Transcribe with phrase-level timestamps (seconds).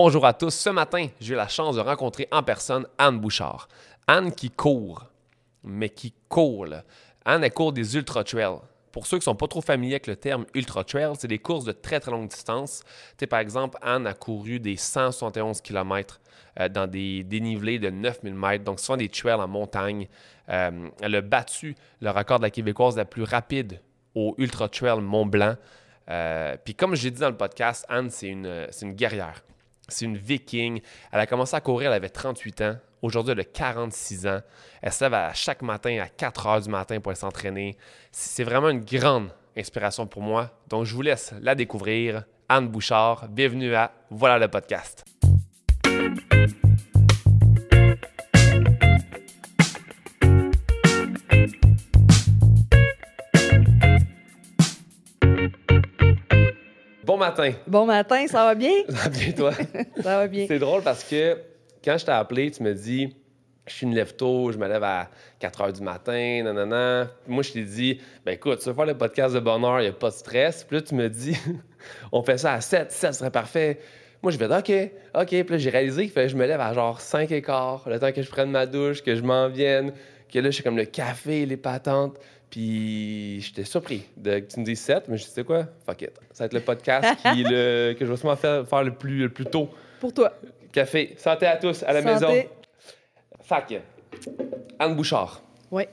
[0.00, 0.54] Bonjour à tous.
[0.54, 3.66] Ce matin, j'ai eu la chance de rencontrer en personne Anne Bouchard.
[4.06, 5.06] Anne qui court,
[5.64, 6.68] mais qui court.
[7.24, 8.60] Anne, elle court des ultra-trails.
[8.92, 11.64] Pour ceux qui ne sont pas trop familiers avec le terme ultra-trail, c'est des courses
[11.64, 12.84] de très très longue distance.
[12.84, 16.20] Tu sais, par exemple, Anne a couru des 171 km
[16.70, 20.06] dans des dénivelés de 9000 mètres, donc souvent des trails en montagne.
[20.48, 23.80] Euh, elle a battu le record de la Québécoise la plus rapide
[24.14, 25.56] au Ultra Trail Mont Blanc.
[26.08, 29.42] Euh, Puis comme j'ai dit dans le podcast, Anne, c'est une, une guerrière.
[29.88, 30.80] C'est une viking.
[31.10, 32.76] Elle a commencé à courir, elle avait 38 ans.
[33.00, 34.40] Aujourd'hui, elle a 46 ans.
[34.82, 37.76] Elle se lève à chaque matin à 4 heures du matin pour s'entraîner.
[38.10, 40.50] C'est vraiment une grande inspiration pour moi.
[40.68, 42.24] Donc, je vous laisse la découvrir.
[42.48, 45.04] Anne Bouchard, bienvenue à Voilà le podcast.
[57.08, 57.52] Bon matin.
[57.66, 58.84] Bon matin, ça va bien?
[58.86, 59.52] Ça va bien, toi?
[60.02, 60.44] Ça va bien.
[60.46, 61.38] C'est drôle parce que
[61.82, 63.16] quand je t'ai appelé, tu me dis
[63.66, 67.10] je suis une lève tôt, je me lève à 4 heures du matin, nanana.
[67.26, 69.88] Moi, je t'ai dit, ben écoute, tu veux faire le podcast de bonheur, il n'y
[69.88, 70.64] a pas de stress.
[70.64, 71.34] Puis là, tu me dis,
[72.12, 73.80] on fait ça à 7, 7 serait parfait.
[74.22, 75.28] Moi, je vais dire, OK, OK.
[75.28, 77.88] Puis là, j'ai réalisé qu'il fallait que je me lève à genre 5 et quart,
[77.88, 79.94] le temps que je prenne ma douche, que je m'en vienne,
[80.30, 82.18] que là, je suis comme le café, les patentes.
[82.50, 85.66] Puis j'étais surpris de que tu me dises 7, mais je sais quoi?
[85.84, 86.12] Fuck it.
[86.32, 89.18] Ça va être le podcast qui, le, que je vais sûrement faire, faire le, plus,
[89.18, 89.68] le plus tôt.
[90.00, 90.32] Pour toi.
[90.72, 91.14] Café.
[91.18, 92.26] Santé à tous à la Santé.
[92.26, 92.48] maison.
[93.42, 93.74] Fac.
[94.78, 95.42] Anne Bouchard.
[95.70, 95.84] Oui,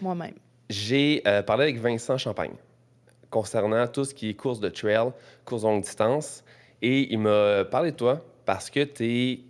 [0.00, 0.34] moi-même.
[0.68, 2.54] J'ai euh, parlé avec Vincent Champagne
[3.30, 5.10] concernant tout ce qui est course de trail,
[5.44, 6.44] course de longue distance.
[6.82, 9.44] Et il m'a parlé de toi parce que tu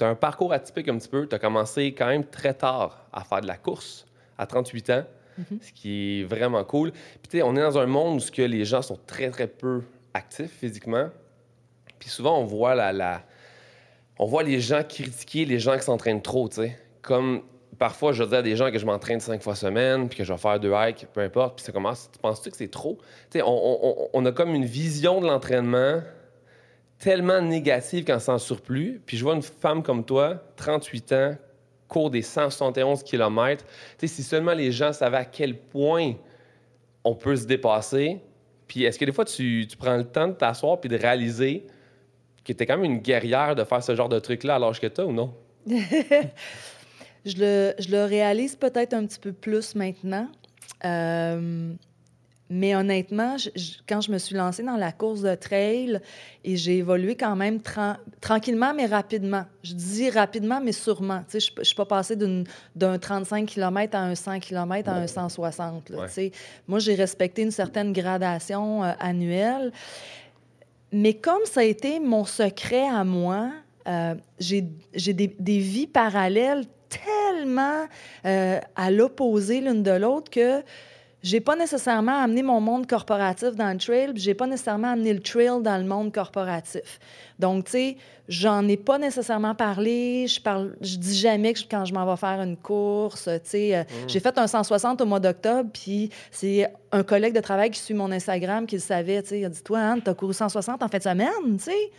[0.00, 1.26] as un parcours atypique un petit peu.
[1.26, 4.06] Tu as commencé quand même très tard à faire de la course,
[4.38, 5.04] à 38 ans,
[5.60, 6.92] ce qui est vraiment cool.
[6.92, 9.46] Puis tu sais, on est dans un monde où que les gens sont très, très
[9.46, 9.82] peu
[10.12, 11.08] actifs physiquement.
[11.98, 13.22] Puis souvent, on voit la, la-
[14.18, 16.78] on voit les gens critiquer les gens qui s'entraînent trop, tu sais.
[17.02, 17.42] Comme
[17.78, 20.32] parfois, je dis à des gens que je m'entraîne cinq fois semaine, puis que je
[20.32, 22.08] vais faire deux hikes, peu importe, puis ça commence.
[22.12, 22.98] Tu penses-tu que c'est trop?
[23.30, 26.00] Tu sais, on a comme une vision de l'entraînement
[26.98, 29.02] tellement négative quand c'est en surplus.
[29.04, 31.36] Puis je vois une femme comme toi, 38 ans,
[31.88, 33.64] court des 171 km.
[33.98, 36.14] Si seulement les gens savaient à quel point
[37.04, 38.20] on peut se dépasser,
[38.66, 41.66] puis est-ce que des fois, tu, prends le temps de t'asseoir puis de réaliser
[42.44, 44.80] que tu es quand même une guerrière de faire ce genre de truc-là à l'âge
[44.80, 45.34] que tu ou non?
[47.26, 50.28] Je le, je le réalise peut-être un petit peu plus maintenant.
[50.84, 51.72] Euh,
[52.56, 56.00] mais honnêtement, je- je- quand je me suis lancée dans la course de trail,
[56.44, 59.44] et j'ai évolué quand même tran- tranquillement, mais rapidement.
[59.64, 61.20] Je dis rapidement, mais sûrement.
[61.28, 64.94] Tu sais, je ne suis pas passée d'un 35 km à un 100 km à
[64.94, 65.90] un 160.
[65.90, 66.06] là, Ouais.
[66.06, 66.32] tu sais.
[66.68, 69.72] Moi, j'ai respecté une certaine gradation euh, annuelle.
[70.92, 73.50] Mais comme ça a été mon secret à moi,
[73.88, 77.86] euh, j'ai j'ai des, des vies parallèles tellement
[78.24, 80.62] euh, à l'opposé l'une de l'autre que
[81.24, 85.20] j'ai pas nécessairement amené mon monde corporatif dans le trail, j'ai pas nécessairement amené le
[85.20, 87.00] trail dans le monde corporatif.
[87.38, 87.96] Donc, tu sais,
[88.28, 90.26] j'en ai pas nécessairement parlé.
[90.28, 93.40] Je parle, je dis jamais que je- quand je m'en vais faire une course, tu
[93.44, 97.70] sais, euh, j'ai fait un 160 au mois d'octobre, puis c'est un collègue de travail
[97.70, 100.14] qui suit mon Instagram qui le savait, tu sais, il a dit toi Anne, t'as
[100.14, 101.90] couru 160 en fin de semaine, tu sais.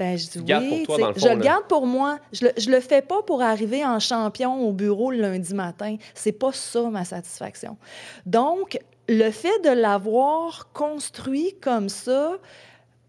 [0.00, 0.82] Ben, je dis le gardes oui.
[0.86, 1.44] pour toi, tu sais, dans le fond, je le là.
[1.44, 2.18] garde pour moi.
[2.32, 5.96] Je le, je le fais pas pour arriver en champion au bureau le lundi matin.
[6.14, 7.76] C'est pas ça ma satisfaction.
[8.24, 8.78] Donc,
[9.08, 12.32] le fait de l'avoir construit comme ça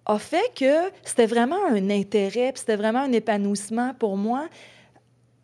[0.05, 4.47] a fait que c'était vraiment un intérêt, c'était vraiment un épanouissement pour moi.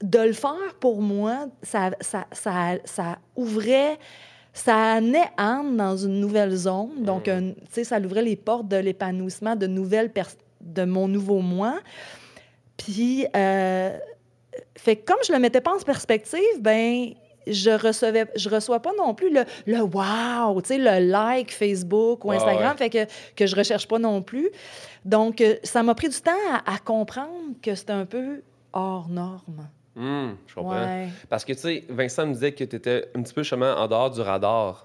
[0.04, 3.98] De le faire pour moi, ça, ça, ça, ça ouvrait
[4.54, 6.90] ça amenait Anne dans une nouvelle zone.
[7.04, 11.08] Donc, un- tu sais, ça l'ouvrait les portes de l'épanouissement de nouvelles pers- de mon
[11.08, 11.80] nouveau moi.
[12.78, 13.98] Puis, euh,
[14.78, 17.10] fait comme je le mettais pas en perspective, ben
[17.48, 22.26] je recevais, je reçois pas non plus le, le wow, tu sais, le like Facebook
[22.26, 22.78] ou Instagram, ouais.
[22.78, 24.50] fait que, que je recherche pas non plus.
[25.06, 28.42] Donc, euh, ça m'a pris du temps à, à comprendre que c'était un peu
[28.74, 29.70] hors norme.
[29.96, 30.82] Hum, je comprends.
[30.82, 31.08] Ouais.
[31.30, 33.88] Parce que, tu sais, Vincent me disait que tu étais un petit peu chemin en
[33.88, 34.84] dehors du radar.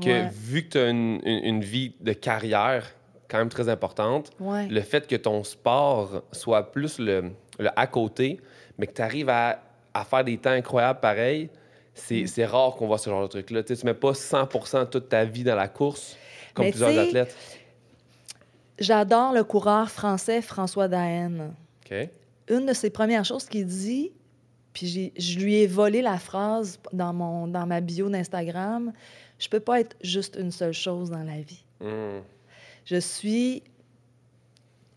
[0.00, 0.30] Que Ouais.
[0.32, 2.94] vu que tu as une, une- une vie de carrière
[3.28, 4.66] quand même très importante, Ouais.
[4.68, 8.40] le fait que ton sport soit plus le, le à côté,
[8.78, 9.60] mais que tu arrives à,
[9.94, 11.50] à faire des temps incroyables pareil,
[11.94, 12.26] c'est Mm.
[12.26, 13.62] c'est rare qu'on voit ce genre de truc-là.
[13.62, 16.16] Tu tu mets pas 100 toute ta vie dans la course
[16.54, 17.34] comme Mais plusieurs athlètes.
[18.78, 21.54] J'adore le coureur français François Daen.
[22.48, 24.12] Une de ses premières choses qu'il dit,
[24.72, 28.92] puis je lui ai volé la phrase dans, mon, dans ma bio d'Instagram,
[29.38, 31.64] je peux pas être juste une seule chose dans la vie.
[31.80, 32.22] Hum.
[32.86, 33.62] Je suis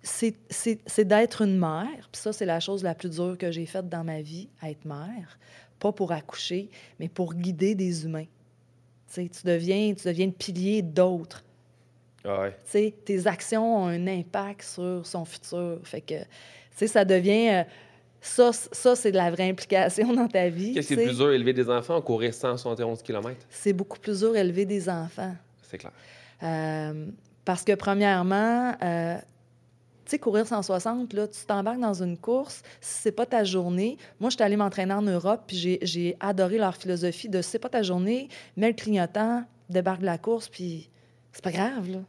[0.02, 2.10] c'est d'être une mère.
[2.12, 4.86] Puis ça, c'est la chose la plus dure que j'ai faite dans ma vie, être
[4.86, 5.38] mère.
[5.80, 6.70] Pas pour accoucher,
[7.00, 8.28] mais pour guider des humains.
[9.14, 11.44] Tu deviens, tu deviens le pilier d'autres.
[12.24, 12.92] Ah ouais.
[13.06, 15.80] Tes actions ont un impact sur son futur.
[15.84, 17.50] Fait que, ça devient...
[17.50, 17.64] euh,
[18.22, 20.74] ça, ça c'est de la vraie implication dans ta vie.
[20.74, 23.38] Qu'est-ce qui est le plus dur, élever des enfants ou courir 171 km?
[23.50, 25.34] C'est beaucoup plus dur élever des enfants.
[25.62, 25.94] C'est clair.
[26.44, 27.06] Euh,
[27.46, 29.18] parce que, premièrement, euh,
[30.06, 33.98] tu sais, courir 160, là, tu t'embarques dans une course, si c'est pas ta journée.
[34.20, 37.70] Moi, je suis allée m'entraîner en Europe, puis j'ai- adoré leur philosophie de c'est pas
[37.70, 38.28] ta journée,
[38.58, 40.90] mets le clignotant, débarque de la course, puis
[41.32, 42.00] c'est pas grave, là.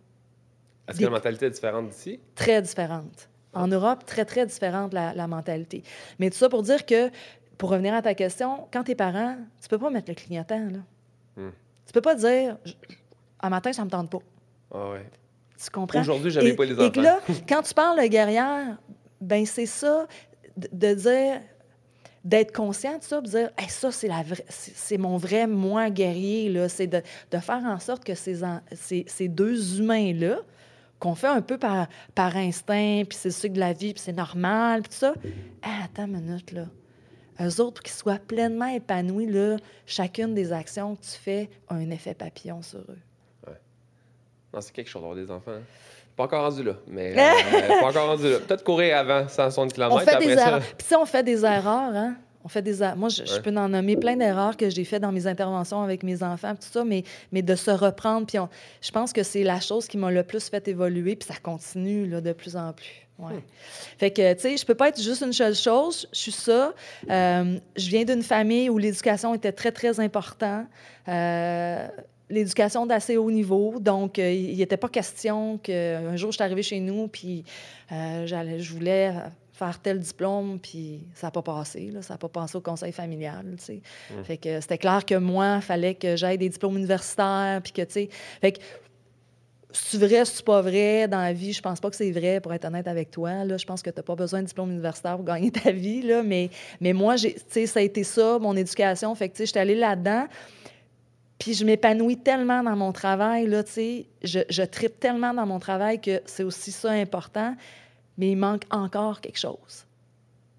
[0.89, 2.19] Est-ce Des- que la mentalité est différente d'ici?
[2.35, 3.29] Très différente.
[3.53, 5.83] En Europe, très, très différente la, la mentalité.
[6.19, 7.11] Mais tout ça pour dire que,
[7.59, 10.79] pour revenir à ta question, quand t'es parent, tu peux pas mettre le clignotant, là.
[11.37, 11.51] Hmm.
[11.87, 12.57] Tu peux pas dire,
[13.41, 14.19] un matin, ça me tente pas.
[14.73, 15.05] Ah ouais.
[15.63, 16.01] Tu comprends?
[16.01, 17.03] Aujourd'hui, j'avais pas les Et que enfants.
[17.03, 18.79] là, quand tu parles de guerrière,
[19.21, 20.07] ben c'est ça,
[20.57, 21.41] de, de dire,
[22.25, 26.49] d'être conscient de ça, de dire, Hey, ça, c'est la c'est mon vrai moi guerrier,
[26.49, 26.69] là.
[26.69, 30.39] C'est de, de faire en sorte que ces, en- ces, ces deux humains-là,
[30.99, 34.03] qu'on fait un peu par, par instinct, puis c'est le cycle de la vie, puis
[34.05, 35.15] c'est normal, puis tout ça.
[35.63, 36.67] Ah, attends une minute, là.
[37.43, 41.91] Eux autres qui soient pleinement épanouis, là, chacune des actions que tu fais a un
[41.91, 42.99] effet papillon sur eux.
[44.53, 45.53] Non, c'est quelque chose d'avoir des enfants.
[45.53, 45.63] hein.
[46.17, 48.39] Pas encore rendu là, mais euh, pas encore rendu là.
[48.41, 49.95] Peut-être courir avant 160 km.
[49.95, 50.49] On fait après des ça.
[50.49, 50.63] erreurs.
[50.77, 52.17] Puis on fait des erreurs, hein?
[52.43, 55.13] On fait des er- Moi, je, peux en nommer plein d'erreurs que j'ai fait dans
[55.13, 58.27] mes interventions avec mes enfants, tout ça, mais, mais de se reprendre.
[58.27, 58.49] Puis on-
[58.81, 62.07] je pense que c'est la chose qui m'a le plus fait évoluer, puis ça continue
[62.09, 63.07] là, de plus en plus.
[63.19, 63.35] Ouais.
[63.99, 66.09] Fait que, tu sais, je peux pas être juste une seule chose.
[66.13, 66.73] Je suis ça.
[67.11, 70.65] Euh, je viens d'une famille où l'éducation était très, très important.
[71.09, 71.87] Euh,
[72.31, 73.79] l'éducation d'assez haut niveau.
[73.81, 77.45] Donc, euh, il n'était pas question qu'un jour, je suis arrivée chez nous, puis
[77.93, 79.13] euh, j'allais, je voulais
[79.53, 81.91] faire tel diplôme, puis ça n'a pas passé.
[81.93, 83.45] Là, ça n'a pas passé au conseil familial.
[83.59, 83.83] tu sais.
[84.11, 84.25] Mm.
[84.25, 87.83] Fait que c'était clair que moi, il fallait que j'aille des diplômes universitaires, puis que,
[87.83, 88.09] tu sais...
[88.41, 88.61] Fait que
[89.73, 91.53] c'est vrai, c'est pas vrai dans la vie?
[91.53, 93.45] Je pense pas que c'est vrai, pour être honnête avec toi.
[93.45, 96.03] Là, je pense que tu n'as pas besoin de diplôme universitaire pour gagner ta vie.
[96.03, 96.51] Là, mais,
[96.81, 97.37] mais moi, j'ai,
[97.67, 99.15] ça a été ça, mon éducation.
[99.15, 100.27] Fait que, tu sais, j'étais allée là-dedans.
[101.41, 104.07] Puis je m'épanouis tellement dans mon travail, là, tu sais.
[104.23, 107.57] Je, je tripe tellement dans mon travail que c'est aussi ça important.
[108.19, 109.87] Mais il manque encore quelque chose.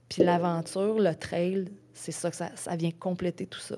[0.09, 3.77] Puis l'aventure, le trail, c'est ça que ça, ça vient compléter tout ça.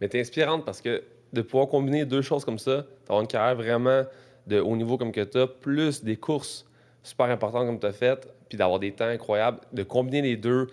[0.00, 1.02] Mais t'es inspirante parce que
[1.32, 4.04] de pouvoir combiner deux choses comme ça, d'avoir une carrière vraiment
[4.46, 6.66] de haut niveau comme que t'as, plus des courses
[7.02, 10.68] super importantes comme t'as faites, puis d'avoir des temps incroyables, de combiner les deux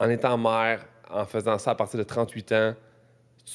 [0.00, 2.74] en étant mère, en faisant ça à partir de 38 ans,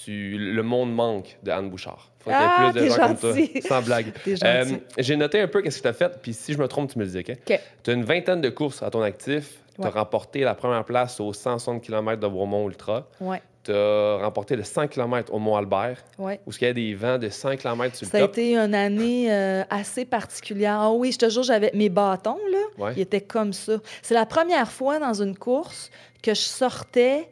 [0.03, 2.09] tu, le monde manque de Anne Bouchard.
[2.19, 3.29] Faut qu'il y ait Ah, plus de gens comme toi.
[3.35, 3.61] gentil.
[3.61, 4.13] Sans blague.
[4.27, 4.81] Euh, gentil.
[4.97, 6.97] J'ai noté un peu qu'est-ce que tu as fait, puis si je me trompe, tu
[6.99, 7.37] me le dis, OK?
[7.49, 7.59] OK.
[7.83, 9.59] Tu as une vingtaine de courses à ton actif.
[9.79, 13.07] Tu as remporté la première place au 160 km de Bromont Ultra.
[13.19, 16.39] Ouais, Tu as remporté le 100 km au Mont-Albert, ouais.
[16.45, 18.31] où il y a des vents de 100 km sur le Ça a top.
[18.31, 20.77] été une année euh, assez particulière.
[20.79, 22.93] Ah oui, je te jure, j'avais mes bâtons, là, Ouais.
[22.97, 23.73] ils étaient comme ça.
[24.03, 25.89] C'est la première fois dans une course
[26.21, 27.27] que je sortais.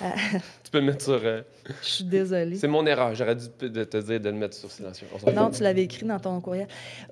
[0.64, 1.20] Tu peux le mettre sur.
[1.24, 1.42] euh,
[1.82, 2.56] Je suis désolée.
[2.56, 3.14] C'est mon erreur.
[3.14, 5.06] J'aurais dû te de te dire de le mettre sur silencieux.
[5.34, 6.68] Non, tu l'avais écrit dans ton courriel.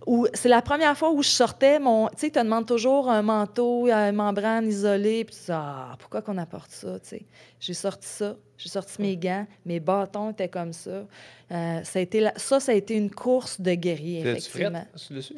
[0.06, 2.08] Ou c'est la première fois où je sortais mon.
[2.08, 5.96] Tu sais, tu te demandes toujours un manteau, une membrane isolée, puis tu dis ah
[5.98, 7.26] pourquoi qu'on apporte ça, tu sais?
[7.58, 11.04] J'ai sorti ça, j'ai sorti mes gants, mes bâtons étaient comme ça.
[11.52, 14.84] Euh, ça a été la- ça, ça a été une course de guerrier effectivement.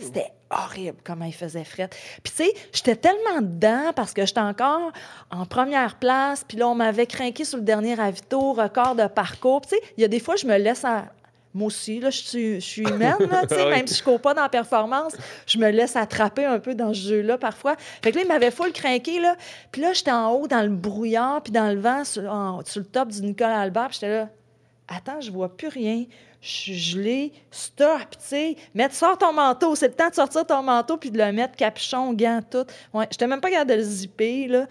[0.01, 1.89] C'était horrible comment il faisait fret.
[2.23, 4.93] Puis tu sais, j'étais tellement dedans parce que j'étais encore
[5.31, 9.61] en première place, puis là, on m'avait craqué sur le dernier avito, record de parcours.
[9.63, 11.07] Tu sais, il y a des fois, je me laisse à...
[11.55, 14.35] Moi aussi, là, je suis, je suis humaine, là, même si je ne cours pas
[14.35, 17.75] dans la performance, je me laisse attraper un peu dans ce jeu-là parfois.
[18.03, 19.35] Fait que là, il m'avait full craqué, là.
[19.73, 22.81] Puis là, j'étais en haut dans le brouillard, puis dans le vent, sur, en- sur
[22.81, 24.29] le top du Nicolas Albert, j'étais là,
[24.89, 26.05] attends, je vois plus rien.
[26.41, 28.57] Je suis gelée, stop, tu sais.
[28.75, 29.75] Mettre, sors ton manteau.
[29.75, 32.65] C'est le temps de sortir ton manteau puis de le mettre capuchon, gants, tout.
[32.95, 34.67] Ouais, j'étais même pas capable de le zipper, là.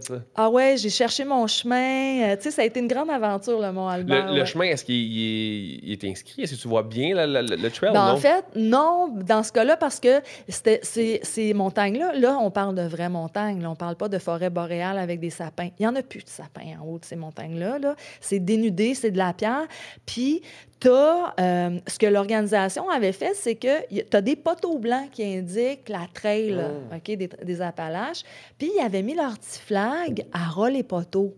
[0.00, 0.14] Ça.
[0.34, 2.22] Ah ouais, j'ai cherché mon chemin.
[2.32, 4.94] Euh, tu sais, ça a été une grande aventure, le Mont Le, chemin, est-ce qu'il
[4.96, 6.42] il est, inscrit?
[6.42, 7.92] Est-ce que tu vois bien la- la- la- le trail?
[7.92, 8.12] Ben, non?
[8.12, 12.74] en fait, non, dans ce cas-là, parce que c'était- ces, ces montagnes-là, là, on parle
[12.74, 13.62] de vraies montagnes.
[13.62, 15.68] Là, on parle pas de forêt boréale avec des sapins.
[15.78, 17.78] Il y en a plus de sapins en haut de ces montagnes-là.
[17.78, 17.94] Là.
[18.20, 19.66] C'est dénudé, c'est de la pierre.
[20.06, 20.42] Puis,
[20.80, 25.22] t'as, euh, ce que l'organisation avait fait, c'est que tu as des poteaux blancs qui
[25.24, 26.96] indiquent la trail Oh.
[27.04, 28.22] Des, des Appalaches.
[28.58, 31.34] Puis, ils avaient mis leur petit flag à ras les poteaux.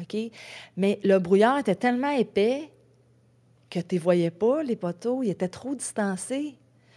[0.00, 0.16] OK?
[0.76, 2.70] Mais le brouillard était tellement épais
[3.70, 5.22] que tu ne voyais pas, les poteaux.
[5.22, 6.56] Ils étaient trop distancés.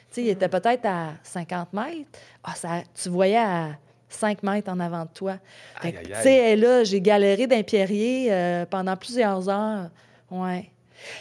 [0.09, 2.19] sais, il était peut-être à 50 mètres.
[2.43, 3.77] Ah, ça, tu voyais à
[4.09, 5.37] 5 mètres en avant de toi.
[5.81, 5.89] Tu
[6.21, 9.89] sais, là, j'ai galéré d'un pierrier euh, pendant plusieurs heures.
[10.29, 10.71] Ouais.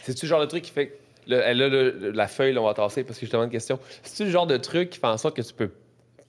[0.02, 0.88] C'est-tu le genre de truc qui fait.
[0.88, 0.94] que-
[1.26, 3.48] le- elle a le- la feuille, là, on va tasser parce que je te demande
[3.48, 3.78] une question.
[4.02, 5.70] C'est-tu le genre de truc qui fait en sorte que tu peux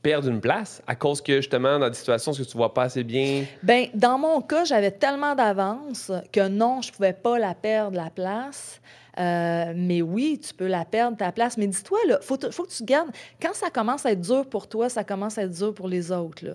[0.04, 3.04] perdre une place à cause que, justement, dans des situations où tu vois pas assez
[3.04, 3.46] bien?
[3.64, 8.10] Ben, dans mon cas, j'avais tellement d'avance que non, je pouvais pas la perdre, la
[8.10, 8.82] place.
[9.20, 11.58] Euh, mais oui, tu peux la perdre, ta place.
[11.58, 13.10] Mais dis-toi, là, faut, faut que tu gardes.
[13.42, 16.12] Quand ça commence à être dur pour toi, ça commence à être dur pour les
[16.12, 16.46] autres.
[16.46, 16.54] Là.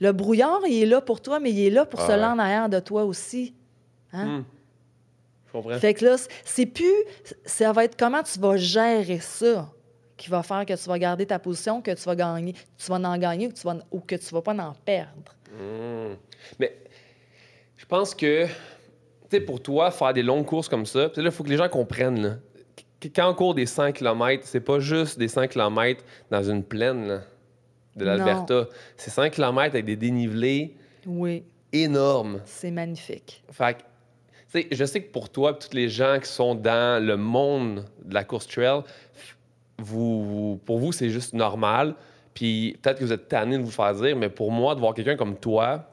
[0.00, 2.24] Le brouillard, il est là pour toi, mais il est là pour Ah se ouais.
[2.24, 3.54] en arrière de toi aussi.
[4.12, 4.26] Hein?
[4.38, 4.44] Hmm.
[5.54, 5.78] Comprends.
[5.78, 6.92] Fait que là, c'est plus.
[7.44, 9.70] Ça va être comment tu vas gérer ça
[10.16, 12.96] qui va faire que tu vas garder ta position, que tu vas gagner, tu vas
[12.96, 15.32] en gagner ou que tu vas, ou que tu vas pas en perdre.
[15.52, 16.14] Hmm.
[16.58, 16.76] Mais
[17.76, 18.50] je pense que, tu
[19.30, 21.68] sais, pour toi, faire des longues courses comme ça, là, il faut que les gens
[21.68, 22.36] comprennent, là.
[23.00, 26.64] que Quand on court des 100 km, c'est pas juste des 100 km dans une
[26.64, 27.20] plaine là,
[27.94, 28.66] de l'Alberta.
[28.96, 30.74] C'est 100 km avec des dénivelés
[31.06, 32.40] Oui, énormes.
[32.44, 33.44] c'est magnifique.
[33.52, 33.84] Fait
[34.70, 38.14] je sais que pour toi, puis tous les gens qui sont dans le monde de
[38.14, 38.82] la course trail,
[39.78, 41.94] vous, pour vous, c'est juste normal.
[42.34, 44.94] Puis peut-être que vous êtes tanné de vous faire dire, mais pour moi, de voir
[44.94, 45.88] quelqu'un comme toi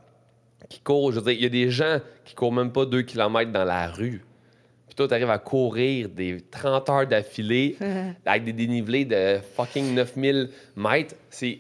[0.70, 3.02] qui court, je veux dire, il y a des gens qui courent même pas 2
[3.02, 4.24] km dans la rue.
[4.88, 7.78] Puis toi, tu arrives à courir des 30 heures d'affilée
[8.26, 11.16] avec des dénivelés de fucking 9000 mètres.
[11.30, 11.60] C'est,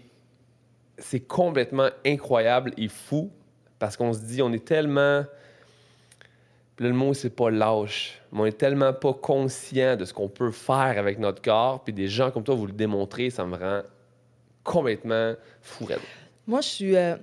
[0.97, 3.31] c'est complètement incroyable et fou
[3.79, 5.23] parce qu'on se dit, on est tellement.
[6.81, 8.19] Le mot, c'est pas lâche.
[8.31, 11.83] Mais on est tellement pas conscient de ce qu'on peut faire avec notre corps.
[11.83, 13.81] Puis des gens comme toi, vous le démontrez, ça me rend
[14.63, 15.99] complètement fou raide.
[16.47, 16.95] Moi, je suis.
[16.97, 17.17] euh,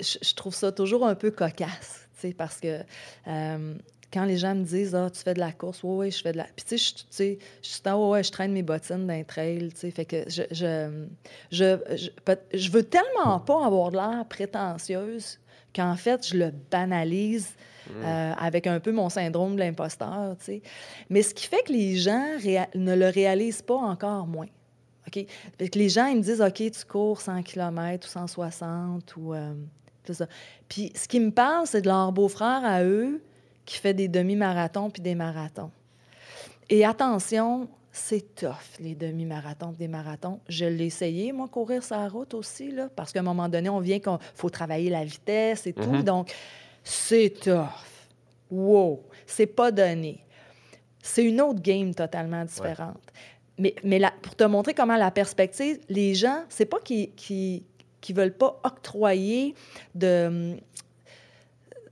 [0.00, 2.80] je, trouve ça toujours un peu cocasse, tu sais, parce que
[3.28, 3.74] euh,
[4.12, 6.32] quand les gens me disent Ah, tu fais de la course, oui, oui, je fais
[6.32, 6.44] de la.
[6.56, 9.78] Puis, tu sais, je- sais, je ouais, ouais, je traîne mes bottines d'un trail, tu
[9.82, 9.90] sais.
[9.92, 10.42] Fait que je.
[10.50, 11.06] Je,
[11.52, 12.08] je, je,
[12.58, 15.38] je veux tellement pas avoir l'air prétentieuse
[15.72, 17.54] qu'en fait, je le banalise.
[17.90, 20.62] Euh, avec un peu mon syndrome de l'imposteur, tu sais.
[21.10, 22.26] Mais ce qui fait que les gens
[22.74, 24.48] ne le réalisent pas encore moins.
[25.06, 25.26] OK?
[25.58, 29.34] Fait que les gens, ils me disent, OK, tu cours 100 km ou 160 ou...
[29.34, 29.52] euh,
[30.04, 30.26] c'est ça.
[30.68, 33.22] Puis ce qui me parle, c'est de leur beau-frère à eux
[33.64, 35.70] qui fait des demi-marathons puis des marathons.
[36.68, 40.40] Et attention, c'est tough, les demi-marathons des marathons.
[40.48, 43.80] Je l'ai essayé, moi, courir sa route aussi, là, parce qu'à un moment donné, on
[43.80, 45.90] vient qu'il faut travailler la vitesse et tout.
[45.90, 46.02] Mhm.
[46.02, 46.34] Donc,
[46.84, 47.66] c'est tough.
[48.50, 49.02] Wow!
[49.26, 50.20] C'est pas donné.
[51.02, 53.02] C'est une autre game totalement différente.
[53.58, 57.64] Mais, mais la- pour te montrer comment la perspective, les gens, c'est pas qu'ils qui,
[58.10, 59.54] veulent pas octroyer
[59.94, 60.56] de,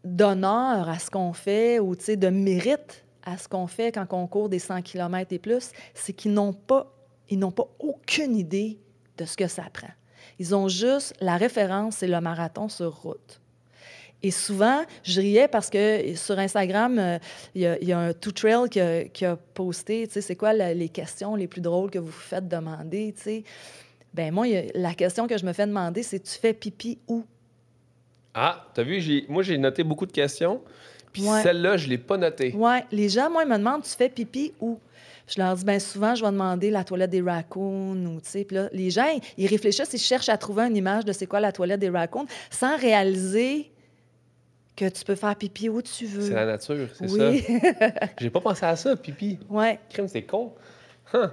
[0.04, 4.48] d'honneur à ce qu'on fait ou de mérite à ce qu'on fait quand on court
[4.48, 6.92] des 100 km et plus, c'est qu'ils n'ont pas,
[7.28, 8.78] ils n'ont pas aucune idée
[9.16, 9.92] de ce que ça prend.
[10.38, 13.41] Ils ont juste la référence, c'est le marathon sur route.
[14.22, 17.18] Et souvent, je riais parce que sur Instagram, euh,
[17.54, 20.14] il y, a- il y a un Two Trail qui a, qui a posté, tu
[20.14, 23.22] sais, c'est quoi la- les questions les plus drôles que vous vous faites demander, tu
[23.22, 23.44] sais.
[24.14, 27.24] Ben moi, a- la question que je me fais demander, c'est tu fais pipi où?
[28.34, 30.60] Ah, t'as vu, moi, j'ai noté beaucoup de questions.
[31.12, 31.42] Puis Ouais.
[31.42, 32.54] celle-là, je l'ai pas notée.
[32.54, 34.78] Ouais, les gens, moi, ils me demandent, tu fais pipi où?
[35.26, 38.44] Je leur dis, bien souvent, je vais demander la toilette des raccoons ou, tu sais,
[38.44, 39.04] puis là, les gens,
[39.36, 42.26] ils réfléchissent, ils cherchent à trouver une image de c'est quoi la toilette des raccoons
[42.50, 43.70] sans réaliser
[44.76, 46.22] que tu peux faire pipi où tu veux.
[46.22, 47.40] C'est la nature, c'est oui.
[47.42, 47.90] ça.
[48.20, 49.38] J'ai pas pensé à ça, pipi.
[49.50, 49.78] ouais.
[49.90, 50.52] Crime, c'est con.
[51.12, 51.26] Huh.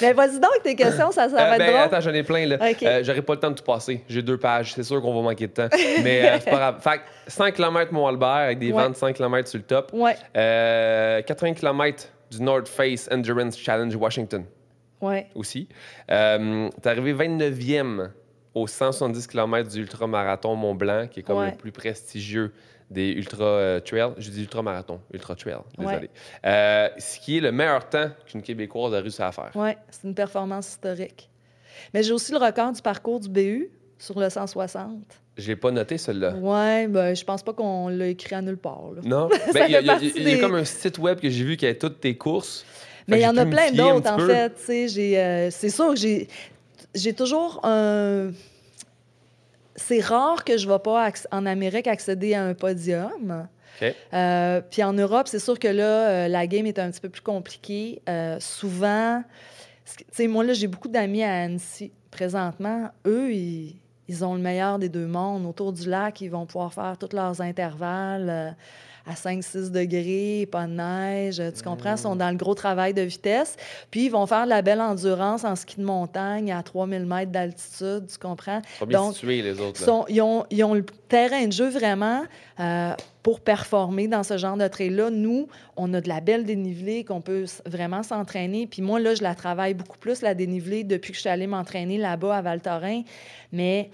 [0.00, 1.80] Mais vas-y donc, tes questions, ça, ça va Euh, ben, être drôle.
[1.84, 2.56] attends, j'en ai plein, là.
[2.60, 2.82] OK.
[2.82, 4.02] Euh, J'aurais pas le temps de tout passer.
[4.08, 4.72] J'ai deux pages.
[4.74, 5.68] C'est sûr qu'on va manquer de temps.
[6.02, 6.80] Mais euh, c'est pas grave.
[6.80, 8.82] Fait que 100 km Mont-Albert avec des Ouais.
[8.82, 9.90] vents de 100 km sur le top.
[9.92, 14.44] Ouais, Euh, 80 km du North Face Endurance Challenge Washington
[15.00, 15.28] ouais.
[15.36, 15.68] aussi.
[16.10, 18.08] Euh, T'es arrivé 29e
[18.54, 21.50] au 170 km du ultramarathon Mont-Blanc, qui est comme Ouais.
[21.50, 22.52] le plus prestigieux
[22.90, 24.12] des ultra euh, trail.
[24.18, 25.96] Je dis ultramarathon, ultra trail, désolé.
[25.96, 26.10] Ouais.
[26.46, 29.50] Euh, ce qui est le meilleur temps qu'une Québécoise a réussi à faire.
[29.54, 31.30] Oui, c'est une performance historique.
[31.92, 34.90] Mais j'ai aussi le record du parcours du BU sur le 160.
[35.36, 36.34] Je l'ai pas noté, celui-là.
[36.36, 38.92] Oui, ben, je pense pas qu'on l'a écrit à nulle part.
[38.94, 39.00] là.
[39.04, 39.28] Non?
[39.52, 41.42] Ben, il y a, y a- y a des- comme un site web que j'ai
[41.44, 42.64] vu qui avait toutes tes courses.
[43.08, 44.28] Mais il y en a plein d'autres, en peu.
[44.28, 44.52] fait.
[45.18, 46.28] euh, c'est sûr que j'ai,
[46.94, 48.32] j'ai toujours un.
[49.76, 53.48] C'est rare que je ne vais pas en Amérique accéder à un podium.
[54.12, 57.08] Euh, puis en Europe, c'est sûr que là, euh, la game est un petit peu
[57.08, 58.00] plus compliquée.
[58.08, 59.22] Euh, souvent,
[59.84, 62.90] tu sais, moi, là, j'ai beaucoup d'amis à Annecy présentement.
[63.06, 63.76] Eux, ils,
[64.08, 65.44] ils ont le meilleur des deux mondes.
[65.44, 68.56] Autour du lac, ils vont pouvoir faire tous leurs intervalles.
[69.06, 71.92] À 5-6 degrés, pas de neige, tu comprends?
[71.92, 73.56] Ils sont dans le gros travail de vitesse.
[73.90, 77.30] Puis, ils vont faire de la belle endurance en ski de montagne à 3000 mètres
[77.30, 78.62] d'altitude, tu comprends?
[78.88, 79.80] Ils situés, les autres.
[79.80, 79.86] là.
[79.86, 82.22] Sont- ils, ont, ils ont le terrain de jeu vraiment
[82.60, 82.92] euh,
[83.22, 85.10] pour performer dans ce genre de trail-là.
[85.10, 88.66] Nous, on a de la belle dénivelée qu'on peut vraiment s'entraîner.
[88.66, 91.46] Puis moi, là, je la travaille beaucoup plus, la dénivelée, depuis que je suis allée
[91.46, 93.02] m'entraîner là-bas à Val-Thorens.
[93.52, 93.90] Mais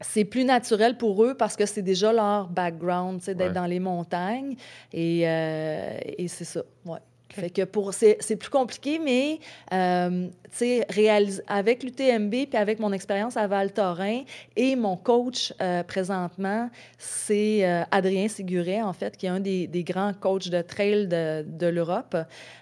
[0.00, 3.54] c'est plus naturel pour eux parce que c'est déjà leur background, tu sais, d'être Ouais.
[3.54, 4.56] dans les montagnes.
[4.92, 6.98] Et, euh, et c'est ça, ouais.
[7.30, 9.40] Fait que pour c'est c'est plus compliqué, mais
[9.72, 14.24] euh, tu sais, réalis- avec l'UTMB puis avec mon expérience à Val Thorens
[14.56, 19.66] et mon coach euh, présentement, c'est euh, Adrien Siguret en fait, qui est un des,
[19.66, 22.16] des grands coachs de trail de, de l'Europe,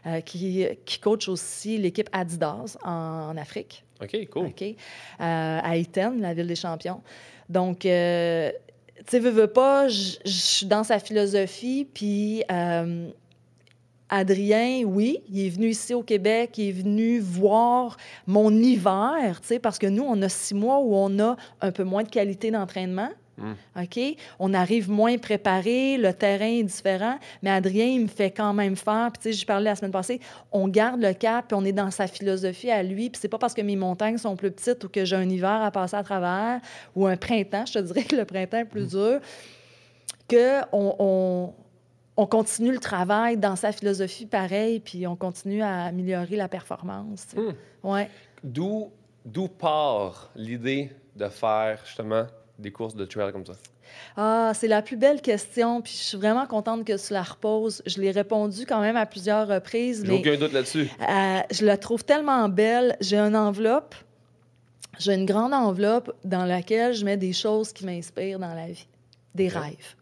[0.06, 2.90] euh, qui, qui coach aussi l'équipe Adidas en,
[3.30, 3.84] en Afrique.
[4.04, 4.46] OK, cool.
[4.46, 4.62] OK?
[4.62, 4.74] Euh,
[5.20, 7.00] à la ville des champions.
[7.48, 8.50] Donc, euh,
[8.98, 13.08] tu sais, veux, pas, je suis dans sa philosophie, puis euh,
[14.08, 17.96] Adrien, oui, il est venu ici au Québec, il est venu voir
[18.26, 22.02] mon hiver, parce que nous, on a six mois où on a un peu moins
[22.02, 23.10] de qualité d'entraînement.
[23.36, 23.52] Mm.
[23.82, 24.16] OK?
[24.38, 28.76] On arrive moins préparé, le terrain est différent, mais Adrien, il me fait quand même
[28.76, 29.10] faire.
[29.12, 30.20] Puis, tu sais, j'ai parlé la semaine passée,
[30.52, 33.10] on garde le cap, puis on est dans sa philosophie à lui.
[33.10, 35.62] Puis, c'est pas parce que mes montagnes sont plus petites ou que j'ai un hiver
[35.62, 36.60] à passer à travers
[36.94, 39.20] ou un printemps, je te dirais que le printemps est plus dur,
[40.28, 41.54] qu'on on,
[42.16, 47.26] on continue le travail dans sa philosophie pareil, puis on continue à améliorer la performance.
[47.36, 47.52] Hmm.
[47.88, 48.08] Ouais.
[48.42, 48.90] D'où
[49.58, 52.26] part l'idée de faire justement
[52.58, 53.54] des courses de trail comme ça?
[54.16, 57.82] Ah, c'est la plus belle question, puis je suis vraiment contente que tu la reposes.
[57.86, 60.88] Je l'ai répondu quand même à plusieurs reprises, J'ai aucun doute là-dessus.
[61.00, 62.96] euh, je la trouve tellement belle.
[63.00, 63.94] J'ai une enveloppe,
[64.98, 68.86] j'ai une grande enveloppe dans laquelle je mets des choses qui m'inspirent dans la vie,
[69.34, 69.62] des Ok.
[69.62, 69.94] rêves.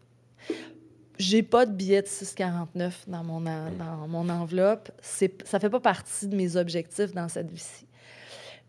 [1.19, 4.89] J'ai pas de billet de 6,49 dans mon, en- dans mon enveloppe.
[5.01, 7.85] Ça fait pas partie de mes objectifs dans cette vie-ci.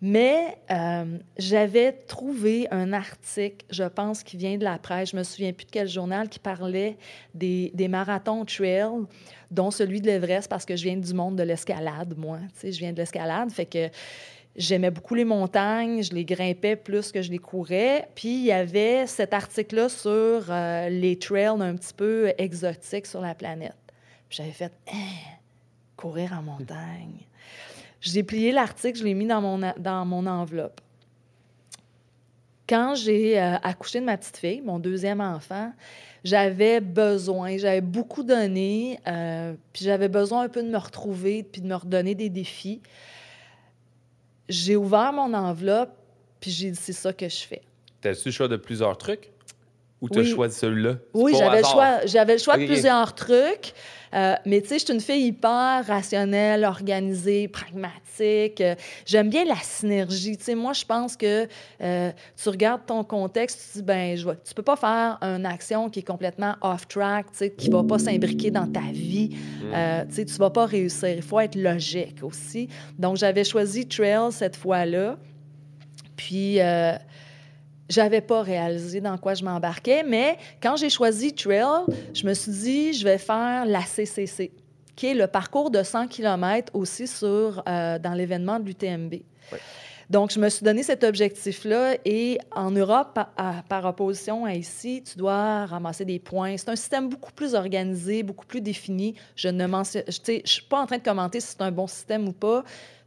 [0.00, 5.22] Mais euh, j'avais trouvé un article, je pense, qui vient de la presse, je me
[5.22, 6.98] souviens plus de quel journal, qui parlait
[7.32, 9.06] des, des marathons trail,
[9.50, 12.38] dont celui de l'Everest, parce que je viens du monde de l'escalade, moi.
[12.54, 13.88] Tu sais, je viens de l'escalade, fait que
[14.56, 18.08] j'aimais beaucoup les montagnes, je les grimpais plus que je les courais.
[18.14, 23.20] Puis il y avait cet article-là sur euh, les trails un petit peu exotiques sur
[23.20, 23.76] la planète.
[24.30, 25.36] J'avais fait Hein,
[25.96, 27.20] courir en montagne.
[28.04, 30.80] J'ai plié l'article, je l'ai mis dans mon, dans mon enveloppe.
[32.68, 35.72] Quand j'ai euh, accouché de ma petite fille, mon deuxième enfant,
[36.22, 41.62] j'avais besoin, j'avais beaucoup donné, euh, puis j'avais besoin un peu de me retrouver, puis
[41.62, 42.82] de me redonner des défis.
[44.50, 45.96] J'ai ouvert mon enveloppe,
[46.40, 47.62] puis j'ai dit, c'est ça que je fais.
[48.02, 49.30] T'as-tu le choix de plusieurs trucs?
[50.02, 50.26] Ou t'as Oui.
[50.26, 50.96] choisi celui-là?
[51.14, 53.72] Oui, j'avais le choix, j'avais le choix de plusieurs trucs.
[54.14, 58.60] Euh, mais tu sais, je suis une fille hyper rationnelle, organisée, pragmatique.
[58.60, 58.74] Euh,
[59.06, 60.36] J'aime bien la synergie.
[60.36, 61.48] Tu sais, moi, je pense que
[61.82, 65.18] euh, tu regardes ton contexte, tu te dis, ben, je vois, tu peux pas faire
[65.22, 69.30] une action qui est complètement off-track, tu sais, qui va pas s'imbriquer dans ta vie.
[69.32, 69.72] Mm.
[69.74, 71.10] Euh, tu sais, tu vas pas réussir.
[71.10, 72.68] Il faut être logique aussi.
[72.98, 75.16] Donc, j'avais choisi Trail cette fois-là.
[76.16, 76.92] Puis, euh,
[77.88, 82.52] j'avais pas réalisé dans quoi je m'embarquais, mais quand j'ai choisi Trail, je me suis
[82.52, 84.52] dit, je vais faire la CCC,
[84.96, 89.14] qui est le parcours de 100 km aussi sur, euh, dans l'événement de l'UTMB.
[90.10, 94.52] Donc, je me suis donné cet objectif-là et en Europe, par, à- par opposition à
[94.54, 96.56] ici, tu dois ramasser des points.
[96.58, 99.14] C'est un système beaucoup plus organisé, beaucoup plus défini.
[99.34, 102.28] Je ne je ne suis pas en train de commenter si c'est un bon système
[102.28, 102.64] ou pas.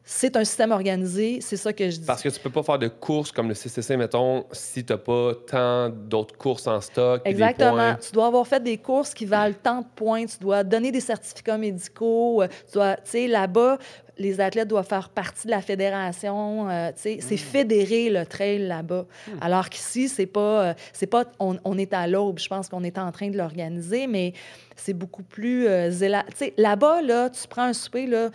[0.09, 2.05] C'est un système organisé, c'est ça que je dis.
[2.05, 5.33] Parce que tu peux pas faire de courses comme le CCC, mettons, si t'as pas
[5.45, 7.25] tant d'autres courses en stock.
[7.25, 7.71] des Exactement.
[7.73, 7.95] points.
[7.95, 10.25] Tu dois avoir fait des courses qui valent tant de points.
[10.25, 12.41] Tu dois donner des certificats médicaux.
[12.41, 13.77] euh, Tu dois, tu sais, là-bas,
[14.17, 16.69] les athlètes doivent faire partie de la fédération.
[16.69, 19.05] euh, tu sais, c'est fédéré le trail là-bas.
[19.41, 22.39] Alors qu'ici, c'est pas, euh, c'est pas, on, on est à l'aube.
[22.39, 24.31] Je pense qu'on est en train de l'organiser, mais
[24.77, 25.91] c'est beaucoup plus euh,
[26.37, 28.29] Tu là-bas, là, tu prends un souper là,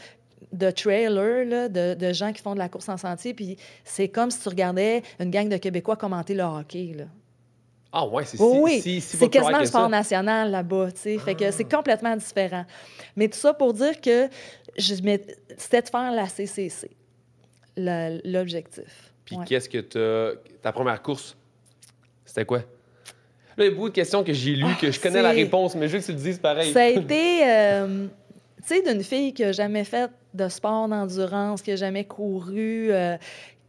[0.53, 4.09] de trailers, là, de, de gens qui font de la course en sentier, puis c'est
[4.09, 6.93] comme si tu regardais une gang de Québécois commenter le hockey.
[6.97, 7.05] Là.
[7.93, 11.01] Ah ouais, c'est Oui, si, oui, si, si c'est quasiment un sport national là-bas, tu
[11.01, 11.19] sais.
[11.19, 11.53] Fait que Ah.
[11.53, 12.65] c'est complètement différent.
[13.17, 14.29] Mais tout ça pour dire que
[14.77, 16.91] c'était de faire la CCC,
[17.77, 19.13] l'objectif.
[19.25, 19.45] Puis Ouais.
[19.47, 20.39] qu'est-ce que t'as...
[20.63, 21.37] Ta première course,
[22.25, 22.59] c'était quoi?
[23.57, 25.31] Là, il y a beaucoup de questions que j'ai lues, Ah, que je connais la
[25.31, 26.73] réponse, mais je veux que tu le dises pareil.
[26.73, 28.07] Ça a été, euh,
[28.59, 32.91] tu sais, d'une fille qui n'a jamais fait de sport d'endurance, qui n'a jamais couru,
[32.91, 33.17] euh,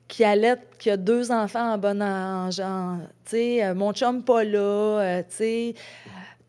[0.08, 5.22] qui allait, qui a deux enfants en bon âge, euh, mon chum pas là, euh,
[5.28, 5.74] tu sais,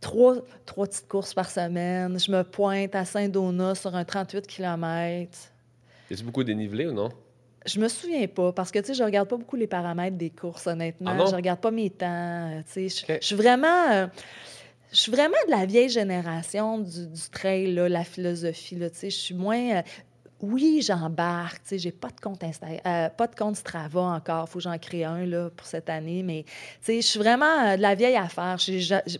[0.01, 2.19] trois, trois petites courses par semaine.
[2.19, 5.31] Je me pointe à Saint-Donat sur un 38 km.
[6.11, 7.09] A beaucoup dénivelé ou non?
[7.67, 10.29] Je me souviens pas, parce que, tu sais, je regarde pas beaucoup les paramètres des
[10.29, 11.13] courses, honnêtement.
[11.19, 13.07] Ah je regarde pas mes temps, tu sais.
[13.07, 13.19] Je Ok.
[13.23, 13.91] je suis vraiment...
[13.91, 14.07] euh,
[14.95, 18.89] je suis vraiment de la vieille génération du, du trail, la philosophie, là.
[19.03, 19.79] Je suis moins...
[19.79, 19.83] euh,
[20.41, 24.49] oui, j'embarque, tu sais, j'ai pas de compte Insta, euh, pas de compte Strava encore,
[24.49, 27.47] faut que j'en crée un, là, pour cette année, mais, tu sais, je suis vraiment
[27.47, 28.57] euh, de la vieille affaire.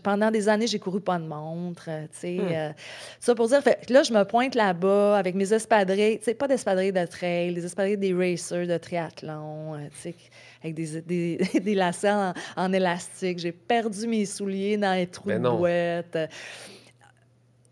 [0.03, 2.37] Pendant des années, j'ai couru pas de montre, euh, tu sais.
[2.37, 2.51] Hmm.
[2.51, 2.71] euh,
[3.19, 6.47] ça pour dire, fait, là, je me pointe là-bas avec mes espadrilles, tu sais, pas
[6.47, 10.15] d'espadrilles de trail, les espadrilles des racers de triathlon, tu sais,
[10.61, 13.39] avec des, des, des lacets en, en élastique.
[13.39, 16.29] J'ai perdu mes souliers dans les trous de boîte.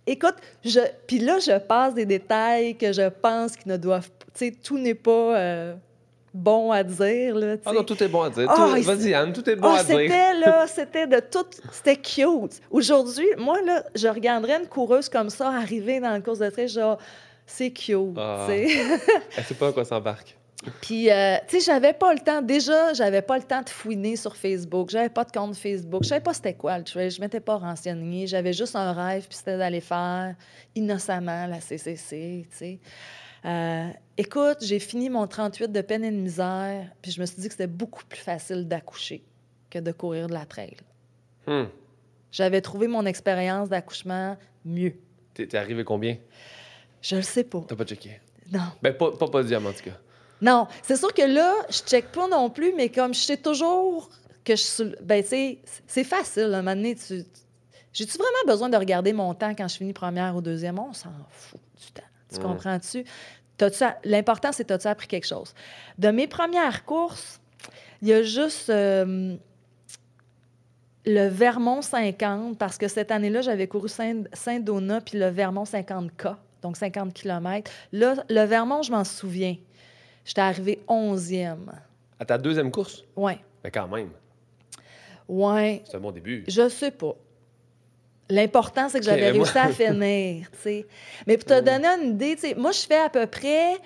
[0.05, 0.35] Écoute,
[0.65, 4.51] je, puis là, je passe des détails que je pense qu'ils ne doivent, tu sais,
[4.51, 5.73] tout n'est pas euh,
[6.33, 8.51] bon à dire, là, Ah non, tout est bon à dire.
[8.75, 9.97] Il- Vas-y, Anne, tout est bon Ah, à dire.
[9.97, 12.59] c'était là, c'était de tout, c'était cute.
[12.69, 16.67] Aujourd'hui, moi là, je regarderais une coureuse comme ça arriver dans le course de trail,
[16.67, 16.97] genre
[17.45, 18.45] c'est cute, Ah.
[18.49, 18.77] tu sais.
[19.37, 20.35] Elle sait pas à quoi s'embarque.
[20.81, 24.15] Puis euh, tu sais, j'avais pas le temps déjà, j'avais pas le temps de fouiner
[24.15, 27.19] sur Facebook, j'avais pas de compte Facebook, je savais pas c'était quoi le trail, je
[27.19, 30.35] m'étais pas renseignée, j'avais juste un rêve puis c'était d'aller faire
[30.75, 32.79] innocemment la CCC, tu sais.
[33.45, 37.41] Euh, écoute, j'ai fini mon 38 de peine et de misère, puis je me suis
[37.41, 39.23] dit que c'était beaucoup plus facile d'accoucher
[39.69, 40.77] que de courir de la trail.
[41.45, 41.65] Hmm.
[42.31, 44.93] J'avais trouvé mon expérience d'accouchement mieux.
[45.33, 46.17] T'es arrivé combien?
[47.01, 47.63] Je le sais pas.
[47.67, 48.21] T'as pas checké?
[48.51, 48.61] Non.
[48.81, 49.99] Ben, pas, pas podium, en tout cas.
[50.43, 54.09] Non, c'est sûr que là, je check pas non plus, mais comme je sais toujours
[54.43, 54.95] que je suis...
[55.01, 56.53] Ben, tu c'est facile.
[56.53, 57.23] À un moment donné, tu...
[57.93, 60.79] J'ai-tu vraiment besoin de regarder mon temps quand je finis première ou deuxième?
[60.79, 62.03] On s'en fout du temps.
[62.31, 63.05] Tu comprends-tu?
[64.03, 65.53] L'important, c'est as-tu appris quelque chose?
[65.97, 67.39] De mes premières courses,
[68.01, 69.35] il y a juste euh,
[71.05, 76.35] le Vermont 50, parce que cette année-là, j'avais couru Saint- Saint-Donat puis le Vermont 50K,
[76.61, 77.71] donc 50 km.
[77.91, 79.55] Là, le Vermont, je m'en souviens.
[80.25, 81.57] J'étais arrivée 11e.
[82.19, 83.03] À ta deuxième course?
[83.15, 83.39] Ouais.
[83.63, 84.09] Ben, quand même.
[85.27, 85.81] Ouais.
[85.85, 86.43] C'est un bon début.
[86.47, 87.15] Je sais pas.
[88.29, 90.87] L'important, c'est que j'avais mais réussi à finir, tu sais.
[91.27, 93.77] Mais pour te donner une idée, tu sais, moi, je fais à peu près...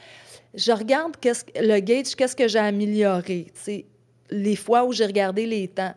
[0.53, 3.85] Je regarde le gauge, qu'est-ce que j'ai amélioré, tu sais,
[4.29, 5.93] les fois où j'ai regardé les temps.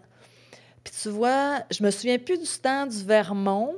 [0.84, 3.76] Puis tu vois, je me souviens plus du temps du Vermont,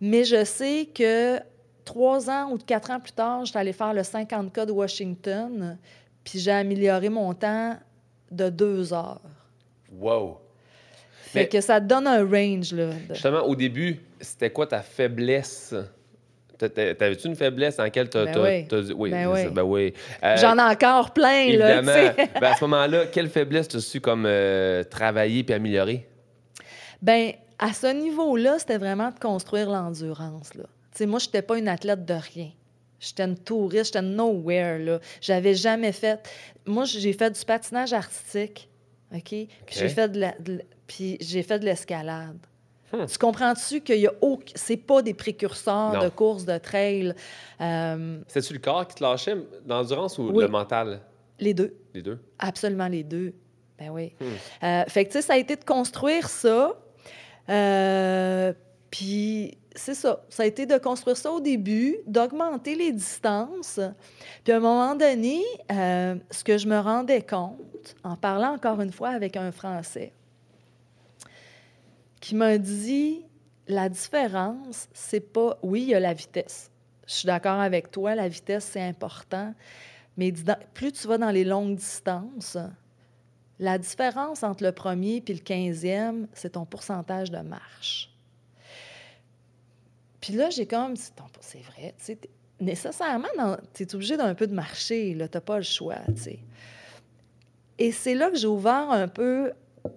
[0.00, 1.40] mais je sais que
[1.88, 5.78] trois ans ou quatre ans plus tard, j'étais allée faire le 50K de Washington,
[6.22, 7.76] puis j'ai amélioré mon temps
[8.30, 9.22] de deux heures.
[9.90, 10.38] Wow.
[11.22, 12.86] Fait Mais- que ça donne un range, là.
[13.08, 15.74] de- Justement, au début, c'était quoi ta faiblesse?
[16.58, 18.92] T'a- t'a- T'avais-tu une faiblesse dans laquelle t'as Ben oui.
[18.96, 19.46] Oui, Ben oui.
[19.50, 19.94] ben oui.
[20.24, 22.12] Euh, J'en ai encore plein, là, Évidemment.
[22.40, 26.06] Ben, à ce moment-là, quelle faiblesse t'as su comme euh, travailler puis améliorer?
[27.00, 30.64] Ben, à ce niveau-là, c'était vraiment de construire l'endurance, là.
[31.06, 32.50] Moi, j'étais pas une athlète de rien.
[33.00, 34.98] J'étais une touriste, j'étais nowhere, là.
[35.20, 36.18] J'avais jamais fait...
[36.66, 38.68] Moi, j'ai fait du patinage artistique,
[39.14, 39.22] OK?
[39.30, 40.32] Puis j'ai fait de la...
[40.40, 42.38] de l- Puis j'ai fait de l'escalade.
[42.92, 43.04] Hmm.
[43.06, 44.52] Tu comprends-tu qu'il y a aucun...
[44.56, 46.02] C'est pas des précurseurs Non.
[46.02, 47.14] de courses de trail.
[47.60, 50.42] Euh, C'était-tu le corps qui te lâchait, l'endurance ou Oui.
[50.42, 51.00] le mental?
[51.38, 51.76] les deux.
[51.94, 52.18] Les deux?
[52.40, 53.32] Absolument les deux.
[53.78, 54.12] Ben oui.
[54.20, 54.64] Hmm.
[54.64, 56.74] Euh, fait que, tu sais, ça a été de construire ça.
[57.48, 58.52] Euh,
[58.90, 60.24] Puis, c'est ça.
[60.28, 63.80] Ça a été de construire ça au début, d'augmenter les distances.
[64.44, 68.80] Puis, à un moment donné, euh, ce que je me rendais compte, en parlant encore
[68.80, 70.12] une fois avec un Français,
[72.20, 73.24] qui m'a dit
[73.68, 75.58] la différence, c'est pas.
[75.62, 76.70] Oui, il y a la vitesse.
[77.06, 79.54] Je suis d'accord avec toi, la vitesse, c'est important.
[80.16, 80.32] Mais
[80.74, 82.58] plus tu vas dans les longues distances,
[83.58, 88.10] la différence entre le premier et le quinzième, c'est ton pourcentage de marche.
[90.20, 91.02] Puis là, j'ai comme dit,
[91.40, 92.18] c'est vrai, tu sais,
[92.60, 93.28] nécessairement,
[93.74, 96.38] tu es obligé d'un peu de marcher, là, t'as pas le choix, tu sais.
[97.78, 99.52] Et c'est là que j'ai ouvert un peu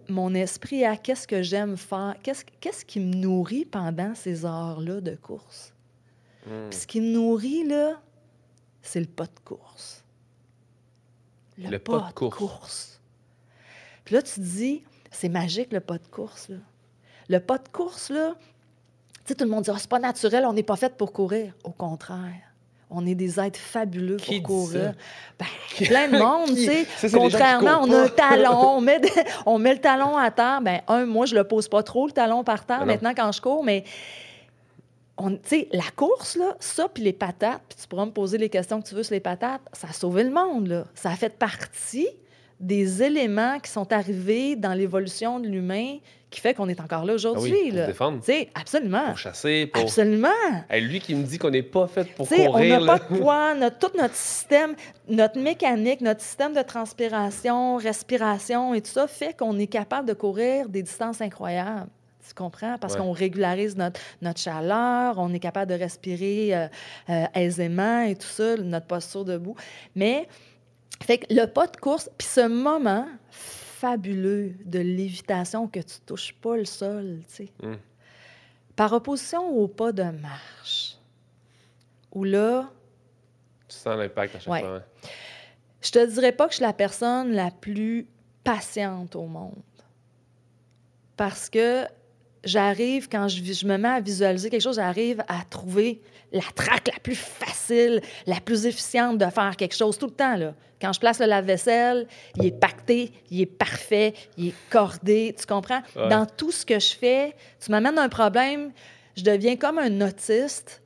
[0.08, 5.02] mon esprit à qu'est-ce que j'aime faire, qu'est-ce qu'est-ce qui me nourrit pendant ces heures-là
[5.02, 5.74] de course.
[6.46, 6.70] Hmm.
[6.70, 8.00] Puis ce qui me nourrit, là,
[8.82, 10.04] c'est le pas de course.
[11.58, 13.02] Le pas de course.
[14.06, 16.58] Puis là, tu te dis, c'est magique, le pas de course, là.
[17.30, 18.51] Le pas de course, là, tu
[19.32, 21.54] sais, tout le monde dit, Ah, c'est pas naturel, on n'est pas fait pour courir.
[21.64, 22.34] Au contraire.
[22.94, 24.94] On est des êtres fabuleux Qui pour courir.
[25.40, 25.46] Ben,
[25.86, 26.86] plein de monde, tu sais.
[27.18, 29.08] Contrairement, on a un talon, on met, de-
[29.46, 30.60] on met le talon à terre.
[30.62, 33.32] Ben, un, moi, je le pose pas trop, le talon par terre, Ben maintenant, quand
[33.32, 33.86] je cours, mais
[35.18, 38.38] on- tu sais, la course, là, ça, puis les patates, puis tu pourras me poser
[38.38, 40.84] les questions que tu veux sur les patates, ça a sauvé le monde, là.
[40.94, 42.10] Ça a fait partie
[42.62, 45.98] des éléments qui sont arrivés dans l'évolution de l'humain
[46.30, 47.52] qui fait qu'on est encore là aujourd'hui.
[47.54, 47.88] Ah oui, pour là.
[47.88, 48.22] défendre.
[48.56, 49.08] Absolument.
[49.08, 49.82] Pour chasser, pour.
[49.82, 50.30] Absolument.
[50.70, 52.80] Hey, lui qui me dit qu'on n'est pas fait pour Tu sais, on courir.
[52.80, 54.76] n'a pas de poids, notre, tout notre système,
[55.10, 60.14] notre mécanique, notre système de transpiration, respiration et tout ça fait qu'on est capable de
[60.14, 61.90] courir des distances incroyables.
[62.26, 62.78] Tu comprends?
[62.80, 63.00] Parce Ouais.
[63.00, 66.68] qu'on régularise notre, notre chaleur, on est capable de respirer euh,
[67.10, 69.56] euh, aisément et tout ça, notre posture debout.
[69.96, 70.28] Mais,
[71.02, 76.34] fait que le pas de course, puis ce moment fabuleux de lévitation que tu touches
[76.36, 77.50] pas le sol, tu sais.
[77.64, 77.76] Mm.
[78.76, 80.98] Par opposition au pas de marche,
[82.14, 82.70] où là,
[83.68, 84.60] Tu sens l'impact à chaque Ouais.
[84.62, 84.78] fois.
[84.78, 84.84] hein.
[85.82, 88.08] je te dirais pas que je suis la personne la plus
[88.44, 89.56] patiente au monde.
[91.18, 91.86] Parce que
[92.44, 96.02] j'arrive, quand je, me mets à visualiser quelque chose, j'arrive à trouver
[96.32, 100.36] la traque la plus facile, la plus efficiente de faire quelque chose tout le temps.
[100.36, 100.54] Là.
[100.80, 105.36] Quand je place le lave-vaisselle, il est pacté, il est parfait, il est cordé.
[105.38, 105.82] Tu comprends?
[105.96, 106.10] Ouais.
[106.10, 108.72] Dans tout ce que je fais, tu m'amènes un problème,
[109.16, 110.82] je deviens comme un autiste.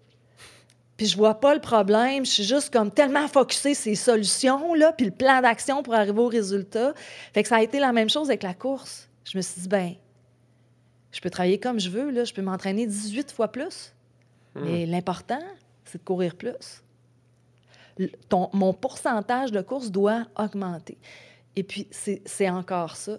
[0.97, 4.93] Puis je vois pas le problème, je suis juste comme tellement focusée ces solutions là,
[4.93, 6.93] puis le plan d'action pour arriver au résultat.
[7.33, 9.09] Fait que ça a été la même chose avec la course.
[9.25, 9.95] Je me suis dit ben
[11.15, 13.93] je peux travailler comme je veux là, je peux m'entraîner 18 fois plus.
[14.55, 15.41] Mais l'important,
[15.85, 16.81] c'est de courir plus.
[17.97, 20.97] Le- ton- mon pourcentage de course doit augmenter.
[21.55, 23.17] Et puis, c'est encore ça.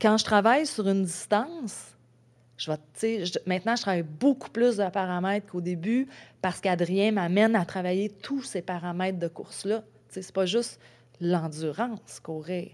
[0.00, 1.88] Quand je travaille sur une distance,
[2.56, 6.06] je vais, je- maintenant, je travaille beaucoup plus de paramètres qu'au début
[6.40, 9.82] parce qu'Adrien m'amène à travailler tous ces paramètres de course-là.
[10.08, 10.78] C'est pas juste
[11.20, 12.70] l'endurance, courir.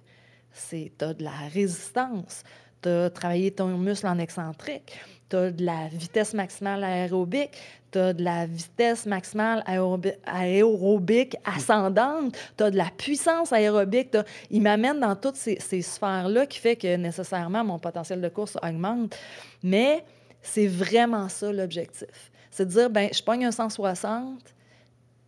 [0.52, 2.42] C'est, de la résistance,
[2.82, 7.50] t'as travaillé ton muscle en excentrique, t'as de la vitesse maximale aérobique,
[7.90, 14.16] t'as de la vitesse maximale aérobi- aérobique ascendante, t'as de la puissance aérobique.
[14.50, 18.56] Il m'amène dans toutes ces, ces sphères-là qui fait que nécessairement mon potentiel de course
[18.62, 19.16] augmente.
[19.62, 20.04] Mais
[20.42, 22.30] c'est vraiment ça l'objectif.
[22.50, 24.42] C'est de dire, ben je pogne un 160,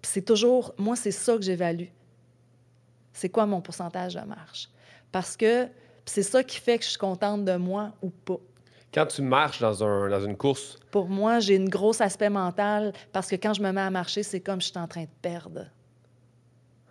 [0.01, 1.89] puis c'est toujours, moi, c'est ça que j'évalue.
[3.13, 4.69] C'est quoi mon pourcentage de marche?
[5.11, 5.67] Parce que
[6.09, 8.39] c'est ça qui fait que je suis contente de moi ou pas.
[8.93, 12.93] Quand tu marches dans, un, dans une course, Pour moi, j'ai une grosse aspect mental
[13.13, 15.09] parce que quand je me mets à marcher, c'est comme je suis en train de
[15.21, 15.67] perdre.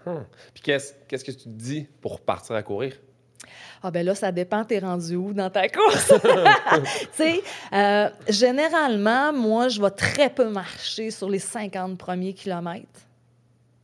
[0.05, 2.93] hum, puis qu'est-ce qu'est-ce que tu te dis pour partir à courir?
[3.83, 6.13] Ah ben là, ça dépend, t'es rendu où dans ta course?
[6.13, 7.41] tu sais,
[7.73, 13.07] euh, généralement, moi, je vais très peu marcher sur les 50 premiers kilomètres.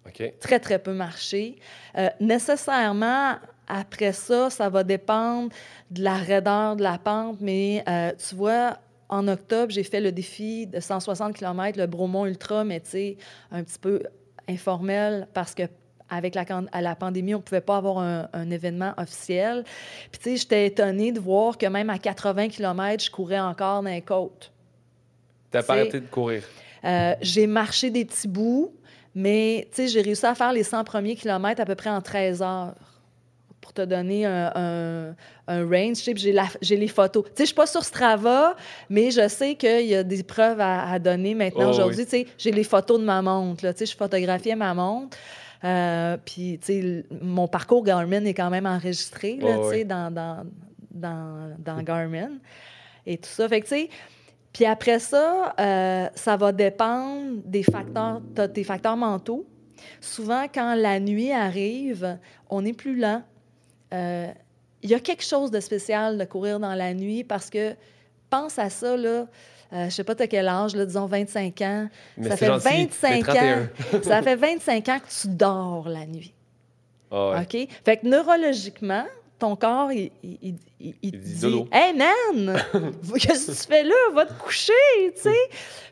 [0.07, 0.33] OK.
[0.39, 1.57] Très, très peu marcher.
[1.97, 3.35] Euh, nécessairement,
[3.67, 5.49] après ça, ça va dépendre
[5.91, 8.77] de la raideur de la pente, mais euh, tu vois,
[9.09, 13.17] en octobre, j'ai fait le défi de 160 km, le Bromont Ultra, mais tu sais,
[13.51, 14.01] un petit peu
[14.47, 15.63] informel parce que
[16.09, 19.63] avec la, can- à la pandémie, on ne pouvait pas avoir un, un événement officiel.
[20.11, 23.81] Puis, tu sais, j'étais étonnée de voir que même à 80 km, je courais encore
[23.81, 24.51] dans les côtes.
[25.49, 26.43] T'as pas arrêté de courir?
[26.83, 28.73] Euh, j'ai marché des petits bouts,
[29.15, 32.01] mais tu sais, j'ai réussi à faire les 100 premiers kilomètres à peu près en
[32.01, 32.75] 13 heures.
[33.63, 35.15] Pour te donner un, un-
[35.47, 36.03] un range,
[36.61, 37.23] j'ai, les photos.
[37.23, 38.55] Tu sais, je suis pas sur Strava,
[38.89, 41.99] mais je sais qu'il y a des preuves à, à donner maintenant Oh, aujourd'hui.
[42.01, 42.05] oui.
[42.05, 43.63] Tu sais, j'ai les photos de ma montre.
[43.63, 45.17] Là, tu sais, je photographiais ma montre.
[45.63, 49.75] Euh, puis, tu sais, mon parcours Garmin est quand même enregistré, là, Oh, tu sais,
[49.77, 49.85] oui.
[49.85, 50.43] dans, dans,
[50.91, 52.31] dans, dans Garmin
[53.05, 53.47] et tout ça.
[53.47, 53.89] Fait que, tu sais,
[54.51, 59.47] puis après ça, euh, ça va dépendre des facteurs, t'as tes facteurs mentaux.
[60.01, 62.17] Souvent, quand la nuit arrive,
[62.49, 63.23] on est plus lent.
[63.93, 64.31] Euh,
[64.81, 67.73] Il y a quelque chose de spécial de courir dans la nuit parce que,
[68.29, 69.27] pense à ça, là,
[69.71, 71.89] euh, je sais pas, tu quel âge, là, disons 25 ans.
[72.17, 73.67] Mais ça fait gentil, 25 j'ai ans.
[73.91, 74.01] 31.
[74.03, 76.33] ça fait 25 ans que tu dors la nuit.
[77.11, 77.41] Ouais.
[77.41, 77.67] OK?
[77.85, 79.05] Fait que neurologiquement,
[79.39, 81.39] ton corps, il, il, il- il- il te dit.
[81.71, 82.59] Hey man,
[83.19, 83.95] qu'est-ce que tu fais là?
[84.13, 84.73] Va te coucher,
[85.15, 85.49] tu sais.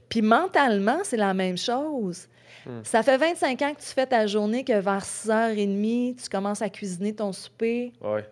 [0.10, 2.28] Puis mentalement, c'est la même chose.
[2.66, 2.82] Hmm.
[2.84, 6.70] Ça fait 25 ans que tu fais ta journée, que vers 6h30, tu commences à
[6.70, 8.24] cuisiner ton souper, Ouais.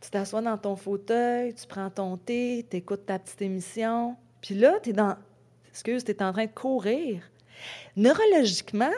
[0.00, 4.16] tu t'assois dans ton fauteuil, tu prends ton thé, tu écoutes ta petite émission.
[4.40, 5.16] Puis là, tu es dans.
[5.70, 7.22] Excuse, tu es en train de courir.
[7.96, 8.90] Neurologiquement,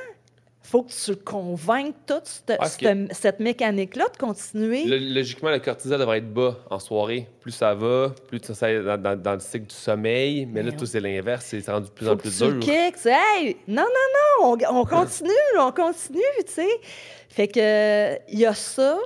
[0.67, 4.85] faut que tu convainques toute cette, Parce cette- cette mécanique-là de continuer.
[4.85, 7.29] Le- logiquement, le cortisol devrait être bas en soirée.
[7.41, 10.45] Plus ça va, plus tu ça dans, dans- dans le cycle du sommeil.
[10.47, 11.47] Mais là, tout c'est l'inverse.
[11.49, 12.61] C'est rendu de plus faut en que plus tu le dur.
[12.61, 16.81] kicks, tu sais, hey, non, non, non, on, on continue, on continue, tu sais.
[17.29, 18.99] Fait que il y a ça.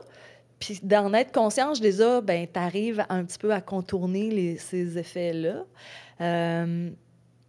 [0.59, 4.99] Puis d'en être conscient, ai, ben, tu arrives un petit peu à contourner les- ces
[4.99, 5.65] effets-là.
[6.21, 6.91] Euh,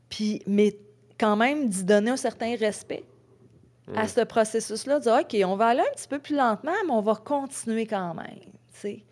[0.09, 0.77] puis, mais
[1.19, 3.03] quand même, d'y donner un certain respect.
[3.95, 7.01] À ce processus-là, dire OK, on va aller un petit peu plus lentement, mais on
[7.01, 8.39] va continuer quand même.
[8.79, 9.03] tu.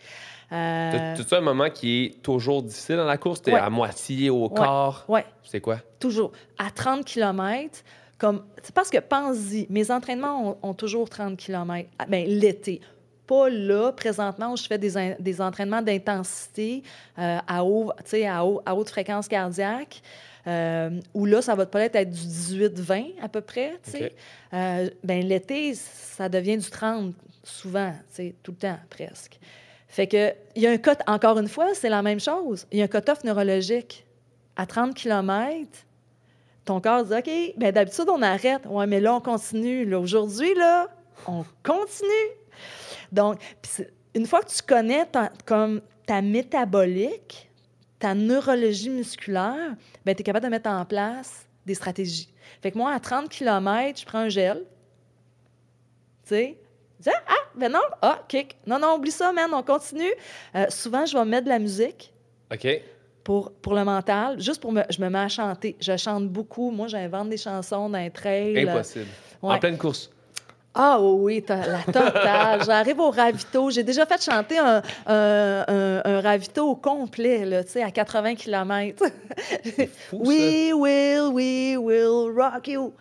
[0.52, 3.42] Euh, un moment qui est toujours difficile dans la course?
[3.42, 3.60] T'es Ouais.
[3.60, 5.06] à moitié, au quart?
[5.08, 5.78] ouais, C'est quoi?
[6.00, 6.32] toujours.
[6.58, 7.84] À 30 km,
[8.18, 8.44] comme.
[8.74, 11.88] Parce que pense-y, mes entraînements ont, ont toujours 30 km.
[12.08, 12.82] Bien, l'été.
[13.28, 16.82] Pas là, présentement, où je fais des, des entraînements d'intensité
[17.20, 20.02] euh, à, haut, tu à, haut- à haute fréquence cardiaque,
[20.48, 23.78] euh, où là, ça va peut-être être du 18-20 à peu près.
[23.84, 24.06] tu sais.
[24.06, 24.12] OK.
[24.54, 27.94] Euh, ben, l'été, ça devient du 30 souvent,
[28.44, 29.40] tout le temps presque.
[29.88, 32.68] Fait que, il y a un cut, encore une fois, c'est la même chose.
[32.72, 34.06] Il y a un cut-off neurologique.
[34.56, 35.70] À 30 km,
[36.66, 38.66] ton corps dit OK, ben d'habitude, on arrête.
[38.66, 39.86] Ouais, mais là, on continue.
[39.86, 40.88] Là, aujourd'hui, là,
[41.28, 42.30] on continue.
[43.12, 43.40] Donc,
[44.14, 47.49] une fois que tu connais ta, comme ta métabolique,
[48.00, 52.30] ta neurologie musculaire, ben, tu es capable de mettre en place des stratégies.
[52.62, 54.64] Fait que moi, à 30 km, je prends un gel.
[56.26, 56.58] Tu sais?
[57.28, 58.58] Ah, ben non, ah, kick.
[58.66, 60.12] Non, non, oublie ça, man, on continue.
[60.56, 62.14] Euh, souvent, je vais mettre de la musique
[62.52, 62.68] OK.
[63.24, 64.84] pour, pour le mental, juste pour me.
[64.90, 65.78] Je me mets à chanter.
[65.80, 66.72] Je chante beaucoup.
[66.72, 68.68] Moi, j'invente des chansons d'un trail.
[68.68, 69.06] Impossible.
[69.42, 69.56] Ouais.
[69.56, 70.10] En pleine course.
[70.76, 72.64] Ah oui, oui, t'as la totale.
[72.66, 73.70] J'arrive au ravito.
[73.72, 77.92] J'ai déjà fait chanter un, un, un- un ravito au complet, là, tu sais, à
[77.92, 79.04] 80 km.
[80.10, 82.94] Fou, We will, we will rock you.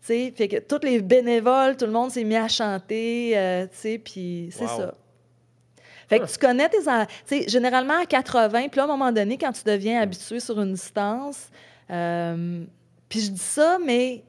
[0.00, 3.66] Fait que tous les bénévoles, tout le monde s'est mis à chanter, euh,
[4.04, 4.68] puis c'est Wow.
[4.76, 4.94] ça.
[6.08, 6.78] Fait que tu connais tes...
[7.26, 10.60] Tu généralement à 80, puis là, à un moment donné, quand tu deviens habitué sur
[10.60, 11.48] une distance,
[11.90, 12.62] euh,
[13.08, 14.22] puis je dis ça, mais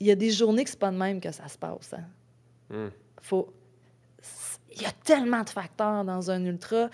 [0.00, 1.92] il y a des journées que c'est pas de même que ça se passe.
[1.96, 2.02] hein.
[3.22, 3.52] Faut...
[4.72, 6.88] Il y a tellement de facteurs dans un ultra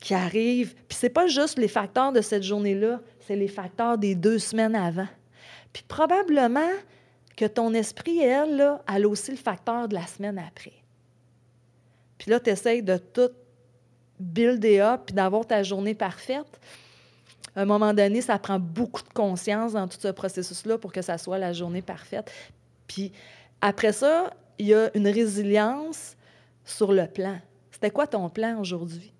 [0.00, 0.74] qui arrivent.
[0.88, 4.74] Puis c'est pas juste les facteurs de cette journée-là, c'est les facteurs des deux semaines
[4.74, 5.08] avant.
[5.72, 6.70] Puis probablement
[7.36, 10.72] que ton esprit, elle, là, elle a aussi le facteur de la semaine après.
[12.18, 13.30] Puis là, tu essaies de tout
[14.18, 16.60] builder up puis d'avoir ta journée parfaite.
[17.56, 21.02] À un moment donné, ça prend beaucoup de conscience dans tout ce processus-là pour que
[21.02, 22.30] ça soit la journée parfaite.
[22.86, 23.12] Puis
[23.60, 26.16] après ça, il y a une résilience
[26.64, 27.38] sur le plan.
[27.72, 29.12] C'était quoi ton plan aujourd'hui?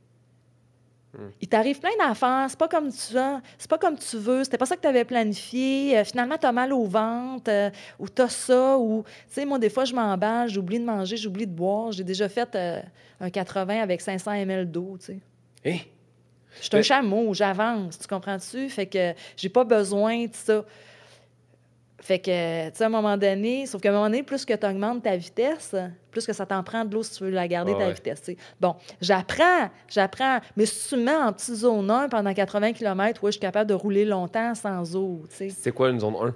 [1.40, 4.58] Il t'arrive plein d'affaires, c'est pas comme tu veux, c'est pas comme tu veux, c'était
[4.58, 5.98] pas ça que tu avais planifié.
[5.98, 9.44] Euh, finalement, tu as mal au ventre, euh, ou tu as ça, ou tu sais,
[9.44, 11.90] moi, des fois, je m'emballe, j'oublie de manger, j'oublie de boire.
[11.90, 12.80] J'ai déjà fait euh,
[13.18, 15.18] un 80 avec 500 ml d'eau, tu sais.
[15.66, 15.78] Hein?
[16.60, 18.68] Je suis un chameau, j'avance, tu comprends-tu?
[18.68, 20.64] Fait que j'ai pas besoin de ça.
[22.00, 24.54] Fait que, tu sais, à un moment donné, sauf qu'à un moment donné, plus que
[24.54, 25.76] tu augmentes ta vitesse,
[26.10, 27.92] plus que ça t'en prend de l'eau si tu veux la garder, ta ouais.
[27.92, 28.22] vitesse.
[28.58, 30.38] Bon, j'apprends, j'apprends.
[30.56, 33.40] Mais si tu me mets en petite zone 1 pendant 80 km, ouais, je suis
[33.40, 35.22] capable de rouler longtemps sans eau.
[35.28, 36.34] C'est quoi une zone 1?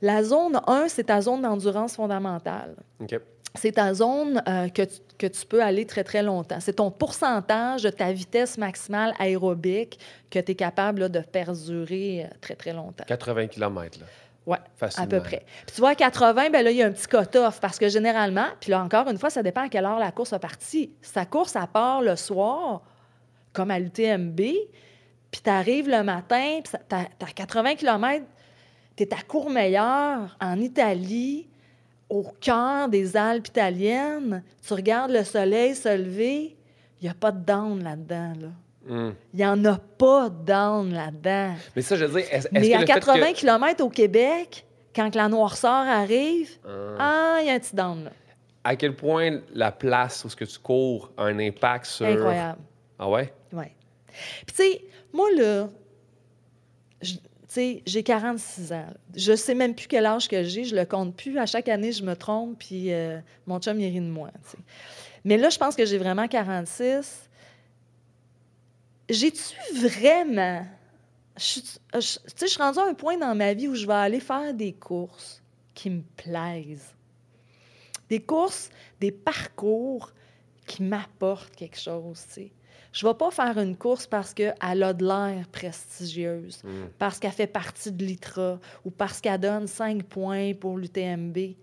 [0.00, 3.18] La zone 1, c'est ta zone d'endurance fondamentale OK.
[3.56, 6.60] c'est ta zone euh, que, tu, que tu peux aller très, très longtemps.
[6.60, 9.98] C'est ton pourcentage de ta vitesse maximale aérobique
[10.30, 13.04] que tu es capable là, de perdurer euh, très, très longtemps.
[13.08, 14.06] 80 km, là.
[14.46, 14.56] Oui,
[14.96, 15.44] à peu près.
[15.66, 17.88] Puis tu vois, à 80, ben là, il y a un petit cut-off parce que
[17.88, 20.90] généralement, puis là, encore une fois, ça dépend à quelle heure la course a parti.
[21.02, 22.80] Si ta course, à part le soir,
[23.52, 24.40] comme à l'UTMB,
[25.30, 28.24] puis tu arrives le matin, puis tu as 80 km,
[28.96, 31.46] tu es à Courmayeur, en Italie,
[32.08, 36.56] au cœur des Alpes italiennes, tu regardes le soleil se lever,
[37.00, 38.32] il n'y a pas de down là-dedans.
[38.40, 38.48] Là.
[38.88, 39.10] Hmm.
[39.34, 41.54] Il n'y en a pas de down là-dedans.
[41.76, 43.90] Mais ça, je veux dire, est-ce Mais que à le fait 80 que- km au
[43.90, 46.96] Québec, quand la noirceur arrive, Ah.
[46.98, 48.10] ah, il y a un petit down là.
[48.64, 52.06] À quel point la place où ce que tu cours a un impact sur...
[52.06, 52.60] Incroyable.
[52.98, 53.32] Ah ouais?
[53.52, 53.72] Ouais.
[54.46, 55.68] Puis, tu sais, moi, là,
[57.00, 58.86] je- tu sais, j'ai 46 ans.
[59.14, 60.64] Je sais même plus quel âge que j'ai.
[60.64, 61.38] Je le compte plus.
[61.38, 64.30] À chaque année, je me trompe, puis euh, mon chum, il rit de moi.
[65.24, 67.27] Mais là, je pense que j'ai vraiment 46.
[69.08, 70.66] J'ai-tu vraiment...
[71.36, 71.62] je suis-
[71.94, 73.92] je- Tu sais, je suis rendue à un point dans ma vie où je vais
[73.94, 75.42] aller faire des courses
[75.74, 76.94] qui me plaisent.
[78.10, 80.12] Des courses, des parcours
[80.66, 82.52] qui m'apportent quelque chose, tu sais.
[82.90, 86.86] Je ne vais pas faire une course parce qu'elle a de l'air prestigieuse, Hmm.
[86.98, 91.54] parce qu'elle fait partie de l'ITRA ou parce qu'elle donne 5 points pour l'UTMB.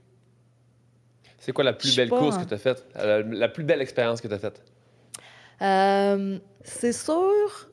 [1.39, 2.85] C'est quoi la plus belle course que tu as faite?
[2.95, 4.63] La, la plus belle expérience que tu as faite?
[5.61, 7.69] Euh, c'est sûr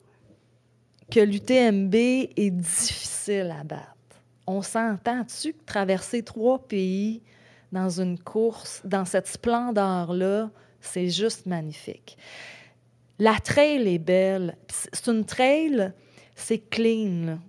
[1.11, 3.87] que l'UTMB est difficile à battre.
[4.47, 7.21] On s'entend-tu que traverser trois pays
[7.71, 12.17] dans une course, dans cette splendeur-là, c'est juste magnifique.
[13.19, 14.57] La trail est belle.
[14.69, 15.91] C'est une trail,
[16.35, 17.39] c'est clean.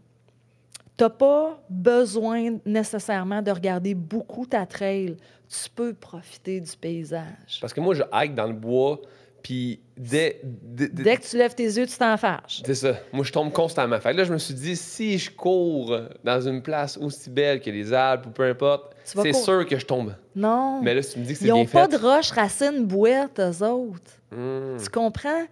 [0.97, 5.17] Tu n'as pas besoin nécessairement de regarder beaucoup ta trail.
[5.49, 7.59] Tu peux profiter du paysage.
[7.61, 9.01] Parce que moi, je hike dans le bois,
[9.43, 12.63] puis dès, dès, dès- Dès que tu lèves tes yeux, tu t'en fâches.
[12.65, 12.95] C'est ça.
[13.13, 13.99] Moi, je tombe constamment.
[14.01, 17.61] Fait que là, je me suis dit, si je cours dans une place aussi belle
[17.61, 20.15] que les Alpes ou peu importe, c'est sûr que je tombe.
[20.35, 20.81] Non.
[20.83, 21.97] Mais là, si tu me dis que c'est Ils bien n'ont pas fait...
[21.99, 24.11] de roches, racines, bouettes, eux autres.
[24.33, 24.77] Hmm.
[24.83, 25.45] Tu comprends?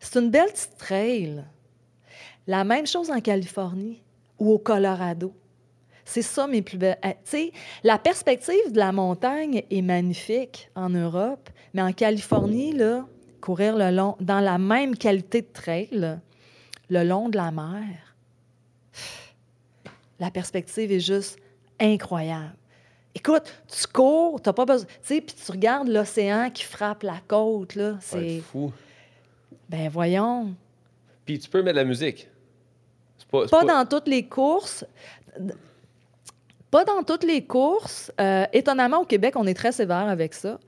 [0.00, 1.44] C'est une belle petite trail.
[2.46, 4.02] La même chose en Californie
[4.38, 5.32] ou au Colorado.
[6.04, 6.98] C'est ça mes plus belles.
[7.02, 12.72] eh, Tu sais, la perspective de la montagne est magnifique en Europe, mais en Californie,
[12.72, 13.04] là,
[13.40, 16.18] courir le long, dans la même qualité de trail,
[16.88, 18.14] le long de la mer,
[20.20, 21.38] la perspective est juste
[21.80, 22.54] incroyable.
[23.14, 24.86] Écoute, tu cours, t'as pas besoin.
[24.86, 27.96] Tu sais, puis tu regardes l'océan qui frappe la côte, là.
[28.00, 28.40] C'est.
[28.40, 28.72] fou.
[29.70, 30.54] Ben voyons.
[31.24, 32.28] Puis tu peux mettre de la musique.
[33.30, 34.84] Pas, c'est Pas dans toutes les courses.
[36.70, 38.12] Pas dans toutes les courses.
[38.20, 40.60] Euh, étonnamment, au Québec, on est très sévère avec ça.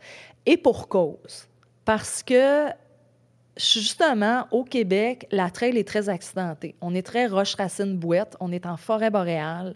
[0.46, 1.47] Et pour cause.
[1.88, 2.66] Parce que,
[3.56, 6.74] justement, au Québec, la trail est très accidentée.
[6.82, 8.36] On est très roche-racine-bouette.
[8.40, 9.74] On est en forêt boréale.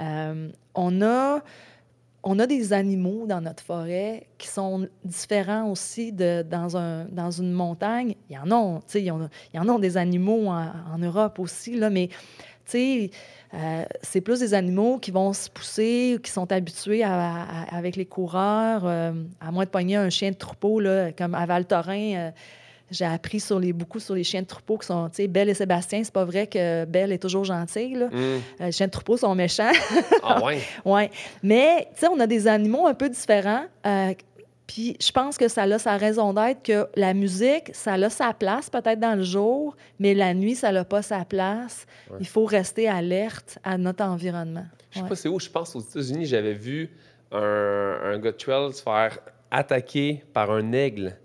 [0.00, 1.42] Euh, on a...
[2.22, 7.30] On a des animaux dans notre forêt qui sont différents aussi de, dans, un, dans
[7.30, 8.14] une montagne.
[8.28, 10.66] Il y en a, il y en a, il y en a des animaux en,
[10.94, 13.10] en Europe aussi, là, mais tu sais,
[13.54, 17.96] euh, c'est plus des animaux qui vont se pousser, qui sont habitués à- à- avec
[17.96, 22.14] les coureurs, euh, à moins de pogner un chien de troupeau, là, comme à Val-Thorens.
[22.16, 22.30] euh,
[22.92, 25.48] j'ai appris sur les, beaucoup sur les chiens de troupeau qui sont, tu sais, Belle
[25.48, 26.02] et Sébastien.
[26.02, 28.08] C'est pas vrai que Belle est toujours gentille, là.
[28.12, 29.70] Euh, les chiens de troupeau sont méchants.
[30.24, 30.58] Ah ouais?
[30.84, 31.02] Oui.
[31.40, 33.62] Mais, tu sais, on a des animaux un peu différents.
[34.72, 38.32] Puis je pense que ça a sa raison d'être que la musique, ça a sa
[38.32, 41.86] place peut-être dans le jour, mais la nuit, ça n'a pas sa place.
[42.08, 42.18] Ouais.
[42.20, 44.66] Il faut rester alerte à notre environnement.
[44.92, 45.08] Je sais Ouais.
[45.08, 46.88] pas c'est où, je pense aux États-Unis, j'avais vu
[47.32, 49.18] un, un gars de se faire
[49.50, 51.16] attaquer par un aigle.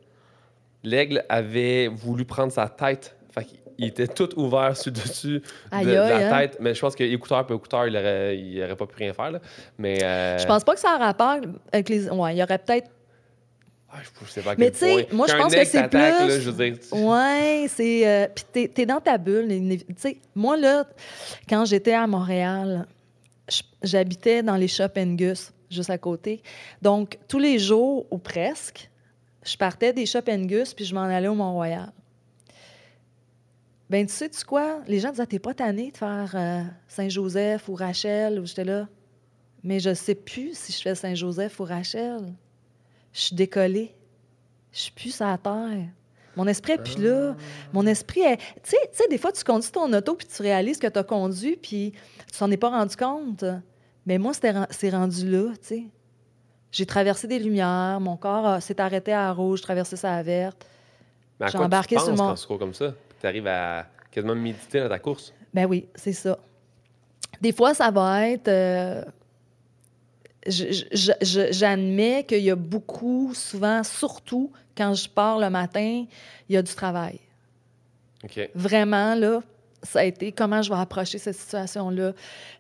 [0.84, 3.16] L'aigle avait voulu prendre sa tête.
[3.32, 6.40] Fait qu'il était tout ouvert sur le dessus de, Aïe, de la hein?
[6.40, 6.58] tête.
[6.60, 9.32] Mais je pense que écouteur pour écouteur, il aurait, il aurait pas pu rien faire.
[9.32, 9.40] Là.
[9.78, 10.04] Mais.
[10.04, 11.38] euh, Je pense pas que ça a rapport
[11.72, 12.10] avec les.
[12.10, 12.90] Ouais, il y aurait peut-être.
[13.96, 16.40] Ah, je sais pas à Mais tu sais, moi, je pense que c'est plus- là,
[16.40, 18.08] je veux dire, tu- Ouais, c'est.
[18.08, 19.48] euh, Puis t'es, t'es dans ta bulle.
[19.50, 20.86] Tu sais, moi, là,
[21.50, 22.88] quand j'étais à Montréal,
[23.84, 26.42] j'habitais dans les Shop Gus, juste à côté.
[26.82, 28.90] Donc, tous les jours, ou presque,
[29.46, 31.92] je partais des Shop Gus, puis je m'en allais au Mont-Royal.
[33.90, 34.80] Ben, tu sais, tu quoi?
[34.88, 38.88] Les gens disaient, t'es pas tanné de faire euh, Saint-Joseph ou Rachel, ou j'étais là.
[39.64, 42.34] Mais je sais plus si je fais Saint-Joseph ou Rachel.
[43.16, 43.96] Je suis décollée.
[44.72, 45.88] Je suis plus la terre.
[46.36, 47.34] Mon esprit est plus là.
[47.72, 48.38] Mon esprit est.
[48.62, 51.56] Tu sais, des fois, tu conduis ton auto puis tu réalises que tu as conduit
[51.56, 51.94] puis
[52.32, 53.46] tu t'en es pas rendu compte.
[54.06, 55.84] Mais moi, c'est rendu là, tu sais.
[56.74, 60.66] J'ai traversé des lumières, mon corps s'est arrêté à rouge, traversé sa verte.
[61.40, 62.94] Mais à J'ai quoi embarqué tu sur penses mon- quand tu cours comme ça?
[63.22, 65.34] Tu arrives à quasiment méditer dans ta course?
[65.54, 66.38] Ben oui, c'est ça.
[67.40, 68.50] Des fois, ça va être.
[68.50, 69.06] euh,
[70.46, 76.06] J'admets qu'il y a beaucoup, souvent, surtout quand je pars le matin,
[76.50, 77.20] il y a du travail.
[78.24, 78.50] OK.
[78.56, 79.42] Vraiment, là,
[79.84, 82.14] ça a été comment je vais approcher cette situation-là.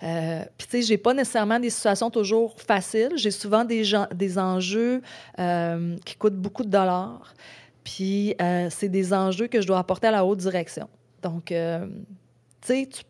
[0.04, 3.14] Euh, Puis, tu sais, j'ai pas nécessairement des situations toujours faciles.
[3.16, 5.02] J'ai souvent des, gens, des enjeux
[5.40, 7.34] euh, qui coûtent beaucoup de dollars.
[7.84, 10.88] Puis, euh, c'est des enjeux que je dois apporter à la haute direction.
[11.22, 11.88] Donc, euh,
[12.62, 13.04] tu sais, tu-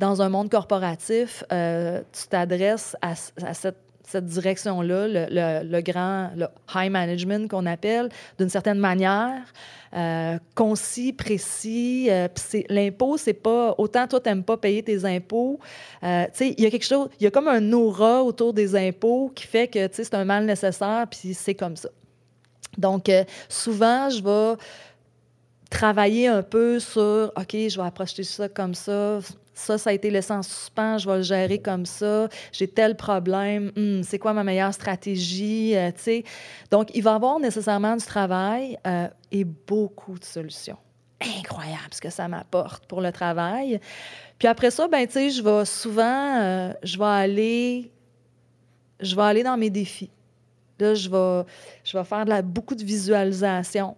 [0.00, 3.76] dans un monde corporatif, euh, tu t'adresses à, cette,
[4.24, 9.42] direction-là, le, grand, le high management qu'on appelle, d'une certaine manière,
[9.94, 12.08] euh, concis, précis.
[12.10, 12.28] euh,
[12.70, 15.60] l'impôt, c'est pas autant toi t'aimes pas payer tes impôts.
[16.02, 18.52] euh, tu sais, il y a quelque chose, il y a comme un aura autour
[18.54, 21.90] des impôts qui fait que c'est un mal nécessaire, puis c'est comme ça.
[22.78, 23.10] Donc
[23.48, 24.58] souvent, je vais
[25.70, 29.20] travailler un peu sur, OK, je vais approcher ça comme ça.
[29.60, 32.28] Ça, ça a été laissé en suspens, je vais le gérer comme ça.
[32.50, 33.70] J'ai tel problème.
[33.76, 35.76] Hmm, c'est quoi ma meilleure stratégie?
[35.76, 36.24] Euh, tu sais.
[36.70, 40.78] Donc, il va y avoir nécessairement du travail euh, et beaucoup de solutions.
[41.20, 43.78] Incroyable ce que ça m'apporte pour le travail.
[44.38, 47.92] Puis après ça, ben, tu sais, je vais souvent, euh, je vais aller,
[48.98, 50.10] je vais aller dans mes défis.
[50.78, 51.44] Là, je vais,
[51.84, 53.94] je vais faire beaucoup de visualisation.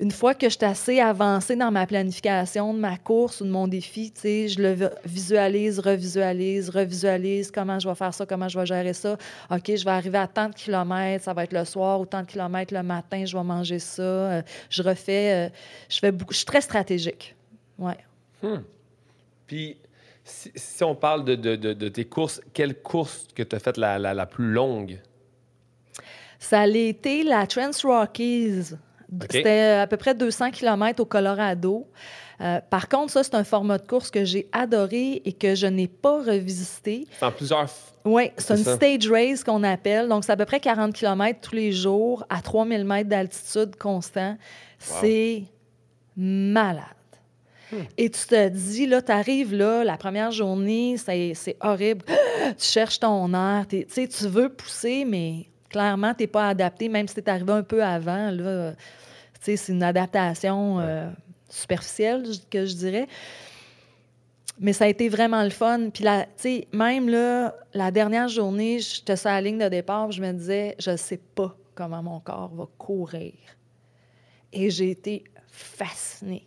[0.00, 3.50] Une fois que je suis assez avancée dans ma planification de ma course ou de
[3.50, 8.58] mon défi, je le vi- visualise, revisualise, revisualise comment je vais faire ça, comment je
[8.58, 9.16] vais gérer ça.
[9.50, 12.22] OK, je vais arriver à tant de kilomètres, ça va être le soir, ou tant
[12.22, 14.02] de kilomètres le matin, je vais manger ça.
[14.02, 15.48] Euh, je refais, euh,
[15.88, 17.36] je fais beaucoup, je suis très stratégique.
[17.78, 17.98] Ouais.
[18.42, 18.62] Hmm.
[19.46, 19.76] Puis,
[20.26, 23.58] Si, si on parle de, de- de- de tes courses, quelle course que tu as
[23.58, 24.98] faite la, la- la plus longue?
[26.38, 28.70] Ça a été la Trans Rockies.
[29.30, 31.86] C'était à peu près 200 km au Colorado.
[32.40, 35.66] Euh, par contre, ça, c'est un format de course que j'ai adoré et que je
[35.66, 37.06] n'ai pas revisité.
[37.18, 37.70] C'est en plusieurs.
[38.04, 38.76] Oui, c'est une ça.
[38.76, 40.08] stage race qu'on appelle.
[40.08, 44.36] Donc, c'est à peu près 40 km tous les jours à 3000 mètres d'altitude constant.
[44.78, 45.44] C'est
[46.16, 46.84] malade.
[47.72, 47.76] Hmm.
[47.96, 52.04] Et tu te dis, là, tu arrives là, la première journée, c'est horrible.
[52.58, 53.66] tu cherches ton air.
[53.68, 57.64] tu veux pousser, mais clairement, tu n'es pas adapté, même si tu es arrivé un
[57.64, 58.30] peu avant.
[58.30, 58.74] Là,
[59.40, 61.10] c'est une adaptation euh,
[61.48, 63.08] superficielle, que je dirais.
[64.60, 65.90] Mais ça a été vraiment le fun.
[65.92, 70.12] Puis, la- tu sais, même là, la dernière journée, j'étais sur la ligne de départ,
[70.12, 73.32] je me disais, je sais pas comment mon corps va courir.
[74.52, 76.46] Et j'ai été fascinée.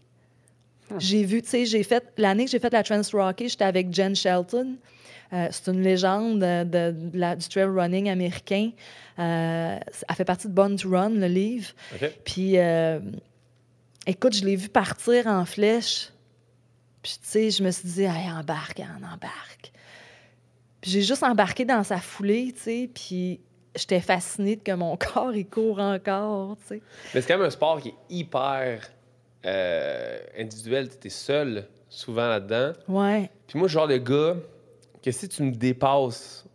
[1.00, 3.94] J'ai vu, tu sais, j'ai fait, l'année que j'ai fait la Trans Rocky, j'étais avec
[3.94, 4.76] Jen Shelton.
[5.34, 8.72] Euh, c'est une légende de, de- de la- du trail running américain.
[9.20, 9.78] Euh,
[10.08, 11.68] elle fait partie de Born to Run, le livre.
[12.24, 13.00] Puis, euh,
[14.06, 16.10] écoute, je l'ai vu partir en flèche.
[17.04, 19.72] Puis, tu sais, je me suis dit, hey, embarque, on embarque.
[20.80, 23.42] Puis, j'ai juste embarqué dans sa foulée, tu sais, puis
[23.76, 26.82] j'étais fascinée de que mon corps, il court encore, tu sais.
[27.14, 28.90] Mais c'est quand même un sport qui est hyper
[29.46, 30.90] euh, individuel.
[31.00, 32.74] Tu es seul souvent là-dedans.
[32.88, 33.30] Ouais.
[33.48, 34.36] Puis moi, le genre de gars
[35.02, 36.46] que si tu me dépasses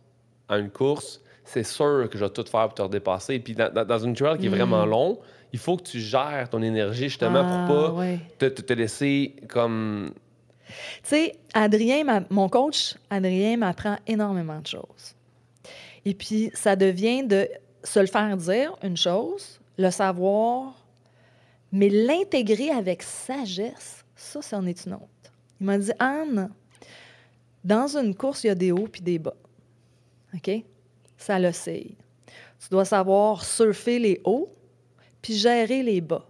[0.47, 3.39] à une course, c'est sûr que je vais tout faire pour te redépasser.
[3.39, 5.19] Puis dans, dans- dans une trail qui est vraiment long,
[5.51, 8.19] il faut que tu gères ton énergie justement Ah, pour pas ouais.
[8.37, 10.11] te, te- te laisser comme.
[10.67, 10.73] Tu
[11.03, 15.15] sais, Adrien, m'a- mon coach, Adrien, m'apprend énormément de choses.
[16.05, 17.47] Et puis, ça devient de
[17.83, 20.73] se le faire dire, une chose, le savoir,
[21.73, 25.07] mais l'intégrer avec sagesse, ça, c'en est une autre.
[25.59, 26.51] Il m'a dit, Anne,
[27.63, 29.35] dans une course, il y a des hauts puis des bas.
[30.35, 30.51] OK?
[31.17, 31.87] Ça le sait.
[32.59, 34.53] Tu dois savoir surfer les hauts
[35.21, 36.27] puis gérer les bas.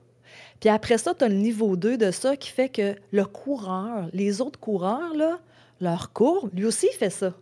[0.62, 4.08] Puis après ça, tu as le niveau 2 de ça qui fait que le coureur,
[4.14, 5.40] les autres coureurs, là,
[5.82, 7.34] leur courbe, lui aussi, il fait ça,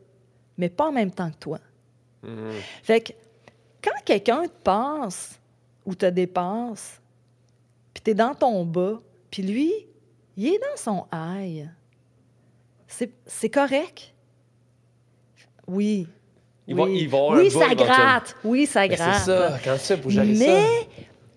[0.58, 1.60] mais pas en même temps que toi.
[2.24, 2.52] Mhm.
[2.82, 3.14] Fait que
[3.84, 5.40] quand quelqu'un te passe
[5.86, 7.01] ou te dépasse,
[7.94, 9.72] puis tu es dans ton bas, puis lui,
[10.38, 11.68] il est dans son high,
[13.26, 14.14] c'est correct?
[15.68, 16.08] Oui.
[16.68, 17.00] Il va- oui.
[17.02, 18.36] il va avoir oui, un ça gratte.
[18.44, 19.20] Oui, ça gratte.
[19.20, 20.46] c'est ça, quand tu fais pour gérer ça.
[20.46, 20.88] Mais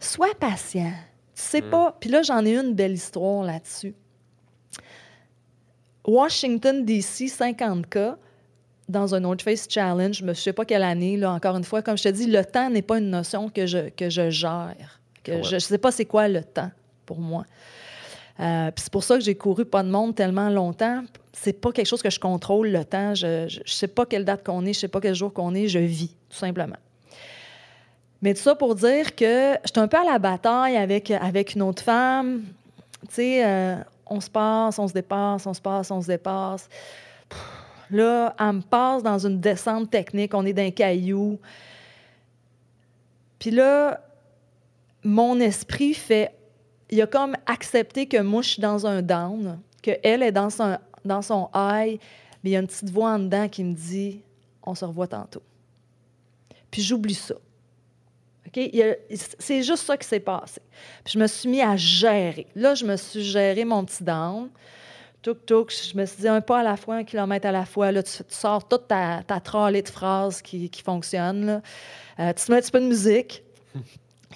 [0.01, 0.93] sois patient.
[1.35, 1.71] Tu sais Mm.
[1.71, 1.97] pas.
[2.01, 3.95] Puis là, j'en ai une belle histoire là-dessus.
[6.07, 8.17] Washington, D.C., 50K,
[8.89, 11.81] dans un North Face Challenge, je ne sais pas quelle année, là, encore une fois.
[11.83, 15.01] Comme je te dis, le temps n'est pas une notion que je, que je gère.
[15.25, 15.43] Que Ouais.
[15.43, 16.70] je ne sais pas c'est quoi le temps
[17.07, 17.45] pour moi.
[18.41, 21.03] Euh, c'est pour ça que j'ai couru pas de monde tellement longtemps.
[21.33, 23.14] C'est pas quelque chose que je contrôle le temps.
[23.14, 25.66] Je, je sais pas quelle date qu'on est, je sais pas quel jour qu'on est,
[25.68, 26.77] je vis, tout simplement.
[28.22, 31.62] Mais tout ça pour dire que j'étais un peu à la bataille avec, avec une
[31.62, 32.43] autre femme.
[33.09, 36.68] Tu sais, euh, on se passe, on se dépasse, on se passe, on se dépasse.
[37.29, 37.41] Pff,
[37.91, 41.39] Là, elle me passe dans une descente technique, on est d'un caillou.
[43.39, 44.01] Puis là,
[45.05, 46.35] mon esprit fait.
[46.91, 50.79] Il a comme accepté que moi, je suis dans un down, qu'elle est dans son,
[51.05, 51.99] dans son high,
[52.43, 54.21] mais il y a une petite voix en dedans qui me dit
[54.63, 55.43] on se revoit tantôt.
[56.71, 57.35] Puis j'oublie ça.
[58.47, 58.57] OK?
[58.57, 58.97] Il y a-
[59.39, 60.61] C'est juste ça qui s'est passé.
[61.05, 62.47] Puis je me suis mis à gérer.
[62.55, 64.49] Là, je me suis géré mon petit down.
[65.23, 65.73] Touk, touk.
[65.73, 67.93] Je me suis dit un pas à la fois, un kilomètre à la fois.
[67.93, 71.47] Là, tu, sors toute ta, ta trolley de phrases qui, qui fonctionne.
[71.47, 71.63] là.
[72.21, 73.43] Euh, tu te mets un petit peu de musique.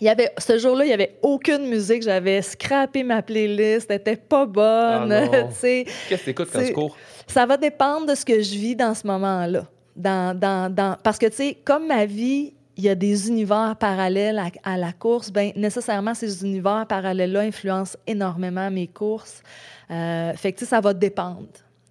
[0.01, 2.03] Il y avait, ce jour-là, il n'y avait aucune musique.
[2.03, 3.91] J'avais scrappé ma playlist.
[3.91, 5.13] Elle n'était pas bonne.
[5.13, 5.27] Ah.
[5.61, 6.97] Qu'est-ce que tu écoutes quand tu cours?
[7.27, 9.65] Ça va dépendre de ce que je vis dans ce moment-là.
[9.97, 10.97] Dans, dans, dans...
[11.03, 14.77] Parce que, tu sais, comme ma vie, il y a des univers parallèles à, à
[14.77, 19.43] la course, bien, nécessairement, ces univers parallèles-là influencent énormément mes courses.
[19.91, 21.49] Euh, fait que, tu sais, ça va dépendre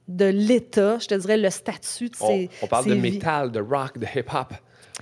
[0.07, 3.11] de l'état, je te dirais, le statut de On, ces on parle ces de vies.
[3.11, 4.53] métal, de rock, de hip-hop.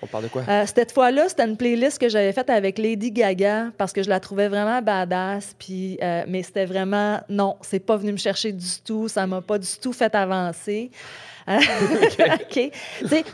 [0.02, 0.44] On parle de quoi?
[0.48, 4.10] Euh, cette fois-là, c'était une playlist que j'avais faite avec Lady Gaga parce que je
[4.10, 5.56] la trouvais vraiment badass.
[5.58, 9.08] Puis, euh, mais c'était vraiment non, c'est pas venu me chercher du tout.
[9.08, 10.92] Ça m'a pas du tout fait avancer.
[11.48, 12.72] OK.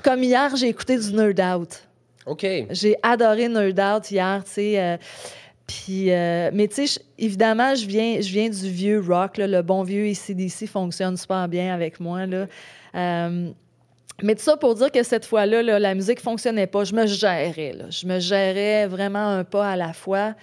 [0.03, 1.84] Comme hier, j'ai écouté du Nerd Out.
[2.26, 2.45] OK.
[2.70, 4.80] J'ai adoré Nerd Out hier, tu sais.
[4.80, 4.97] euh,
[5.72, 9.62] puis, euh, mais tu sais, évidemment, je viens, je viens du vieux rock, là, le
[9.62, 12.26] bon vieux ACDC fonctionne super bien avec moi.
[12.26, 12.47] Là.
[12.95, 13.51] Euh,
[14.24, 16.84] mais tout ça pour dire que cette fois-là, là, la musique fonctionnait pas.
[16.84, 17.74] Je me gérais.
[17.74, 17.89] Là.
[17.89, 20.36] Je me gérais vraiment un pas à la fois.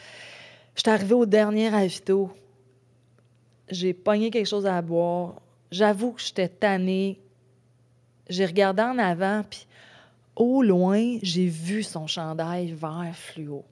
[0.75, 2.31] J'étais arrivée au dernier ravito.
[3.71, 5.41] J'ai pogné quelque chose à boire.
[5.71, 7.21] J'avoue que j'étais tannée.
[8.29, 9.67] J'ai regardé en avant, puis
[10.37, 13.65] au loin, j'ai vu son chandail vert fluo.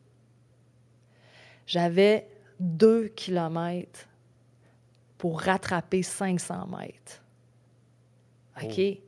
[1.67, 2.27] J'avais
[2.59, 4.07] deux kilomètres
[5.19, 7.23] pour rattraper 500 mètres.
[8.63, 8.99] OK?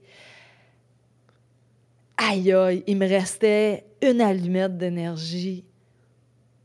[2.19, 5.65] Aïe, aïe, il me restait une allumette d'énergie.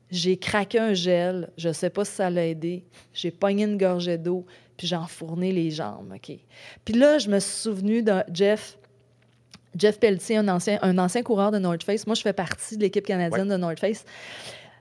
[0.10, 1.51] J'ai craqué un gel.
[1.58, 2.84] Je ne sais pas si ça l'a aidé.
[3.14, 4.45] J'ai pogné une gorgée d'eau,
[4.78, 6.12] puis j'ai enfourné les jambes.
[6.16, 6.38] OK?
[6.84, 8.78] Puis là, je me suis souvenu de Jeff.
[9.76, 12.06] Jeff Pelletier, un ancien, un ancien coureur de North Face.
[12.08, 14.06] Moi, je fais partie de l'équipe canadienne de North Face.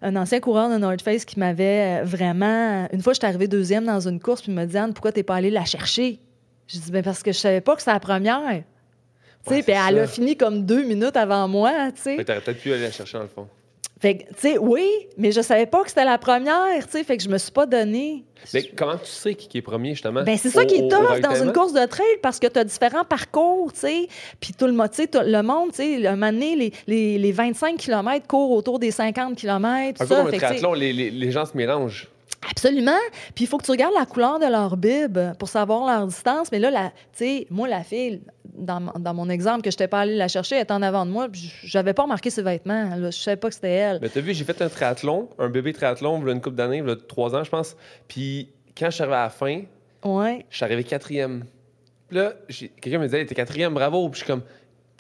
[0.01, 2.89] Un ancien coureur de North Face qui m'avait euh, vraiment.
[2.93, 5.13] Une fois, je suis arrivée deuxième dans une course, puis il m'a dit Anne, pourquoi
[5.13, 6.19] tu n'es pas allée la chercher?
[6.67, 8.65] Je dis ben parce que je savais pas que c'était la première.
[9.47, 12.93] Puis elle a fini comme deux minutes avant moi, tu t'aurais peut-être pu aller la
[12.93, 13.49] chercher dans le fond.
[14.01, 14.85] Fait que, tu sais, oui,
[15.17, 17.53] mais je savais pas que c'était la première, tu sais, fait que je me suis
[17.53, 18.25] pas donné.
[18.53, 20.25] Mais comment tu sais qui est premier, justement?
[20.25, 22.65] Ben, c'est ça qui est tough dans une course de trail parce que tu as
[22.65, 24.09] différents parcours, tu sais.
[24.41, 28.27] Puis tout le, le monde, tu sais, un moment donné, les, les, les 25 km
[28.27, 30.25] courent autour des 50 km, Un peu ça.
[30.25, 32.09] comme un triathlon, les, les, les gens se mélangent.
[32.51, 32.99] Absolument.
[33.35, 36.51] Puis il faut que tu regardes la couleur de leur bib pour savoir leur distance.
[36.53, 38.21] Mais là, tu sais, moi, la fille,
[38.55, 40.83] dans, mon- dans mon exemple que je n'étais pas allée la chercher, elle était en
[40.83, 41.29] avant de moi,
[41.63, 42.97] j'avais pas remarqué ses vêtements.
[42.97, 43.11] Là.
[43.11, 43.99] Je savais pas que c'était elle.
[44.03, 46.57] Mais t'as vu, j'ai fait un triathlon, un bébé triathlon, il y a une couple
[46.57, 47.77] d'années, il y a trois ans, je pense.
[48.09, 49.63] Puis quand je suis arrivé à la fin,
[50.05, 50.45] Ouais.
[50.51, 51.45] je suis arrivé quatrième.
[52.09, 52.33] Puis là,
[52.81, 54.09] quelqu'un me disait, t'es quatrième, bravo.
[54.09, 54.43] Puis je suis comme,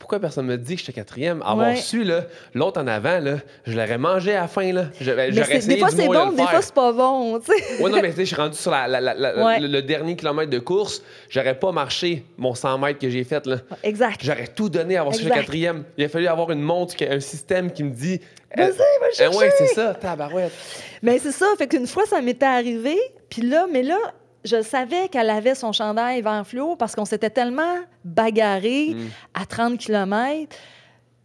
[0.02, 1.42] pourquoi personne me dit que j'étais quatrième?
[1.42, 1.76] Avoir Ouais.
[1.76, 2.24] su, là,
[2.54, 4.86] l'autre en avant, là, je l'aurais mangé à la fin, là.
[5.00, 7.52] Je- ben, J'aurais essayé des fois, c'est de bon, des fois, c'est pas bon, tu
[7.52, 7.80] sais.
[7.80, 9.60] Ouais, non, mais tu sais, je suis rendu sur la- la- la- la- Ouais.
[9.60, 11.02] le, le dernier kilomètre de course.
[11.30, 13.58] J'aurais pas marché mon 100 mètres que j'ai fait, là.
[13.84, 14.20] Exact.
[14.24, 15.36] J'aurais tout donné à avoir su Exact.
[15.36, 15.84] quatrième.
[15.96, 18.20] Il a fallu avoir une montre, un système qui me dit.
[18.56, 19.38] Vas-y, va Ah chercher.
[19.38, 20.52] ouais, c'est ça, tabarouette.
[21.00, 22.98] Mais c'est ça, fait qu'une fois, ça m'était arrivé,
[23.30, 23.96] puis là, mais là,
[24.44, 29.08] je savais qu'elle avait son chandail vert fluo parce qu'on s'était tellement bagarré Mm.
[29.34, 30.56] à 30 km.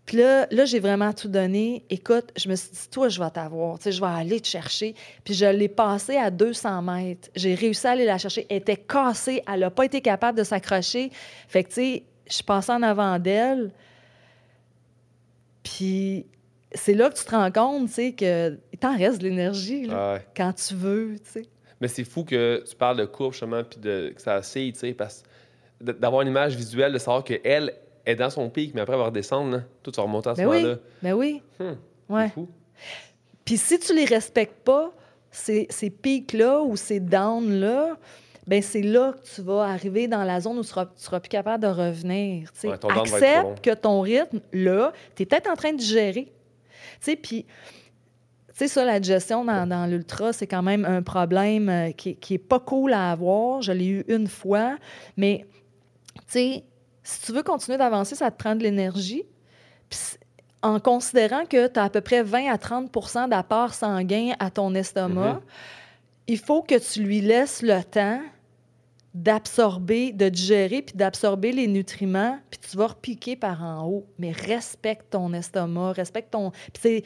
[0.05, 1.84] Puis là, là j'ai vraiment tout donné.
[1.89, 3.78] Écoute, je me suis dit, toi, je vais t'avoir.
[3.78, 4.95] Tu sais, je vais aller te chercher.
[5.26, 7.30] Puis je l'ai passée à 200 mètres.
[7.36, 8.45] J'ai réussi à aller la chercher.
[8.49, 9.43] Elle était cassée.
[9.51, 11.11] Elle n'a pas été capable de s'accrocher.
[11.49, 13.72] Fait que, tu sais, je suis passée en avant d'elle.
[15.63, 16.26] Puis
[16.74, 20.13] c'est là que tu te rends compte, tu sais, qu'il t'en reste de l'énergie, Ah
[20.13, 20.26] ouais.
[20.36, 21.45] quand tu veux, tu sais.
[21.82, 24.80] Mais c'est fou que tu parles de courbe, justement, puis de, que ça oscille, tu
[24.80, 25.23] sais, parce
[25.80, 27.73] d'avoir une image visuelle, de savoir qu'elle
[28.05, 29.63] est dans son pic, mais après, elle va redescendre, là.
[29.84, 30.80] Tout, tu vas remonter à ce Ben oui, moment-là.
[31.03, 31.78] ben oui, Hum,
[32.09, 32.28] ouais.
[32.28, 32.47] C'est fou.
[33.45, 34.91] Puis si tu les respectes pas,
[35.30, 37.95] ces, ces pics-là ou ces downs-là,
[38.47, 41.19] ben c'est là que tu vas arriver dans la zone où tu seras, tu seras
[41.19, 42.51] plus capable de revenir.
[42.53, 42.67] tu sais.
[42.69, 43.01] Ouais, va.
[43.01, 46.25] Accepte que ton rythme, là, tu es peut-être en train de gérer.
[46.25, 46.32] Tu
[47.01, 47.45] sais, puis,
[48.58, 52.36] sais, ça, la digestion dans, dans l'ultra, c'est quand même un problème euh, qui, qui
[52.36, 53.62] est pas cool à avoir.
[53.62, 54.78] Je l'ai eu une fois,
[55.16, 55.45] mais,
[56.16, 56.64] tu sais,
[57.03, 59.24] si tu veux continuer d'avancer, ça te prend de l'énergie.
[59.89, 59.99] Puis,
[60.62, 64.74] en considérant que tu as à peu près 20 à 30% d'apport sanguin à ton
[64.76, 65.41] estomac, Mhm.
[66.28, 68.20] il faut que tu lui laisses le temps
[69.14, 74.05] d'absorber, de digérer, puis d'absorber les nutriments, puis tu vas repiquer par en haut.
[74.20, 76.51] Mais respecte ton estomac, respecte ton...
[76.74, 77.03] Puis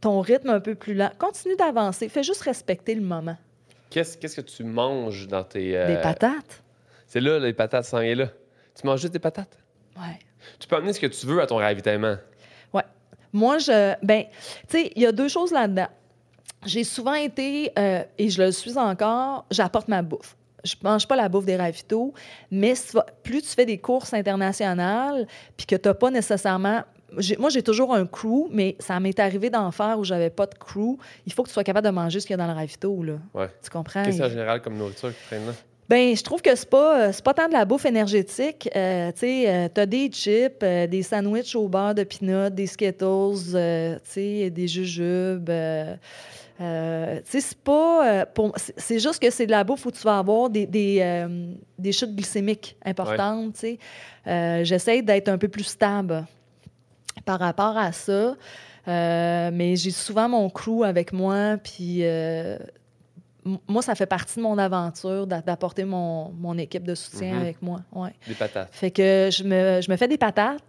[0.00, 1.10] ton rythme un peu plus lent.
[1.18, 2.08] Continue d'avancer.
[2.08, 3.36] Fais juste respecter le moment.
[3.90, 5.76] Qu'est-ce que tu manges dans tes.
[5.76, 6.62] euh, Des patates.
[7.06, 8.28] C'est là, les patates sans rien là.
[8.78, 9.56] Tu manges juste des patates?
[9.96, 10.18] Ouais.
[10.58, 12.16] Tu peux amener ce que tu veux à ton ravitaillement.
[12.72, 12.82] Ouais.
[13.32, 13.94] Moi, je.
[14.02, 14.24] Ben,
[14.68, 15.88] tu sais, il y a deux choses là-dedans.
[16.64, 20.36] J'ai souvent été, euh, et je le suis encore, j'apporte ma bouffe.
[20.64, 22.12] Je mange pas la bouffe des ravitaux,
[22.50, 22.74] mais
[23.22, 25.26] plus tu fais des courses internationales,
[25.56, 26.82] puis que tu n'as pas nécessairement.
[27.38, 30.54] Moi, j'ai toujours un crew, mais ça m'est arrivé d'en faire où j'avais pas de
[30.54, 30.98] crew.
[31.26, 33.02] Il faut que tu sois capable de manger ce qu'il y a dans le ravito,
[33.02, 33.14] là.
[33.32, 33.48] Ouais.
[33.62, 34.02] Tu comprends?
[34.04, 35.52] Qu'est-ce en général comme nourriture qui traîne là?
[35.88, 38.68] ben, je trouve que c'est pas, euh, c'est pas tant de la bouffe énergétique.
[38.74, 42.66] Euh, tu sais, euh, t'as des chips, euh, des sandwichs au beurre de peanut, des
[42.66, 45.48] Skittles, tu sais, des jujubes.
[45.48, 45.94] euh,
[47.24, 48.08] c'est pas...
[48.22, 50.66] euh, pour- c'est- c'est juste que c'est de la bouffe où tu vas avoir des,
[50.66, 53.64] des, euh, des chutes glycémiques importantes,
[54.64, 56.24] J'essaie d'être un peu plus stable
[57.24, 58.34] par rapport à ça.
[58.88, 62.56] Euh, mais j'ai souvent mon crew avec moi, puis euh,
[63.68, 67.40] moi, ça fait partie de mon aventure d'a- d'apporter mon, mon équipe de soutien Mhm.
[67.40, 67.80] avec moi.
[67.92, 68.10] Ouais.
[68.28, 68.68] Des patates.
[68.72, 70.62] Fait que je me, je me fais des patates,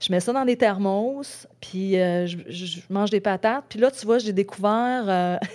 [0.00, 3.64] je mets ça dans des thermos, puis euh, je mange des patates.
[3.68, 5.38] Puis là, tu vois, j'ai découvert...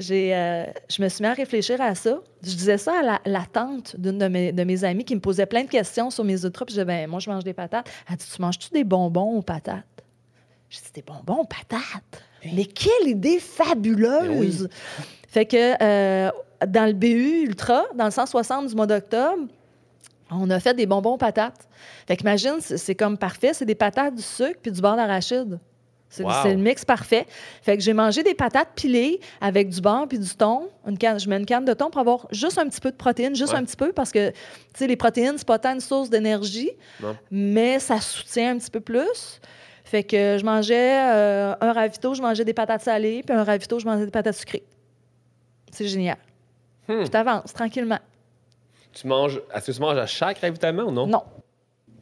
[0.00, 2.18] euh, j'ai, je me suis mis à réfléchir à ça.
[2.42, 5.20] Je disais ça à la, la tante d'une de mes, de mes amies qui me
[5.20, 6.64] posait plein de questions sur mes ultras.
[6.64, 7.88] Puis je disais, ben, moi, je mange des patates.
[8.08, 9.84] Elle dit, tu manges-tu des bonbons aux patates?
[10.68, 12.22] Je dis, des bonbons aux patates?
[12.54, 14.62] Mais quelle idée fabuleuse!
[14.62, 16.30] Ben Fait que euh,
[16.66, 19.46] dans le BU Ultra, dans le 160 du mois d'octobre,
[20.30, 21.68] On a fait des bonbons patates.
[22.06, 23.52] Fait qu'imagine, c'est c'est comme parfait.
[23.52, 25.58] C'est des patates, du sucre puis du beurre d'arachide.
[26.08, 26.30] C'est Wow.
[26.44, 27.26] le mix parfait.
[27.62, 30.68] Fait que j'ai mangé des patates pilées avec du beurre puis du thon.
[30.86, 32.96] Une canne, je mets une canne de thon pour avoir juste un petit peu de
[32.96, 33.58] protéines, juste Ouais.
[33.58, 34.36] un petit peu, parce que, tu
[34.76, 36.70] sais, les protéines, c'est pas tant une source d'énergie,
[37.30, 39.40] mais ça soutient un petit peu plus.
[39.84, 43.78] Fait que je mangeais euh, un ravito, je mangeais des patates salées, puis un ravito,
[43.78, 44.64] je mangeais des patates sucrées.
[45.70, 46.16] C'est génial.
[46.88, 47.00] Hmm.
[47.00, 47.98] Puis t'avances tranquillement.
[48.92, 49.40] Tu manges.
[49.54, 51.06] Est-ce que tu manges à chaque ravitaillement ou non?
[51.06, 51.22] Non.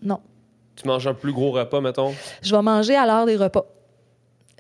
[0.03, 0.21] Non.
[0.77, 2.15] Tu manges un plus gros repas, mettons?
[2.43, 3.65] Je vais manger à l'heure des repas.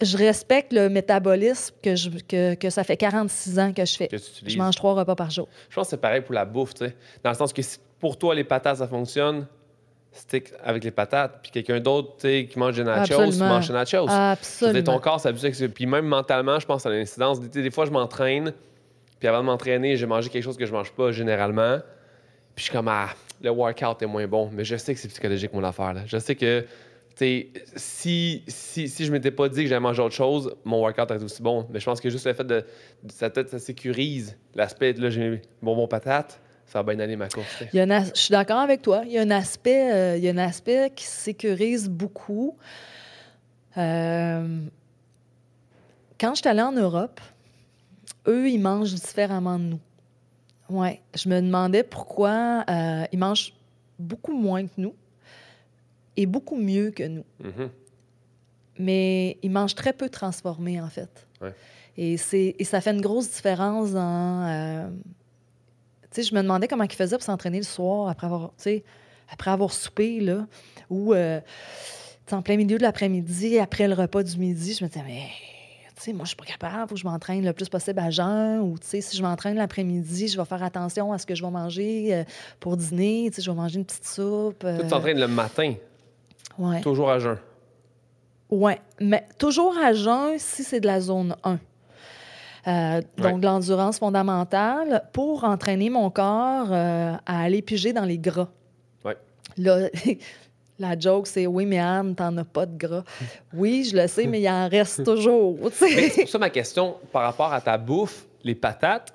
[0.02, 4.08] Je respecte le métabolisme que, je, que, que ça fait 46 ans que je fais.
[4.08, 4.16] Que?
[4.46, 5.48] Je mange trois repas par jour.
[5.70, 6.96] Je pense que c'est pareil pour la bouffe, tu sais.
[7.22, 9.46] Dans le sens que si pour toi, les patates, ça fonctionne,
[10.12, 11.40] stick avec les patates.
[11.42, 13.48] Puis quelqu'un d'autre, tu sais, qui mange des nachos, tu Absolument.
[13.48, 14.06] manges des nachos.
[14.06, 14.82] Dire, Absolument.
[14.82, 15.32] ton corps ça.
[15.32, 17.40] Puis même mentalement, je pense que ça a l'incidence.
[17.40, 18.52] Des, des fois, je m'entraîne,
[19.18, 21.78] puis avant de m'entraîner, j'ai mangé quelque chose que je mange pas généralement.
[22.54, 23.08] Puis je suis comme, ah,
[23.40, 24.50] le workout est moins bon.
[24.52, 25.94] Mais je sais que c'est psychologique, mon affaire.
[25.94, 26.02] Là.
[26.06, 26.64] Je sais que,
[27.76, 31.16] si, si, si je m'étais pas dit que j'allais manger autre chose, mon workout aurait
[31.16, 31.66] été aussi bon.
[31.70, 32.64] Mais je pense que juste le fait de.
[33.02, 37.16] de- ça, peut-être, ça sécurise l'aspect, là, j'ai mes bonbons patates, ça va bien aller
[37.16, 37.62] ma course.
[37.90, 39.02] as- je suis d'accord avec toi.
[39.06, 42.56] Il y a un aspect, euh, y a un aspect qui sécurise beaucoup.
[43.76, 44.60] Euh,
[46.20, 47.20] quand je suis allée en Europe,
[48.26, 49.80] eux, ils mangent différemment de nous.
[50.70, 53.52] Ouais, je me demandais pourquoi euh, ils mangent
[53.98, 54.94] beaucoup moins que nous
[56.16, 57.24] et beaucoup mieux que nous.
[57.42, 57.70] Mhm.
[58.78, 61.26] mais ils mangent très peu transformé, en fait.
[61.40, 61.54] Ouais.
[61.96, 64.46] Et, et ça fait une grosse différence dans...
[64.48, 64.88] euh,
[66.10, 68.52] tu sais, je me demandais comment ils faisaient pour s'entraîner le soir après avoir,
[69.30, 70.46] après avoir soupé, là,
[70.90, 71.40] ou euh,
[72.32, 75.26] en plein milieu de l'après-midi, après le repas du midi, je me disais, mais...
[75.96, 78.10] Tu sais, moi, je suis pas capable, faut que je m'entraîne le plus possible à
[78.10, 78.58] jeun.
[78.62, 81.44] Ou, tu sais, si je m'entraîne l'après-midi, je vais faire attention à ce que je
[81.44, 82.24] vais manger euh,
[82.58, 83.28] pour dîner.
[83.28, 84.58] Tu sais, je vais manger une petite soupe.
[84.58, 85.72] Toi, tu euh, t'entraînes le matin,
[86.58, 86.80] ouais.
[86.80, 87.38] toujours à jeun.
[88.50, 91.58] Oui, mais toujours à jeun si c'est de la zone 1.
[92.66, 93.40] Euh, donc, Ouais.
[93.42, 98.48] l'endurance fondamentale pour entraîner mon corps euh, à aller piger dans les gras.
[99.04, 99.16] Ouais.
[99.58, 99.88] Là,
[100.78, 103.04] la joke, c'est oui, mais Anne, t'en as pas de gras.
[103.52, 105.58] Oui, je le sais, mais il en reste toujours.
[105.72, 109.12] c'est pour ça ma question par rapport à ta bouffe, les patates.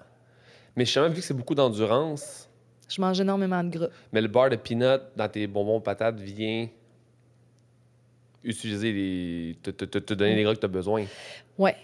[0.76, 2.48] Mais je sais même vu que c'est beaucoup d'endurance.
[2.88, 3.88] Je mange énormément de gras.
[4.14, 6.68] Mais le bar de peanut dans tes bonbons patates vient
[8.44, 9.58] utiliser les.
[9.62, 11.06] te, te- te- donner les gras que tu as besoin.
[11.58, 11.76] Ouais.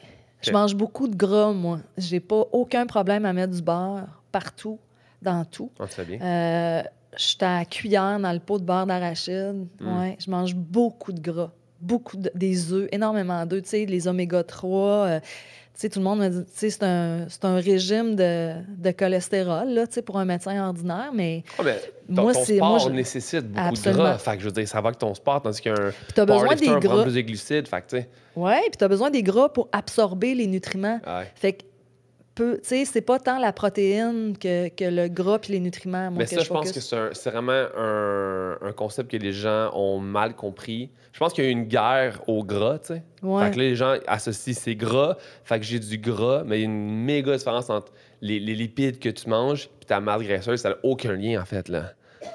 [0.41, 1.79] Je mange beaucoup de gras, moi.
[1.97, 4.77] J'ai pas aucun problème à mettre du beurre partout,
[5.21, 5.71] dans tout.
[5.79, 6.19] Ah, fais bien.
[6.21, 6.83] Euh,
[7.17, 9.65] je suis à cuillère dans le pot de beurre d'arachide.
[9.79, 9.97] Mm.
[9.99, 11.51] Ouais, je mange beaucoup de gras,
[11.81, 14.79] beaucoup de, des œufs, énormément d'œufs, tu sais, les oméga 3.
[15.07, 15.19] euh,
[15.77, 19.93] tout le monde me dit, c'est un, c'est un régime de, de cholestérol, là, tu
[19.95, 21.79] sais, pour un médecin ordinaire, mais mais
[22.15, 24.03] ton, moi, ton c'est- sport moi, je- nécessite beaucoup Absolument.
[24.03, 24.17] de gras.
[24.17, 25.75] Fait que je veux dire, ça va avec ton sport, tandis qu'un
[26.13, 27.03] tu as besoin des gras.
[27.03, 27.67] plus de glucides.
[27.67, 27.97] Fait que.
[28.39, 30.99] Ouais, puis tu as besoin des gras pour absorber les nutriments.
[31.05, 31.31] ouais.
[31.35, 31.63] Fait que,
[32.35, 36.11] peu- tu sais, c'est pas tant la protéine que, que le gras puis les nutriments,
[36.11, 39.71] moi, Mais que ça, je pense que c'est vraiment un, un concept que les gens
[39.73, 40.91] ont mal compris.
[41.13, 43.03] Je pense qu'il y a eu une guerre au gras, tu sais.
[43.23, 43.45] Ouais.
[43.45, 45.15] Fait que là, les gens associent c'est gras,
[45.45, 48.53] fait que j'ai du gras, mais il y a une méga différence entre les, les
[48.53, 51.93] lipides que tu manges puis ta masse graisseuse, ça n'a aucun lien, en fait, là.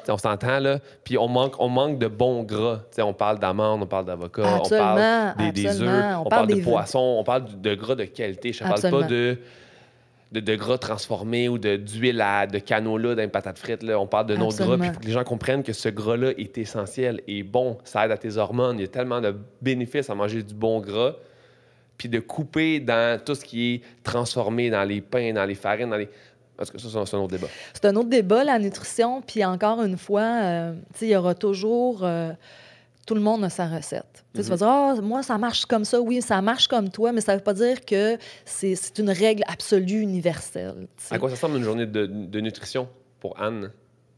[0.08, 0.78] On s'entend, là.
[1.04, 2.82] Puis on manque, on manque de bons gras.
[2.98, 6.62] On parle d'amandes, on parle d'avocat, on parle des, œufs, On on, parle parle de
[6.62, 8.52] poissons, on parle de gras de qualité.
[8.52, 9.38] Je ne parle pas de,
[10.32, 13.82] de, de gras transformés ou de- d'huile à- de canola dans une patate frite.
[13.82, 13.98] Là.
[13.98, 14.62] On parle de nos gras.
[14.64, 14.78] Absolument.
[14.78, 17.78] Puis il faut que les gens comprennent que ce gras-là est essentiel et bon.
[17.84, 18.78] Ça aide à tes hormones.
[18.78, 21.14] Il y a tellement de bénéfices à manger du bon gras.
[21.98, 25.90] Puis de couper dans tout ce qui est transformé, dans les pains, dans les farines,
[25.90, 26.08] dans les.
[26.56, 27.48] Parce que ça, c'est un- autre débat.
[27.74, 29.20] C'est un autre débat, la nutrition.
[29.22, 32.00] Puis encore une fois, euh, tu sais, il y aura toujours.
[32.04, 32.32] euh,
[33.10, 34.24] tout le monde a sa recette.
[34.32, 36.00] Tu sais, Tu vas dire, ah, moi, ça marche comme ça.
[36.00, 39.42] Oui, ça marche comme toi, mais ça ne veut pas dire que c'est une règle
[39.48, 40.86] absolue universelle.
[41.10, 42.88] À quoi ça ressemble une journée de, de nutrition
[43.18, 43.72] pour Anne?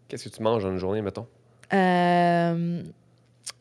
[0.08, 1.26] Qu'est-ce que tu manges dans une journée, mettons?
[1.72, 2.82] Euh,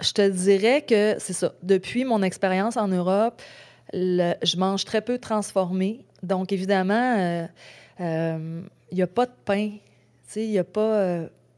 [0.01, 1.53] je te dirais que c'est ça.
[1.63, 3.41] Depuis mon expérience en Europe,
[3.93, 6.03] le- je mange très peu transformé.
[6.23, 7.45] Donc, évidemment, euh,
[8.01, 8.61] euh,
[8.91, 9.69] il n'y a pas de pain.
[9.69, 9.79] Tu
[10.27, 10.82] sais, il n'y a pas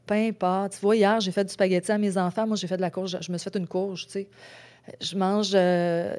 [0.06, 0.72] pain, pâte.
[0.72, 2.46] Tu vois, hier, j'ai fait du spaghetti à mes enfants.
[2.46, 3.16] Moi, j'ai fait de la courge.
[3.20, 4.28] Je me suis fait une courge, tu sais.
[5.00, 5.52] Je mange...
[5.54, 6.14] euh,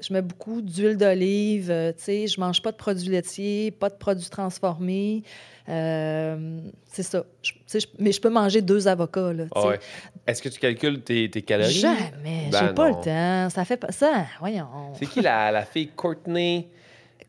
[0.00, 2.26] je mets beaucoup d'huile d'olive, euh, tu sais.
[2.26, 5.22] Je mange pas de produits laitiers, pas de produits transformés.
[5.68, 6.60] Euh,
[6.90, 7.24] c'est ça.
[7.42, 9.80] Je- je- mais je peux manger deux avocats, là, Ah ouais.
[10.26, 11.72] Est-ce que tu calcules tes, tes calories?
[11.72, 12.48] Jamais.
[12.50, 13.50] Ben J'ai pas le temps.
[13.50, 14.26] Ça fait pas ça.
[14.40, 14.66] Voyons.
[14.98, 16.68] C'est qui la, la fille Courtney?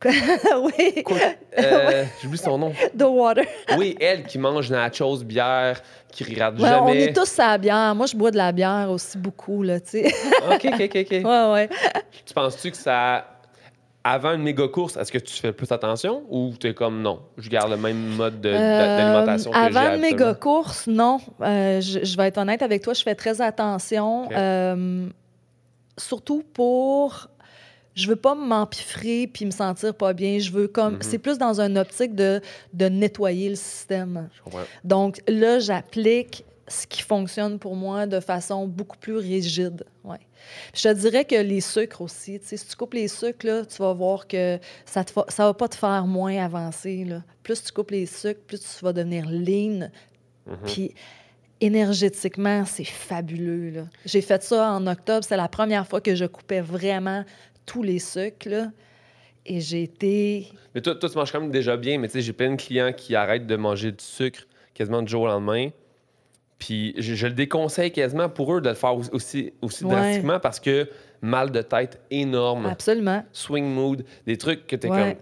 [0.62, 1.18] oui, Quoi?
[1.58, 2.72] Euh, J'oublie son nom.
[2.98, 3.46] The Water.
[3.78, 5.82] Oui, elle qui mange nachos, bière,
[6.12, 7.04] qui regarde Ouais, on jamais.
[7.06, 7.96] est tous à la bière.
[7.96, 10.14] Moi, je bois de la bière aussi beaucoup, là, tu sais.
[10.52, 11.12] OK, OK, OK, OK.
[11.12, 11.70] ouais, ouais.
[12.26, 13.26] Tu penses-tu que ça.
[14.04, 17.20] Avant une méga course, est-ce que tu fais plus attention ou tu es comme non,
[17.38, 21.18] je garde le même mode de- d'alimentation que Euh, j'ai Avant une méga course, non.
[21.42, 24.30] Euh, je, je vais être honnête avec toi, je fais très attention.
[24.32, 25.08] Euh,
[25.98, 27.28] surtout pour.
[27.98, 30.38] Je veux pas m'empiffrer puis me sentir pas bien.
[30.38, 30.96] Je veux comme.
[30.96, 31.02] Mhm.
[31.02, 32.42] C'est plus dans une optique de,
[32.74, 34.30] de nettoyer le système.
[34.84, 39.84] Donc là, j'applique ce qui fonctionne pour moi de façon beaucoup plus rigide.
[40.04, 40.20] Ouais.
[40.74, 43.78] Puis Je te dirais que les sucres aussi, si tu coupes les sucres, là, tu
[43.82, 47.04] vas voir que ça ne ça va pas te faire moins avancer.
[47.04, 47.24] Là.
[47.42, 49.90] Plus tu coupes les sucres, plus tu vas devenir lean.
[50.46, 50.58] Mhm.
[50.66, 50.94] Puis
[51.62, 53.86] énergétiquement, c'est fabuleux.
[54.06, 55.26] J'ai fait ça en octobre.
[55.28, 57.24] C'est la première fois que je coupais vraiment
[57.68, 58.50] tous les sucres.
[58.50, 58.72] là.
[59.46, 60.48] Et j'ai été...
[60.74, 62.56] Mais toi, toi, tu manges quand même déjà bien, mais tu sais, j'ai plein de
[62.60, 64.42] clients qui arrêtent de manger du sucre
[64.74, 65.70] quasiment du jour au lendemain.
[66.60, 69.92] Puis je, je le déconseille quasiment pour eux de le faire aussi, aussi, Ouais.
[69.92, 70.90] drastiquement parce que
[71.22, 73.24] mal de tête énorme, Absolument.
[73.32, 75.14] swing mood, des trucs que tu es Ouais.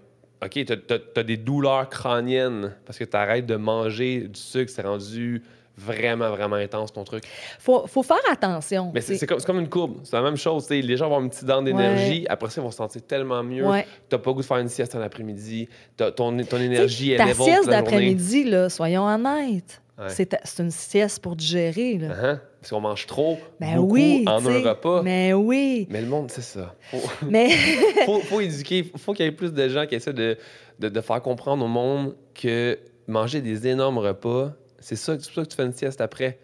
[0.42, 0.48] comme.
[0.48, 4.82] OK, tu as, des douleurs crâniennes parce que tu arrêtes de manger du sucre, c'est
[4.84, 5.42] rendu
[5.78, 7.24] vraiment, vraiment intense ton truc.
[7.60, 8.92] faut, faut faire attention.
[8.94, 10.70] Mais c'est comme, comme une courbe, c'est la même chose.
[10.70, 13.44] Les gens vont avoir une petite dent d'énergie, après ça, ils vont se sentir tellement
[13.44, 13.66] mieux.
[13.66, 13.86] Ouais.
[14.10, 15.68] T'as pas le goût de faire une sieste en après-midi,
[15.98, 16.12] ton,
[16.44, 20.10] ton énergie est Ta sieste d'après-midi, soyons honnêtes, Ouais.
[20.10, 21.98] c'est une sieste pour digérer.
[21.98, 22.08] Là.
[22.22, 22.42] Hein?
[22.60, 25.02] Parce qu'on mange trop, Ben beaucoup, oui, en un repas.
[25.04, 25.28] Mais...
[25.30, 25.88] Mais oui.
[25.90, 26.76] le monde, c'est ça.
[26.92, 26.98] Faut,
[27.30, 27.50] Mais
[28.06, 30.38] faut, faut éduquer, faut qu'il y ait plus de gens qui essaient de,
[30.80, 34.52] de, de faire comprendre au monde que manger des énormes repas,
[34.86, 36.38] c'est ça, c'est pour ça que tu fais une sieste après.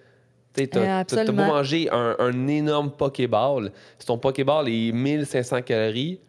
[0.53, 3.71] Tu t'as pas mangé un, un énorme Pokéball.
[3.99, 6.19] Si ton Pokéball est 1500 calories,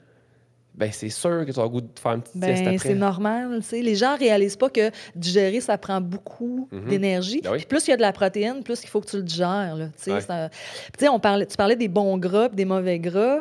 [0.74, 2.88] ben c'est sûr que tu as le goût de faire une petite sieste ben, après.
[2.88, 3.60] c'est normal.
[3.72, 6.88] Les gens réalisent pas que digérer, ça prend beaucoup Mhm.
[6.88, 7.40] d'énergie.
[7.42, 7.64] Ben oui.
[7.68, 9.74] Plus il y a de la protéine, plus il faut que tu le digères.
[9.76, 10.12] là, tu sais.
[10.12, 10.20] Ouais.
[10.20, 13.40] Ça- Puis tu sais, on parlait, tu parlais des bons gras des mauvais gras.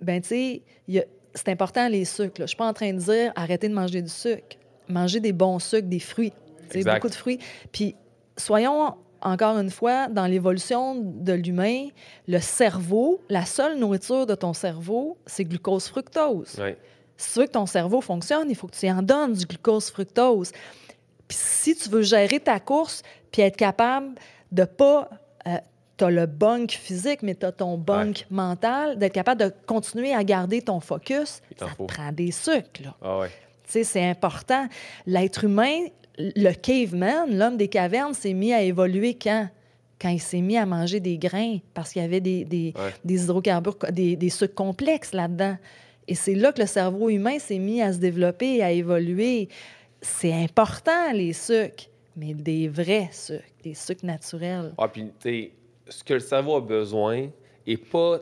[0.00, 0.62] Ben, tu sais,
[1.34, 2.40] c'est important les sucres.
[2.42, 4.56] Je suis pas en train de dire arrêtez de manger du sucre.
[4.88, 6.32] Manger des bons sucres, des fruits.
[6.78, 6.94] Exact.
[6.94, 7.38] beaucoup de fruits.
[7.72, 7.94] Puis
[8.36, 8.94] soyons
[9.24, 11.88] encore une fois, dans l'évolution de l'humain,
[12.28, 16.58] le cerveau, la seule nourriture de ton cerveau, c'est glucose-fructose.
[16.58, 16.76] Ouais.
[17.16, 20.52] Si tu veux que ton cerveau fonctionne, il faut que tu en donnes du glucose-fructose.
[21.26, 23.02] Puis si tu veux gérer ta course,
[23.32, 24.14] puis être capable
[24.52, 25.08] de pas...
[25.96, 30.12] tu as le bunk physique, mais tu as ton bunk mental, d'être capable de continuer
[30.12, 32.82] à garder ton focus, ça te prend des sucres.
[32.82, 32.94] Là.
[33.00, 33.28] Ah ouais.
[33.64, 34.68] Tu sais, c'est important.
[35.06, 35.86] L'être humain,
[36.18, 39.48] le caveman, l'homme des cavernes, s'est mis à évoluer quand?
[40.00, 42.92] Quand il s'est mis à manger des grains, parce qu'il y avait des, des, Ouais.
[43.04, 45.56] des hydrocarbures, des, des sucres complexes là-dedans.
[46.08, 49.48] Et c'est là que le cerveau humain s'est mis à se développer, à évoluer.
[50.02, 51.86] C'est important, les sucres,
[52.16, 54.74] mais des vrais sucres, des sucres naturels.
[54.76, 55.50] Ah, puis, tu
[55.88, 57.28] ce que le cerveau a besoin
[57.66, 58.20] est pas,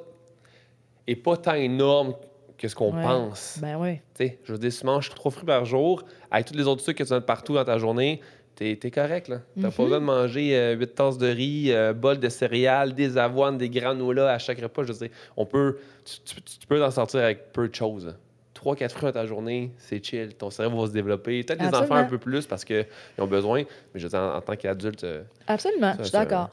[1.06, 2.14] est pas tant énorme
[2.62, 3.02] que ce qu'on Ouais.
[3.02, 3.58] pense.
[3.60, 3.96] Ben oui.
[4.14, 6.66] Tu sais, je veux dire, si tu manges trois fruits par jour, avec tous les
[6.68, 8.20] autres sucres que tu donnes partout dans ta journée,
[8.54, 9.40] t'es es correct, là.
[9.60, 9.72] T'as Mhm.
[9.72, 13.58] pas besoin de manger euh, 8 tasses de riz, euh, bol de céréales, des avoines,
[13.58, 14.84] des granolas à chaque repas.
[14.84, 15.78] Je veux dire, on peut...
[16.04, 18.06] Tu, tu- tu peux t'en sortir avec peu de choses.
[18.06, 18.12] là.
[18.54, 20.34] Trois, quatre fruits dans ta journée, c'est chill.
[20.36, 21.42] Ton cerveau va se développer.
[21.42, 22.86] Peut-être les enfants un peu plus parce qu'ils
[23.18, 25.02] ont besoin, mais je veux dire, en, en tant qu'adulte...
[25.02, 26.50] euh, Absolument, je suis d'accord.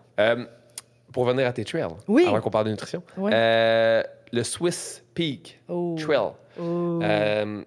[1.13, 2.25] Pour revenir à tes trails, Oui.
[2.27, 3.31] avant qu'on parle de nutrition, Oui.
[3.33, 5.95] euh, le Swiss Peak Oh.
[5.99, 6.31] Trail.
[6.61, 6.99] Oh.
[7.01, 7.63] Euh,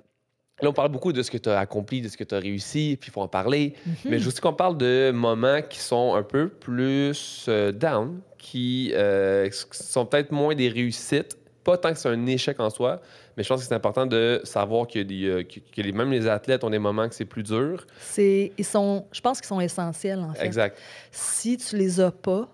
[0.61, 2.39] là, on parle beaucoup de ce que tu as accompli, de ce que tu as
[2.39, 3.75] réussi, puis il faut en parler.
[3.87, 3.95] Mhm.
[4.05, 8.21] Mais je veux aussi qu'on parle de moments qui sont un peu plus euh, down,
[8.39, 8.93] qui
[9.71, 11.37] sont peut-être moins des réussites.
[11.65, 13.01] Pas tant que c'est un échec en soi,
[13.37, 16.11] mais je pense que c'est important de savoir que, des, euh, que- que les- même
[16.11, 17.87] les athlètes ont des moments que c'est plus dur.
[18.01, 20.45] C'est, ils sont, je pense qu'ils sont essentiels, en fait.
[20.45, 20.77] Exact.
[21.13, 22.49] Si tu les as pas,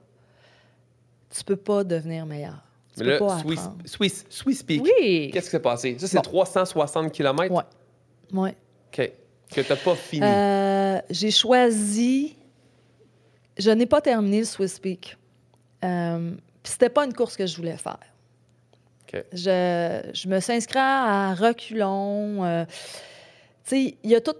[1.30, 2.62] tu peux pas devenir meilleur.
[2.96, 3.60] Tu Mais peux là, pas Swiss.
[3.84, 5.30] Swiss, Swiss Peak, Oui.
[5.32, 5.96] qu'est-ce qui s'est passé?
[5.98, 6.22] Ça, c'est Bon.
[6.22, 7.54] 360 km?
[7.54, 7.62] Ouais.
[8.32, 8.56] Ouais.
[8.92, 9.12] OK.
[9.54, 10.26] Que tu n'as pas fini.
[10.26, 12.36] Euh, j'ai choisi.
[13.56, 15.16] Je n'ai pas terminé le Swiss Peak.
[15.84, 17.98] Euh, puis c'était pas une course que je voulais faire.
[19.12, 19.24] OK.
[19.32, 22.44] Je, je me suis inscrite à reculons.
[22.44, 22.64] euh,
[23.64, 24.34] tu sais, il y a tout.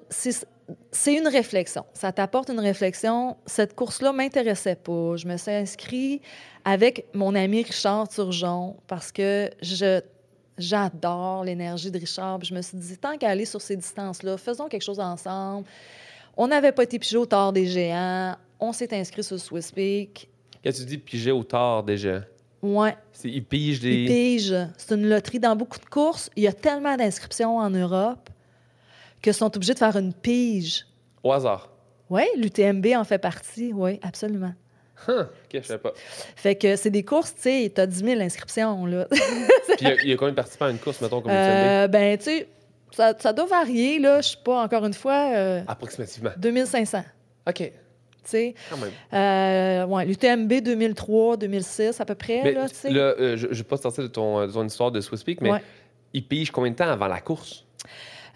[0.92, 1.84] C'est une réflexion.
[1.94, 3.36] Ça t'apporte une réflexion.
[3.46, 5.16] Cette course-là m'intéressait pas.
[5.16, 6.22] Je me suis inscrite
[6.64, 10.00] avec mon ami Richard Turgeon parce que je
[10.58, 12.38] j'adore l'énergie de Richard.
[12.40, 15.66] Puis je me suis dit, tant qu'à aller sur ces distances-là, faisons quelque chose ensemble.
[16.36, 18.34] On n'avait pas été pigé au tard des géants.
[18.60, 20.28] On s'est inscrit sur Swiss Peak.
[20.64, 22.22] Quand tu dis piger au tard déjà,
[22.60, 24.02] Ouais, c'est- ils pigent des.
[24.02, 24.66] ils pigent.
[24.76, 25.38] C'est une loterie.
[25.38, 28.28] Dans beaucoup de courses, il y a tellement d'inscriptions en Europe
[29.22, 30.86] que sont obligés de faire une pige.
[31.22, 31.68] Au hasard.
[32.10, 33.72] Oui, l'UTMB en fait partie.
[33.74, 34.52] Oui, absolument.
[35.06, 35.92] Huh, ok, je savais pas.
[36.36, 39.06] Fait que c'est des courses, tu sais, tu as 10 000 inscriptions, là.
[39.10, 39.20] Puis
[39.80, 41.38] il y a- il y, a combien de participants à une course, mettons, comme l'UTMB?
[41.46, 42.48] Euh, ben, tu sais,
[42.92, 44.20] ça, ça doit varier, là.
[44.20, 46.30] Je sais pas, encore une fois, euh, Approximativement.
[46.36, 47.04] 2500,
[47.48, 47.70] OK, tu
[48.24, 48.54] sais.
[48.70, 48.90] quand même.
[49.12, 52.88] Euh, ouais, l'UTMB 2003, 2006, à peu près, Mais là, sais.
[52.92, 55.52] euh, je ne vais pas sortir de ton, de ton histoire de Swiss Peak, mais
[55.52, 55.62] Ouais.
[56.12, 57.64] il pige combien de temps avant la course?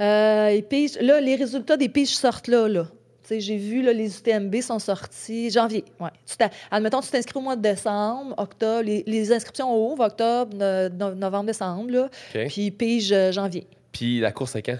[0.01, 2.87] Euh, et puis, là, les résultats des piges sortent là, là.
[3.31, 5.85] J'ai vu, là, les UTMB sont sortis janvier.
[5.99, 6.11] Ouais.
[6.27, 6.35] Tu
[6.71, 8.83] admettons, tu t'inscris au mois de décembre, octobre.
[8.83, 12.11] Les, les inscriptions ouvrent octobre, no- no- novembre, décembre, là.
[12.49, 13.67] Puis pige euh, janvier.
[13.91, 14.77] Puis la course, c'est quand?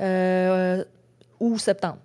[0.00, 0.84] Euh,
[1.38, 1.98] ou septembre.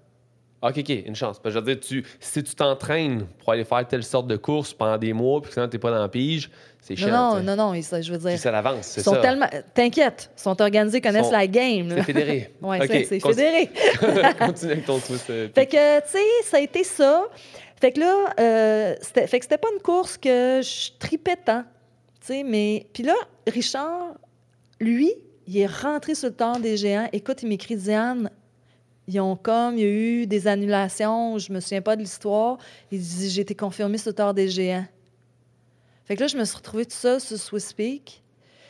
[0.62, 1.40] OK, OK, une chance.
[1.40, 4.36] Parce que je veux dire, tu, si tu t'entraînes pour aller faire telle sorte de
[4.36, 6.50] course pendant des mois, puis que sinon, tu n'es pas dans la pige,
[6.88, 7.36] c'est Non, chiant.
[7.36, 8.38] non, non, non, ils- ça, je veux dire.
[8.40, 9.18] ça l'avance, c'est ça.
[9.18, 9.48] tellement.
[9.74, 11.92] T'inquiète, ils sont organisés, connaissent Sont- la game.
[11.96, 12.54] C'est fédéré.
[12.62, 13.70] OK, c'est- c'est fédéré.
[14.40, 17.26] Continue avec ton Swiss euh, Fait que, tu sais, ça a été ça.
[17.80, 21.64] Fait que là, euh, c'était, fait que c'était pas une course que je tripais tant.
[22.22, 22.88] Tu sais, mais.
[22.94, 23.14] Puis là,
[23.48, 24.14] Richard,
[24.80, 25.14] lui,
[25.48, 27.08] il est rentré sur le temps des géants.
[27.14, 28.30] Écoute, il m'écrit Diane.
[29.10, 32.58] Ils ont comme, il y a eu des annulations, je me souviens pas de l'histoire.
[32.92, 34.86] Il dit J'ai été confirmé sur le tort des géants.
[36.08, 38.24] Fait que là, je me suis retrouvée toute seule sur Swiss Peak.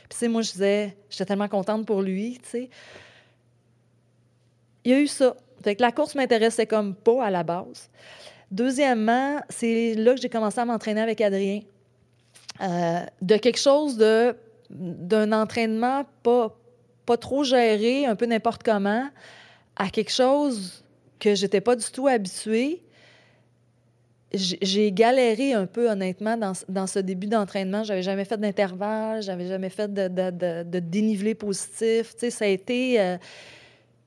[0.10, 2.70] Puis, tu moi, je disais, j'étais tellement contente pour lui, tu sais.
[4.84, 5.36] Il y a eu ça.
[5.64, 7.90] Fait que la course m'intéressait comme pas à la base.
[8.50, 11.62] Deuxièmement, c'est là que j'ai commencé à m'entraîner avec Adrien.
[12.62, 13.98] Euh, de quelque chose
[14.70, 16.58] d'un entraînement pas,
[17.06, 19.08] pas trop géré, un peu n'importe comment,
[19.76, 20.84] à quelque chose
[21.20, 22.82] que j'étais pas du tout habituée.
[24.34, 27.84] J'ai galéré un peu, honnêtement, dans, dans ce début d'entraînement.
[27.84, 32.13] J'avais jamais fait d'intervalle, j'avais jamais fait de, dénivelé positif.
[32.13, 32.99] Tu sais, ça a été...
[32.99, 33.17] euh,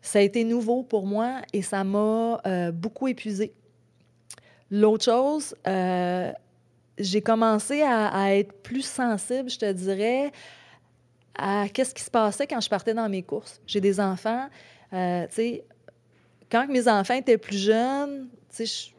[0.03, 3.53] ça a été nouveau pour moi et ça m'a euh, beaucoup épuisé.
[4.71, 6.33] L'autre chose, euh,
[6.97, 10.33] j'ai commencé à, être plus sensible, je te dirais,
[11.35, 13.61] à qu'est-ce qui se passait quand je partais dans mes courses.
[13.67, 14.49] J'ai des enfants,
[14.91, 14.97] tu
[15.31, 15.65] sais,
[16.51, 18.93] quand mes enfants étaient plus jeunes, tu sais,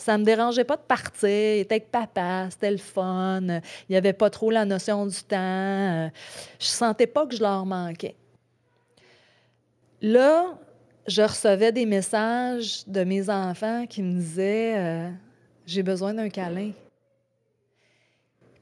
[0.00, 1.28] ça me dérangeait pas de partir.
[1.28, 3.40] Ils étaient avec papa, c'était le fun.
[3.42, 6.10] Il n'y avait pas trop la notion du temps.
[6.58, 8.16] Je sentais pas que je leur manquais.
[10.00, 10.58] Là,
[11.06, 15.10] je recevais des messages de mes enfants qui me disaient euh,
[15.66, 16.72] J'ai besoin d'un câlin.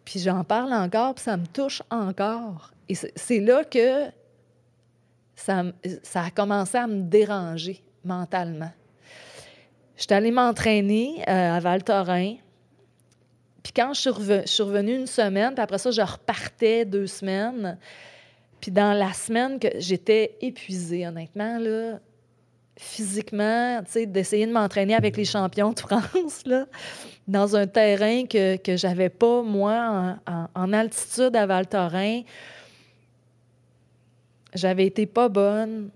[0.04, 2.72] Puis j'en parle encore, puis ça me touche encore.
[2.88, 4.06] Et c'est là que
[5.36, 5.64] ça,
[6.02, 8.72] ça a commencé à me déranger mentalement.
[9.98, 12.36] J'étais allée m'entraîner euh, à Val-Thorrain.
[13.64, 17.76] Puis quand je suis, revenue une semaine, puis après ça, je repartais deux semaines.
[18.60, 21.98] Puis dans la semaine, que j'étais épuisée, honnêtement, là,
[22.76, 26.44] physiquement, tu sais, d'essayer de m'entraîner avec les champions de France,
[27.26, 30.16] dans un terrain que, que j'avais pas, moi,
[30.54, 32.22] en, altitude à Val-Thorrain.
[34.54, 35.90] J'avais été pas bonne.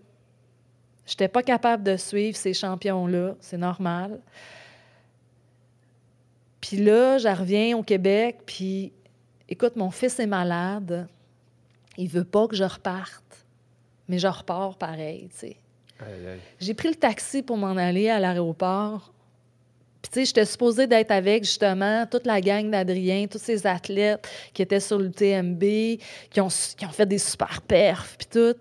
[1.07, 3.35] J'étais pas capable de suivre ces champions-là.
[3.41, 4.21] C'est normal.
[6.61, 8.93] Puis là, je reviens au Québec, puis
[9.49, 11.09] écoute, mon fils est malade.
[11.99, 13.45] Il veut pas que je reparte.
[14.09, 15.57] Mais je repars pareil, tu sais.
[16.61, 19.13] J'ai pris le taxi pour m'en aller à l'aéroport.
[20.03, 24.29] Puis, tu sais, j'étais supposée d'être avec, justement, toute la gang d'Adrien, tous ces athlètes
[24.53, 25.63] qui étaient sur le TMB,
[26.31, 28.59] qui ont, qui ont fait des super perfs, puis tout.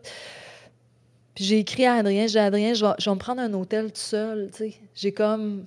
[1.36, 3.92] Puis j'ai écrit à Adrien, j'ai dit, Adrien, je vais, je me prendre un hôtel
[3.92, 4.50] tout seul.
[4.96, 5.66] J'ai comme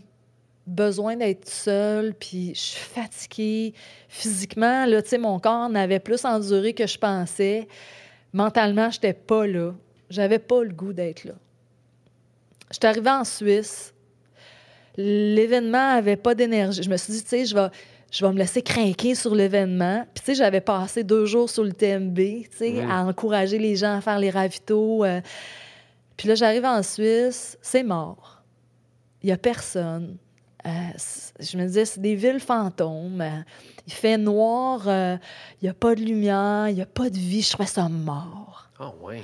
[0.66, 3.74] besoin d'être seule, puis je suis fatiguée.
[4.08, 7.68] Physiquement, là, tu sais, mon corps n'avait plus enduré que je pensais.
[8.32, 9.72] Mentalement, j'étais pas là.
[10.10, 11.34] J'avais pas le goût d'être là.
[12.70, 13.94] J'étais arrivée en Suisse.
[14.96, 16.82] L'événement avait pas d'énergie.
[16.82, 17.68] Je me suis dit, tu sais, je vais,
[18.14, 20.06] je vais me laisser craquer sur l'événement.
[20.14, 23.74] Puis, tu sais, j'avais passé deux jours sur le TMB, tu sais, à encourager les
[23.74, 25.04] gens à faire les ravitaux.
[25.04, 25.20] euh.
[26.16, 28.42] Puis là, j'arrive en Suisse, c'est mort.
[29.20, 30.16] Il y a personne.
[30.64, 30.70] Euh,
[31.40, 33.20] je me disais, c'est des villes fantômes.
[33.20, 33.40] Euh,
[33.84, 35.16] il fait noir, euh,
[35.60, 37.42] il n'y a pas de lumière, il n'y a pas de vie.
[37.42, 38.68] Je trouvais ça mort.
[38.78, 39.22] Ah, ouais.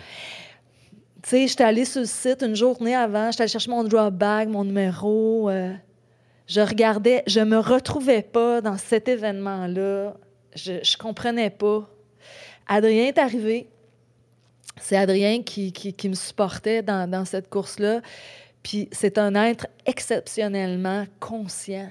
[1.23, 4.13] Tu sais, j'étais allée sur le site une journée avant, j'étais allée chercher mon drop
[4.13, 5.49] bag, mon numéro.
[6.51, 10.17] Je regardais, je me retrouvais pas dans cet événement-là.
[10.57, 11.89] Je, je comprenais pas.
[12.67, 13.69] Adrien est arrivé.
[14.81, 18.01] C'est Adrien qui, qui, me supportait dans, cette course-là.
[18.65, 21.89] Puis c'est un être exceptionnellement conscient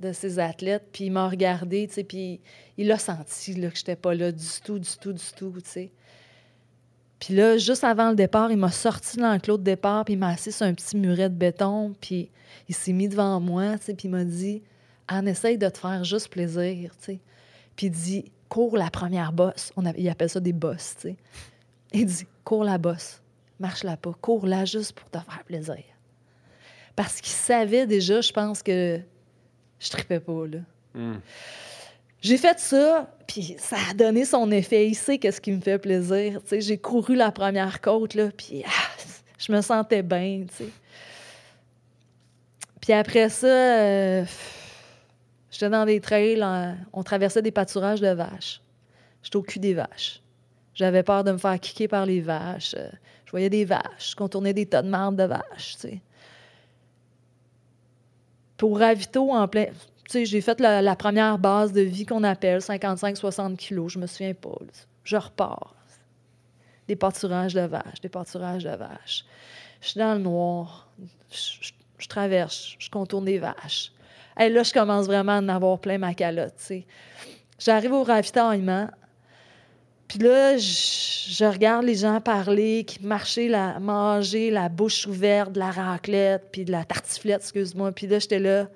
[0.00, 0.86] de ses athlètes.
[0.92, 2.40] Puis il m'a regardé, tu sais, puis
[2.78, 5.70] il a senti là, que j'étais pas là du tout, du tout, du tout, tu
[5.70, 5.92] sais.
[7.20, 10.18] Puis là, juste avant le départ, il m'a sorti de l'enclos de départ, puis il
[10.18, 12.30] m'a assis sur un petit muret de béton, puis
[12.68, 14.62] il s'est mis devant moi, tu sais, puis il m'a dit
[15.06, 17.20] Anne, essaye de te faire juste plaisir, tu sais.
[17.76, 19.72] Puis il dit Cours la première bosse.
[19.76, 21.16] On il appelle ça des bosses, tu sais.
[21.92, 23.20] Il dit Cours la bosse,
[23.58, 25.84] marche-la pas, cours-la juste pour te faire plaisir.
[26.96, 29.00] Parce qu'il savait déjà, je pense, que
[29.78, 30.58] je tripais pas, là.
[30.94, 31.18] Hmm.
[32.20, 34.88] J'ai fait ça, puis ça a donné son effet.
[34.88, 36.40] Il sait qu'est-ce qui me fait plaisir.
[36.50, 39.02] J'ai couru la première côte, là, puis ah,
[39.38, 40.44] je me sentais bien.
[42.80, 44.24] Puis après ça, euh,
[45.50, 46.44] j'étais dans des trails,
[46.92, 48.60] on traversait des pâturages de vaches.
[49.22, 50.20] J'étais au cul des vaches.
[50.74, 52.74] J'avais peur de me faire kicker par les vaches.
[52.76, 52.90] Euh,
[53.26, 56.00] Je voyais des vaches, je contournais des tas de marde de vaches, tu sais.
[58.56, 59.66] Pour ravito en plein...
[60.12, 64.58] J'ai fait la, première base de vie qu'on appelle 55-60 kilos, je me souviens pas.
[65.04, 65.74] Je repars.
[66.88, 69.24] Des pâturages de vaches, des pâturages de vaches.
[69.80, 70.88] Je suis dans le noir.
[71.30, 73.92] Je, traverse, je contourne des vaches.
[74.38, 76.54] Et là, je commence vraiment à en avoir plein ma calotte.
[77.58, 78.88] J'arrive au ravitaillement.
[80.08, 85.52] Puis là, je, je regarde les gens parler, qui marchaient, la, manger la bouche ouverte,
[85.52, 87.92] de la raclette, puis de la tartiflette, excuse-moi.
[87.92, 88.66] Puis là, j'étais là,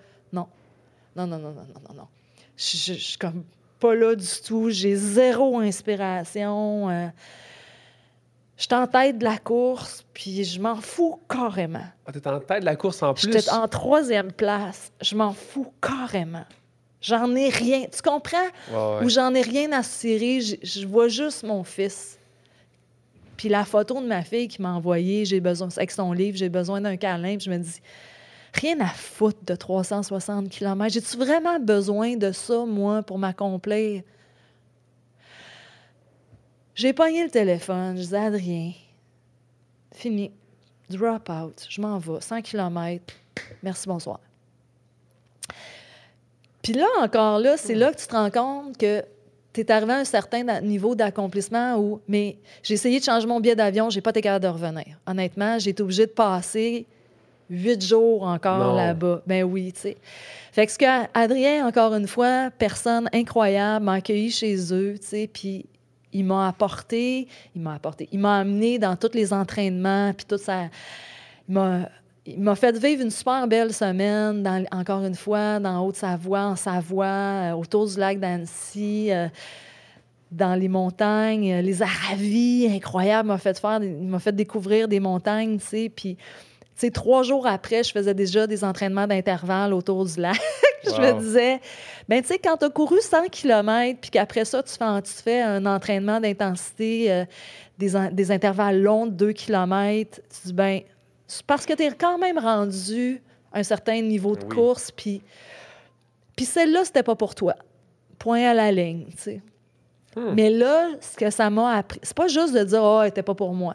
[1.16, 1.26] non.
[1.26, 2.08] Non, non, non, non, non, non.
[2.56, 3.44] Je, je- je suis comme
[3.80, 4.70] pas là du tout.
[4.70, 6.88] J'ai zéro inspiration.
[6.90, 7.08] euh,
[8.56, 11.84] je suis en tête de la course, puis je m'en fous carrément.
[12.06, 13.22] Ah, t'es en tête de la course en plus?
[13.32, 14.92] J'étais en troisième place.
[15.00, 16.44] Je m'en fous carrément.
[17.00, 17.86] J'en ai rien.
[17.92, 18.38] Tu comprends?
[18.70, 19.04] Ouais, ouais.
[19.04, 20.40] Ou j'en ai rien à cirer.
[20.40, 22.18] Je, je vois juste mon fils.
[23.36, 26.48] Puis la photo de ma fille qui m'a envoyé, j'ai besoin, avec son livre, j'ai
[26.48, 27.36] besoin d'un câlin.
[27.36, 27.80] Puis je me dis,
[28.54, 30.92] rien à foutre de 360 km.
[30.92, 34.02] J'ai-tu vraiment besoin de ça, moi, pour m'accomplir?
[36.74, 37.96] J'ai pogné le téléphone.
[37.96, 38.72] Je disais, Adrien,
[39.92, 40.32] fini.
[40.90, 41.66] Drop out.
[41.68, 42.20] Je m'en vais.
[42.20, 43.14] 100 km.
[43.62, 44.20] Merci, bonsoir.
[46.62, 49.04] Puis là, encore là, c'est là que tu te rends compte que
[49.52, 53.38] tu es arrivé à un certain niveau d'accomplissement où, mais j'ai essayé de changer mon
[53.38, 54.98] billet d'avion, j'ai pas été capable de revenir.
[55.06, 56.86] Honnêtement, j'ai été obligée de passer
[57.50, 59.22] huit jours encore là-bas.
[59.26, 59.96] Ben oui, tu sais.
[60.52, 60.84] Fait que ce que
[61.14, 65.66] Adrien, encore une fois, personne incroyable, m'a accueilli chez eux, tu sais, puis
[66.12, 67.26] il m'a apporté,
[67.56, 70.66] il m'a apporté, il m'a amené dans tous les entraînements, puis tout ça.
[71.48, 71.88] Il m'a
[72.26, 76.56] il m'a fait vivre une super belle semaine, dans- encore une fois, dans Haute-Savoie, en
[76.56, 79.28] Savoie, euh, autour du lac d'Annecy, euh,
[80.30, 85.58] dans les montagnes, euh, les Aravis, incroyable, m'a fait faire, m'a fait découvrir des montagnes,
[85.58, 86.16] tu sais, puis,
[86.80, 90.36] sais, trois jours après, je faisais déjà des entraînements d'intervalle autour du lac.
[90.84, 91.00] je Wow.
[91.00, 91.60] me disais,
[92.08, 95.00] ben tu sais, quand tu as couru 100 km, puis qu'après ça, tu fais, un-
[95.00, 97.24] tu fais un entraînement d'intensité, euh,
[97.78, 100.80] des, intervalles longs de 2 km, tu dis, ben
[101.26, 103.22] c'est parce que tu es quand même rendu
[103.52, 104.48] à un certain niveau de Oui.
[104.54, 105.22] course, puis,
[106.36, 107.54] puis celle-là, c'était pas pour toi.
[108.18, 109.42] Point à la ligne, tu sais.
[110.16, 110.34] Hmm.
[110.34, 113.22] Mais là, ce que ça m'a appris, c'est pas juste de dire, oh, elle était
[113.22, 113.74] pas pour moi.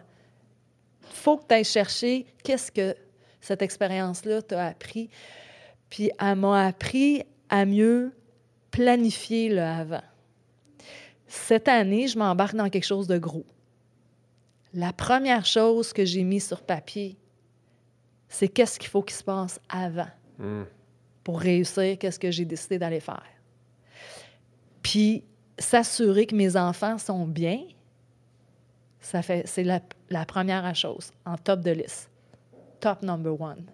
[1.11, 2.95] Faut que tu ailles chercher qu'est-ce que
[3.41, 5.09] cette expérience-là t'a appris.
[5.89, 8.13] Puis elle m'a appris à mieux
[8.71, 10.03] planifier le avant.
[11.27, 13.45] Cette année, je m'embarque dans quelque chose de gros.
[14.73, 17.17] La première chose que j'ai mis sur papier,
[18.27, 20.63] c'est qu'est-ce qu'il faut qu'il se passe avant Hmm.
[21.21, 23.25] pour réussir qu'est-ce que j'ai décidé d'aller faire.
[24.81, 25.25] Puis
[25.57, 27.59] s'assurer que mes enfants sont bien,
[29.01, 29.79] ça fait c'est la,
[30.09, 32.09] la première chose en top de liste.
[32.79, 33.65] Top number one.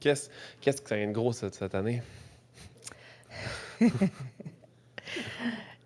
[0.00, 0.30] Qu'est-ce
[0.60, 2.02] qu'est-ce que ça vient de gros cette, cette année?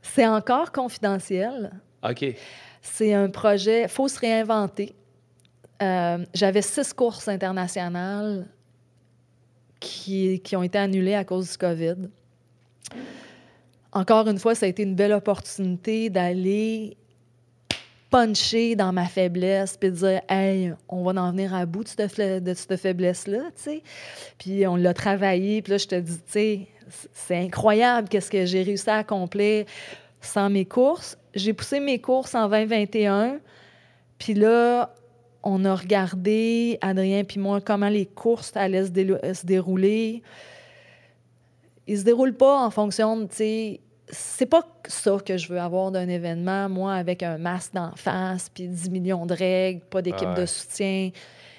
[0.02, 1.70] C'est encore confidentiel.
[2.02, 2.24] OK.
[2.82, 4.94] C'est un projet, il faut se réinventer.
[5.82, 8.48] Euh, J'avais six courses internationales
[9.78, 12.08] qui, qui ont été annulées à cause du COVID.
[13.92, 16.96] Encore une fois, ça a été une belle opportunité d'aller
[18.10, 22.44] puncher dans ma faiblesse puis dire hey on va en venir à bout de cette,
[22.44, 23.82] de cette faiblesse là tu sais.
[24.38, 26.66] Puis on l'a travaillé puis là je te dis tu sais
[27.12, 29.64] c'est incroyable qu'est-ce que j'ai réussi à accomplir
[30.20, 31.16] sans mes courses.
[31.34, 33.38] J'ai poussé mes courses en 2021
[34.18, 34.92] puis là
[35.42, 40.22] on a regardé Adrien puis moi comment les courses allaient se, se dérouler.
[41.86, 43.80] Ils se déroulent pas en fonction de, tu sais,
[44.10, 48.50] c'est pas ça que je veux avoir d'un événement, moi, avec un masque d'en face,
[48.52, 50.40] puis 10 millions de règles, pas d'équipe Ah ouais.
[50.42, 51.10] de soutien.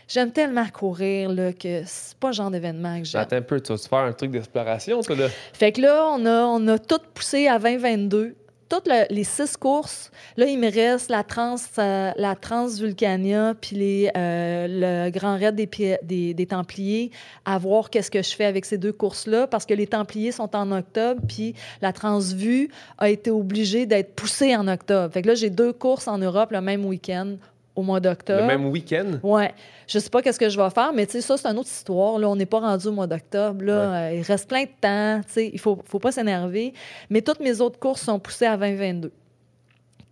[0.07, 3.21] J'aime tellement courir, là, que c'est pas le genre d'événement que j'aime.
[3.21, 5.27] Attends un peu, tu vas faire un truc d'exploration, toi, là?
[5.53, 8.35] Fait que là, on a, on a tout poussé à 2022,
[8.71, 14.11] toutes le- les six courses, là, il me reste la Trans, euh, Transvulcania puis les,
[14.15, 15.69] euh, le Grand Raid des,
[16.01, 17.11] des, des Templiers,
[17.43, 20.55] à voir qu'est-ce que je fais avec ces deux courses-là, parce que les Templiers sont
[20.55, 25.13] en octobre, puis la Transvue a été obligée d'être poussée en octobre.
[25.13, 27.35] Fait que là, j'ai deux courses en Europe le même week-end,
[27.75, 28.41] au mois d'octobre.
[28.41, 29.19] Le même week-end?
[29.23, 29.53] Ouais.
[29.87, 31.69] Je sais pas qu'est-ce que je vais faire, mais tu sais, ça, c'est une autre
[31.69, 32.19] histoire.
[32.19, 33.63] Là, on n'est pas rendu au mois d'octobre.
[33.63, 33.73] Là,
[34.07, 35.21] Euh, il reste plein de temps.
[35.27, 36.73] Tu sais, il faut, faut pas s'énerver.
[37.09, 39.11] Mais toutes mes autres courses sont poussées à 2022.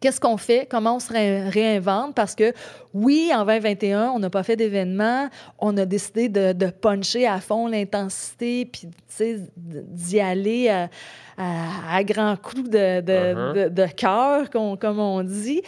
[0.02, 0.65] Qu'est-ce qu'on fait?
[0.69, 2.15] Comment on se ré- réinvente?
[2.15, 2.53] Parce que
[2.94, 5.27] oui, en 2021, on n'a pas fait d'événement.
[5.60, 10.90] On a décidé de, de puncher à fond l'intensité, puis tu sais, d'y aller à,
[11.38, 13.69] à, à grands coups de, de, Uh-huh.
[13.73, 15.61] de cœur, comme on dit.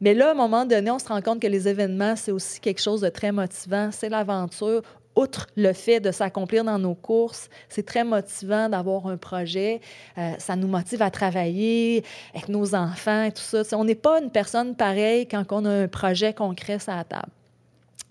[0.00, 2.60] Mais là, à un moment donné, on se rend compte que les événements, c'est aussi
[2.60, 3.90] quelque chose de très motivant.
[3.92, 4.82] C'est l'aventure.
[5.14, 9.80] Outre le fait de s'accomplir dans nos courses, c'est très motivant d'avoir un projet.
[10.18, 12.04] Euh, ça nous motive à travailler
[12.34, 13.62] avec nos enfants et tout ça.
[13.72, 17.30] On n'est pas une personne pareille quand on a un projet concret sur la table.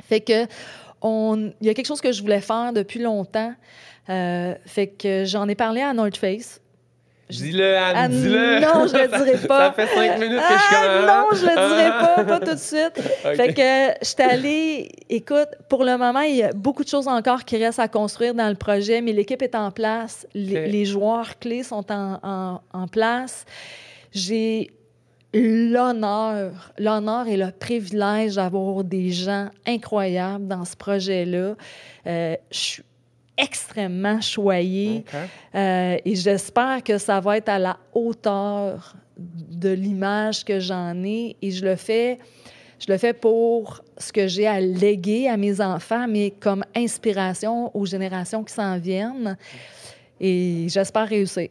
[0.04, 0.48] Fait que
[1.04, 3.54] il y a quelque chose que je voulais faire depuis longtemps.
[4.10, 6.62] Euh, fait que j'en ai parlé à North Face.
[7.30, 8.60] Dis-le, Anne, Ah, dis-le!
[8.62, 9.68] non, je le dirai pas.
[9.68, 11.06] Ça fait cinq minutes que je suis Ah, comme...
[11.08, 13.02] non, je le dirai pas, pas tout de suite.
[13.36, 17.08] Fait que je suis allée, écoute, pour le moment, il y a beaucoup de choses
[17.08, 21.40] encore qui restent à construire dans le projet, mais l'équipe est en place, les joueurs
[21.40, 23.46] clés sont en, en- en place.
[24.14, 24.70] J'ai
[25.34, 31.56] l'honneur, l'honneur et le privilège d'avoir des gens incroyables dans ce projet-là.
[32.08, 32.84] Euh, je suis
[33.38, 35.04] extrêmement choyée.
[35.08, 35.20] OK.
[35.56, 41.36] Euh, et j'espère que ça va être à la hauteur de l'image que j'en ai.
[41.42, 42.20] Et je le fais,
[42.80, 47.76] je le fais pour ce que j'ai à léguer à mes enfants, mais comme inspiration
[47.76, 49.38] aux générations qui s'en viennent.
[50.20, 51.50] Et j'espère réussir.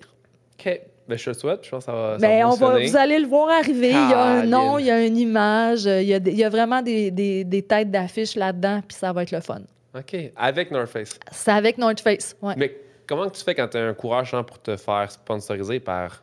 [0.58, 0.80] OK.
[1.06, 1.60] Ben, je le souhaite.
[1.64, 3.88] Je pense que ça va, ça Ben, va on va, vous allez le voir arriver.
[3.88, 6.44] Il y a un nom, il y a une image, il y a, il y
[6.44, 9.60] a vraiment des, des- des têtes d'affiches là-dedans, puis ça va être le fun.
[9.96, 10.16] OK.
[10.36, 11.18] Avec North Face.
[11.30, 12.36] C'est avec North Face.
[12.42, 12.54] Ouais.
[12.56, 12.76] Mais
[13.06, 16.22] comment tu fais quand tu as un courage hein, pour te faire sponsoriser par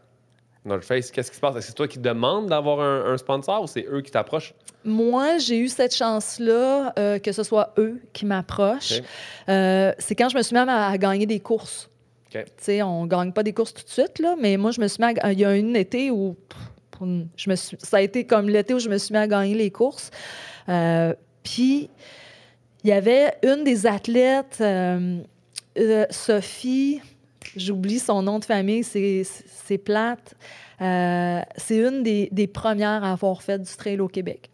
[0.66, 1.10] North Face?
[1.12, 1.56] Qu'est-ce qui se passe?
[1.56, 4.54] Est-ce que c'est toi qui demandes d'avoir un, un sponsor ou c'est eux qui t'approchent?
[4.84, 9.02] Moi, j'ai eu cette chance-là, euh, que ce soit eux qui m'approchent.
[9.48, 11.88] Euh, c'est quand je me suis mis à, à gagner des courses.
[12.34, 12.44] OK.
[12.46, 14.88] Tu sais, on gagne pas des courses tout de suite, là, mais moi, je me
[14.88, 16.36] suis mis à- Il y a un été où
[17.00, 19.28] une- je me suis, ça a été comme l'été où je me suis mis à
[19.28, 20.10] gagner les courses.
[20.70, 21.90] Euh, Puis,
[22.84, 25.20] il y avait une des athlètes, euh,
[25.78, 27.02] euh, Sophie,
[27.56, 30.34] j'oublie son nom de famille, c'est plate.
[30.82, 34.50] Euh, c'est une des, des premières à avoir fait du trail au Québec.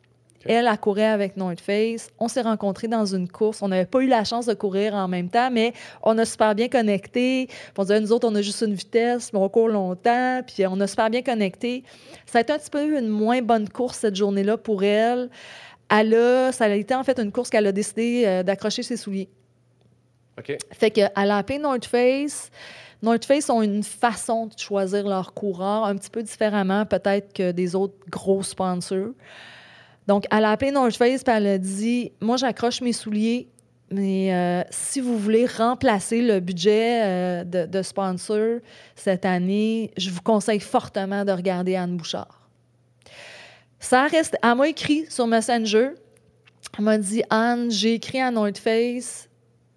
[0.46, 2.10] Elle a couru avec North Face.
[2.20, 3.62] On s'est rencontrés dans une course.
[3.62, 5.74] On n'avait pas eu la chance de courir en même temps, mais
[6.04, 7.50] on a super bien connecté.
[7.78, 10.42] On disait, nous autres, on a juste une vitesse, mais on court longtemps.
[10.48, 11.84] Puis on a super bien connecté.
[12.26, 15.30] Ça a été un petit peu une moins bonne course cette journée-là pour elle.
[15.90, 18.98] Elle a, ça a été en fait une course qu'elle a décidé euh, d'accrocher ses
[18.98, 19.30] souliers.
[20.38, 20.56] OK.
[20.72, 22.52] Fait qu'elle a appelé North Face.
[23.02, 27.52] North Face ont une façon de choisir leurs coureurs un petit peu différemment peut-être que
[27.52, 29.12] des autres gros sponsors.
[30.08, 33.50] Donc, elle a appelé North Face et elle a dit Moi, j'accroche mes souliers,
[33.92, 38.60] mais euh, si vous voulez remplacer le budget euh, de, de sponsor
[38.96, 42.47] cette année, je vous conseille fortement de regarder Anne Bouchard.
[43.80, 44.36] Ça reste.
[44.42, 45.92] Elle m'a écrit sur Messenger.
[46.78, 49.30] Elle m'a dit Anne, j'ai écrit à North Face.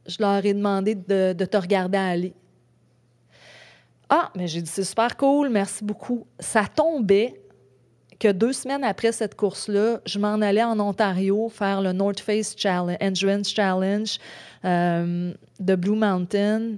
[0.06, 2.34] Je leur ai demandé de, te regarder aller.
[4.08, 6.26] Ah, mais j'ai dit c'est super cool, merci beaucoup.
[6.40, 7.40] Ça tombait
[8.18, 12.54] que deux semaines après cette course-là, je m'en allais en Ontario faire le North Face
[12.56, 14.18] Challenge, Endurance Challenge
[14.64, 16.76] euh, de Blue Mountain.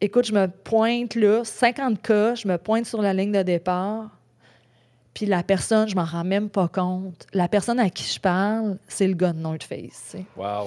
[0.00, 4.10] Écoute, je me pointe là, 50K, je me pointe sur la ligne de départ.
[5.14, 7.26] Puis la personne, je m'en rends même pas compte.
[7.32, 10.16] La personne à qui je parle, c'est le gars de North Face.
[10.36, 10.66] Wow.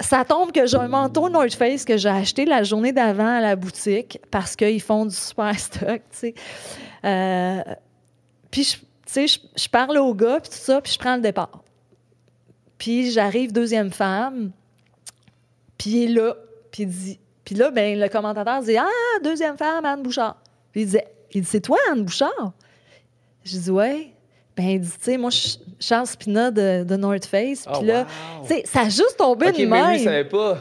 [0.00, 3.40] Ça tombe que j'ai un manteau North Face que j'ai acheté la journée d'avant à
[3.40, 6.34] la boutique parce qu'ils font du super stock, tu sais.
[7.04, 7.60] Euh,
[8.50, 11.16] puis, je- tu sais, je, je parle au gars, puis tout ça, puis je prends
[11.16, 11.62] le départ.
[12.78, 14.52] Puis j'arrive deuxième femme,
[15.76, 16.34] puis il est là,
[16.70, 17.18] puis il dit...
[17.44, 18.86] Puis là, ben, le commentateur dit «Ah,
[19.24, 20.36] deuxième femme, Anne Bouchard.»
[20.72, 20.98] Puis il dit,
[21.32, 22.52] il dit «C'est toi, Anne Bouchard?»
[23.50, 24.08] Je dis «Ouais.»
[24.56, 27.84] Ben, dit «Tu sais, moi, je suis Charles Spina de, de North Face.» Puis Oh,
[27.84, 28.46] là, wow.
[28.46, 30.04] tu sais, ça a juste tombé OK, de mais lui, même.
[30.04, 30.58] savait pas.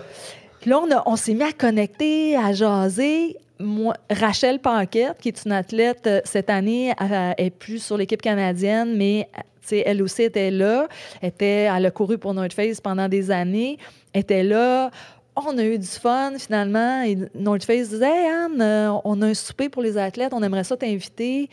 [0.62, 3.38] Puis là, on, a- on s'est mis à connecter, à jaser.
[3.60, 8.22] Moi, Rachel Paquette, qui est une athlète euh, cette année, elle est plus sur l'équipe
[8.22, 9.28] canadienne, mais
[9.74, 10.88] euh, elle aussi était là.
[11.22, 13.78] Était, elle a couru pour North Face pendant des années.
[14.14, 14.90] était là.
[15.36, 17.02] On a eu du fun finalement.
[17.04, 20.42] Et North Face disait Hey Anne, euh, on a un souper pour les athlètes, on
[20.44, 21.50] aimerait ça t'inviter.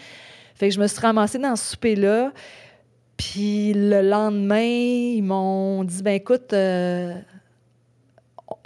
[0.57, 2.33] Fait que je me suis ramassée dans ce souper-là.
[3.17, 7.15] Puis le lendemain, ils m'ont dit ben écoute, euh,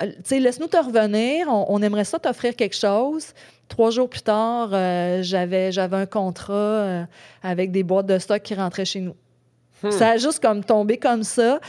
[0.00, 1.48] tu sais, laisse-nous te revenir.
[1.48, 3.34] On, on aimerait ça t'offrir quelque chose.
[3.68, 7.04] Trois jours plus tard, euh, j'avais, j'avais un contrat euh,
[7.42, 9.14] avec des boîtes de stock qui rentraient chez nous.
[9.82, 9.90] Hmm.
[9.92, 11.60] Ça a juste comme tombé comme ça.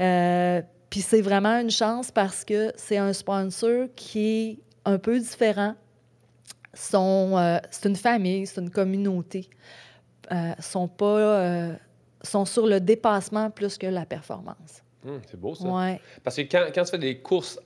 [0.00, 0.60] Euh,
[0.90, 5.74] Puis c'est vraiment une chance parce que c'est un sponsor qui est un peu différent.
[6.76, 9.48] Sont, euh, c'est une famille, c'est une communauté.
[10.30, 11.72] Euh, sont pas, euh,
[12.22, 14.82] sont sur le dépassement plus que la performance.
[15.06, 15.66] Hum, c'est beau, ça.
[15.68, 17.58] Ouais, Parce que quand, quand tu fais des courses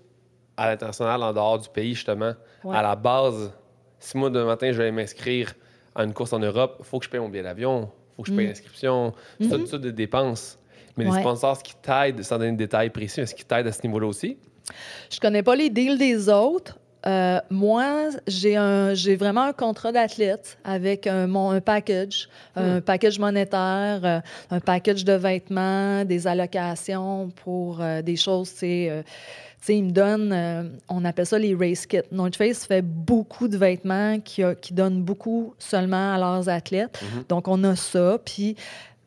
[0.57, 2.35] à l'international, en dehors du pays, justement,
[2.65, 2.77] ouais.
[2.77, 3.51] à la base,
[3.99, 5.55] si moi, demain matin, je vais m'inscrire
[5.95, 8.23] à une course en Europe, il faut que je paye mon billet d'avion, il faut
[8.23, 8.49] que je paye Mm.
[8.51, 10.59] l'inscription, c'est tout ça de dépenses.
[10.97, 13.73] Mais les sponsors, ce qui t'aident, sans donner de détails précis, est-ce qu'ils t'aident à
[13.73, 14.37] ce niveau-là aussi?
[15.11, 16.79] Je connais pas les deals des autres.
[17.07, 22.81] Euh, moi, j'ai un, j'ai vraiment un contrat d'athlète avec un, mon, un package, un
[22.81, 24.21] package monétaire, euh,
[24.51, 29.03] un package de vêtements, des allocations pour euh, des choses, tu sais, euh,
[29.69, 31.99] ils me donnent, euh, on appelle ça les race kits.
[32.13, 37.01] North Face fait beaucoup de vêtements qui, a- qui donnent beaucoup seulement à leurs athlètes.
[37.03, 37.25] Mhm.
[37.29, 38.19] Donc, on a ça.
[38.25, 38.57] Puis,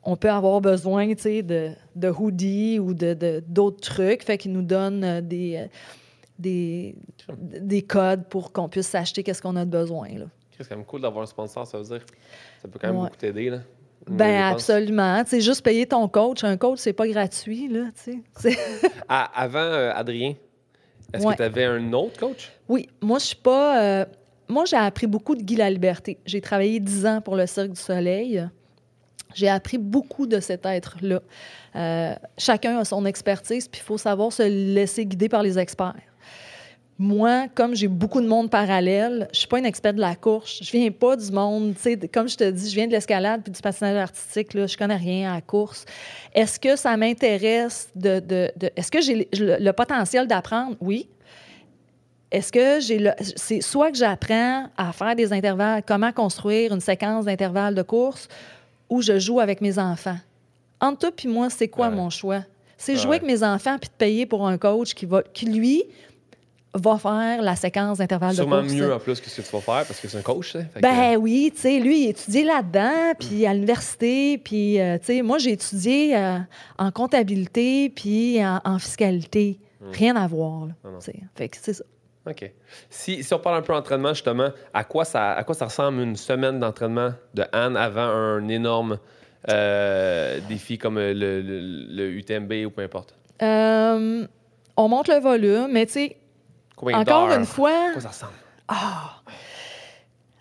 [0.04, 4.24] on peut avoir besoin, tu sais, de, de hoodies ou de, d'autres trucs.
[4.24, 5.66] Fait qu'ils nous donnent euh, des, euh,
[6.40, 6.96] des,
[7.38, 10.26] des codes pour qu'on puisse s'acheter qu'est-ce qu'on a de besoin, là.
[10.58, 12.02] C'est quand même cool d'avoir un sponsor, ça veut dire.
[12.62, 13.04] Ça peut quand même Ouais.
[13.06, 13.60] beaucoup t'aider, là.
[14.10, 15.24] Ben absolument.
[15.24, 16.44] Tu sais, juste payer ton coach.
[16.44, 18.20] Un coach, c'est pas gratuit, là, tu sais.
[18.38, 20.36] C'est- Ah, avant, euh, Adrien,
[21.14, 21.34] est-ce Ouais.
[21.34, 22.52] que tu avais un autre coach?
[22.68, 23.82] Oui, moi, je suis pas...
[23.82, 24.06] euh,
[24.48, 26.20] moi, j'ai appris beaucoup de Guy la Liberté.
[26.26, 28.46] J'ai travaillé dix ans pour le Cirque du Soleil.
[29.34, 31.22] J'ai appris beaucoup de cet être-là.
[31.76, 35.96] Euh, chacun a son expertise, puis il faut savoir se laisser guider par les experts.
[37.06, 40.60] Moi, comme j'ai beaucoup de monde parallèle, je suis pas une experte de la course.
[40.64, 41.74] Je viens pas du monde,
[42.14, 44.96] comme je te dis, je viens de l'escalade puis du patinage artistique, là, je connais
[44.96, 45.84] rien à la course.
[46.34, 50.78] Est-ce que ça m'intéresse de, de- de- Est-ce que j'ai le, le potentiel d'apprendre?
[50.80, 51.10] Oui.
[52.32, 53.12] Est-ce que j'ai le.
[53.36, 58.30] C'est soit que j'apprends à faire des intervalles, comment construire une séquence d'intervalles de course,
[58.90, 60.18] ou je joue avec mes enfants.
[60.80, 61.96] Entre toi puis moi, c'est quoi Ouais.
[61.96, 62.44] mon choix?
[62.78, 65.46] C'est Ouais, jouer avec mes enfants puis de payer pour un coach qui, va, qui
[65.48, 65.84] lui,
[66.74, 68.74] va faire la séquence d'intervalles de Sûrement course.
[68.74, 70.60] mieux en plus que ce que tu vas faire parce que c'est un coach, ça.
[70.60, 74.98] Fait que- Ben oui, tu sais, lui, il étudiait là-dedans, puis à l'université, puis, euh,
[74.98, 76.38] tu sais, moi, j'ai étudié euh,
[76.80, 79.60] en comptabilité, puis en, en fiscalité.
[79.92, 80.74] Rien à voir, là.
[81.36, 81.84] Fait que c'est ça.
[82.26, 82.50] OK.
[82.90, 86.00] Si, si on parle un peu d'entraînement, justement, à quoi, ça, à quoi ça ressemble
[86.02, 88.98] une semaine d'entraînement de Anne avant un énorme
[89.50, 93.14] euh, défi comme le, le- le UTMB ou peu importe?
[93.42, 96.18] On monte le volume, mais tu sais,
[96.92, 98.34] Combien encore une fois, À quoi ça ressemble?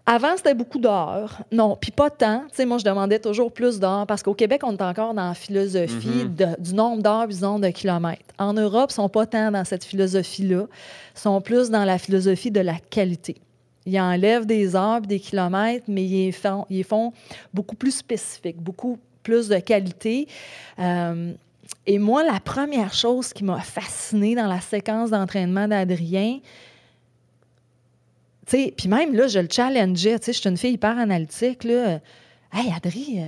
[0.05, 1.39] avant, c'était beaucoup d'heures.
[1.53, 2.41] Non, puis pas tant.
[2.49, 5.29] Tu sais, moi, je demandais toujours plus d'heures parce qu'au Québec, on est encore dans
[5.29, 6.35] la philosophie Mhm.
[6.35, 8.23] de- du nombre d'heures, disons, de kilomètres.
[8.39, 10.65] En Europe, ils sont pas tant dans cette philosophie-là.
[11.15, 13.37] Ils sont plus dans la philosophie de la qualité.
[13.87, 17.13] Ils enlèvent des heures des kilomètres, mais ils font, ils font
[17.55, 20.27] beaucoup plus spécifiques, beaucoup plus de qualité.
[20.81, 21.33] Euh,
[21.87, 26.39] et moi, la première chose qui m'a fascinée dans la séquence d'entraînement d'Adrien,
[28.47, 32.01] puis même là, je le challengeais, tu sais, je suis une fille hyper analytique, là.
[32.53, 33.25] Hey, Adri, euh,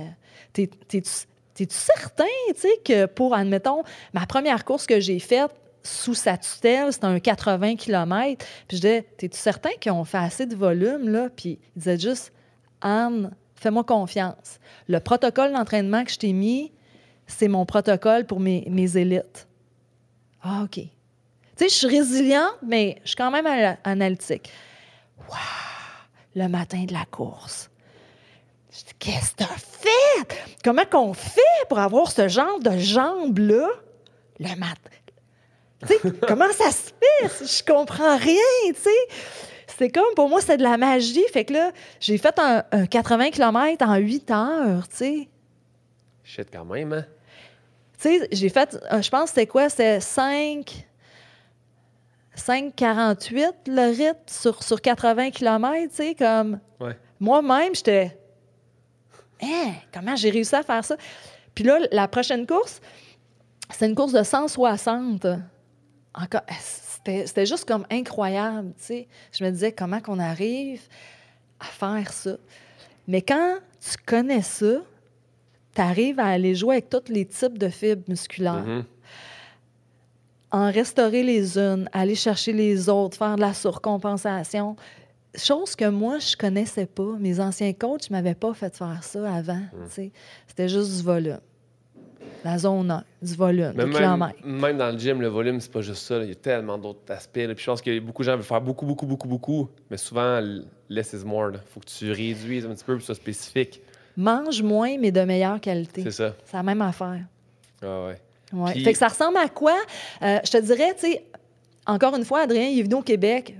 [0.53, 5.51] t'es- t'es-tu certain, tu sais, que pour, admettons, ma première course que j'ai faite
[5.81, 10.17] sous sa tutelle, c'était un 80 km, puis je disais, t'es-tu certain qu'ils ont fait
[10.17, 11.29] assez de volume, là?
[11.35, 12.33] Puis il disait juste,
[12.81, 14.59] Anne, fais-moi confiance.
[14.87, 16.71] Le protocole d'entraînement que je t'ai mis,
[17.27, 19.47] c'est mon protocole pour mes, mes élites.
[20.43, 20.75] Ah, OK.
[20.75, 20.89] Tu
[21.57, 24.51] sais, je suis résiliente, mais je suis quand même ana- analytique.
[25.29, 25.35] Wow!
[26.35, 27.69] Le matin de la course.
[28.71, 30.43] Je dis, qu'est-ce que t'as fait?
[30.63, 33.67] Comment qu'on fait pour avoir ce genre de jambes-là
[34.39, 34.75] le matin?
[35.87, 37.45] Tu sais, comment ça se fait?
[37.45, 38.41] Je comprends rien,
[38.73, 38.89] tu sais.
[39.77, 41.23] C'est comme, pour moi, c'est de la magie.
[41.31, 45.29] Fait que là, j'ai fait un, un 80 km en 8 heures, tu sais.
[46.23, 47.05] Shit, quand même, hein?
[48.05, 49.67] Tu sais, j'ai fait, euh, je pense c'était quoi?
[49.67, 50.85] C'était 5,
[52.37, 56.59] 5,48 le rythme sur, sur 80 km, tu sais, comme...
[56.79, 56.95] Ouais.
[57.19, 58.15] Moi-même, j'étais...
[59.41, 60.97] Hein, comment j'ai réussi à faire ça?
[61.55, 62.79] Puis là, la prochaine course,
[63.71, 65.25] c'est une course de 160.
[66.13, 69.07] Encore, c'était c'était juste comme incroyable, tu sais.
[69.31, 70.81] Je me disais, comment qu'on arrive
[71.59, 72.37] à faire ça?
[73.07, 74.81] Mais quand tu connais ça,
[75.75, 78.83] tu arrives à aller jouer avec tous les types de fibres musculaires, Mhm.
[80.51, 84.75] en restaurer les unes, aller chercher les autres, faire de la surcompensation.
[85.37, 87.17] chose que moi, je connaissais pas.
[87.19, 89.59] Mes anciens coachs ne m'avaient pas fait faire ça avant.
[89.89, 90.13] sais.
[90.47, 91.41] C'était juste du volume.
[92.45, 95.71] La zone 1, du volume, Mais du même, même dans le gym, le volume, c'est
[95.71, 96.19] pas juste ça.
[96.23, 97.35] Il y a tellement d'autres aspects.
[97.37, 97.53] là.
[97.53, 99.67] Puis je pense que beaucoup de gens veulent faire beaucoup, beaucoup, beaucoup, beaucoup.
[99.91, 100.39] Mais souvent,
[100.87, 101.49] less is more.
[101.53, 103.81] Il faut que tu réduises un petit peu pour que ce soit spécifique.
[104.17, 106.03] Mange moins, mais de meilleure qualité.
[106.03, 106.35] C'est ça.
[106.45, 107.19] C'est la même affaire.
[107.83, 108.17] Ah ouais.
[108.53, 108.71] Ouais.
[108.71, 109.75] Puis- Fait que ça ressemble à quoi?
[110.21, 111.23] Euh, je te dirais, tu sais,
[111.85, 113.55] encore une fois, Adrien, il est venu au Québec.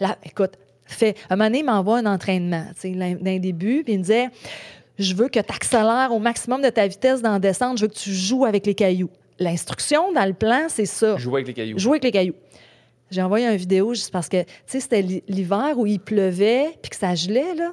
[0.00, 0.52] Là, écoute,
[0.84, 4.02] fait, un moment donné, il m'envoie un entraînement, tu sais, d'un début, puis il me
[4.02, 4.28] disait
[4.98, 7.88] Je veux que tu accélères au maximum de ta vitesse dans la descente, je veux
[7.88, 9.10] que tu joues avec les cailloux.
[9.38, 11.16] L'instruction dans le plan, c'est ça.
[11.16, 11.78] Jouer avec les cailloux.
[11.78, 12.34] Jouer avec les cailloux.
[13.10, 16.76] J'ai envoyé une vidéo juste parce que, tu sais, c'était l'hi- l'hiver où il pleuvait,
[16.82, 17.72] puis que ça gelait, là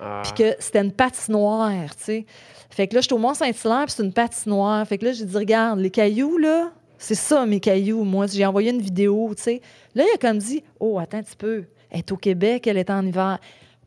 [0.00, 0.22] Ah.
[0.24, 2.26] puis que c'était une patinoire, tu sais.
[2.70, 4.86] Fait que là, j'étais au Mont-Saint-Hilaire, puis c'est une patinoire.
[4.86, 8.02] Fait que là, j'ai dit, regarde, les cailloux, là, c'est ça, mes cailloux.
[8.02, 9.60] Moi, j'ai envoyé une vidéo, tu sais.
[9.94, 11.64] Là, il a comme dit, oh, attends un petit peu.
[11.90, 13.38] Elle est au Québec, elle est en hiver.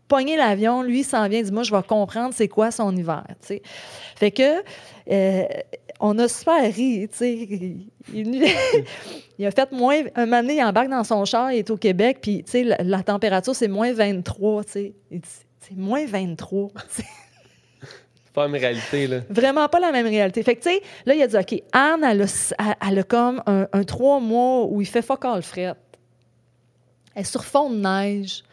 [0.08, 3.48] Pogner l'avion, lui, s'en vient, dit, moi, je vais comprendre c'est quoi son hiver, tu
[3.48, 3.62] sais.
[4.16, 4.64] Fait que,
[5.12, 5.44] euh,
[6.00, 7.48] on a super ri, tu sais.
[8.14, 8.54] Il,
[9.38, 10.02] il a fait moins.
[10.16, 12.78] Un donné, il embarque dans son char, il est au Québec, puis, tu sais, la,
[12.82, 14.94] la température, c'est moins 23, tu sais.
[15.68, 16.70] C'est moins 23.
[16.74, 17.04] tu sais.
[17.82, 19.20] C'est pas une réalité, là.
[19.30, 20.44] Vraiment pas la même réalité.
[20.44, 23.04] Fait que, tu sais, là, il a dit, OK, Anne, elle a, elle- elle a
[23.04, 25.74] comme un, un trois mois où il fait fuck all fret.
[27.16, 28.44] Elle est sur fond de neige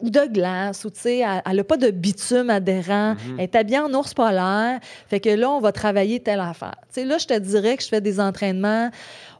[0.00, 3.16] ou de glace, ou tu sais, elle- n'a pas de bitume adhérent.
[3.38, 4.78] Elle est habillée en ours polaire.
[5.08, 6.76] Fait que là, on va travailler telle affaire.
[6.88, 8.90] Tu sais, là, je te dirais que je fais des entraînements.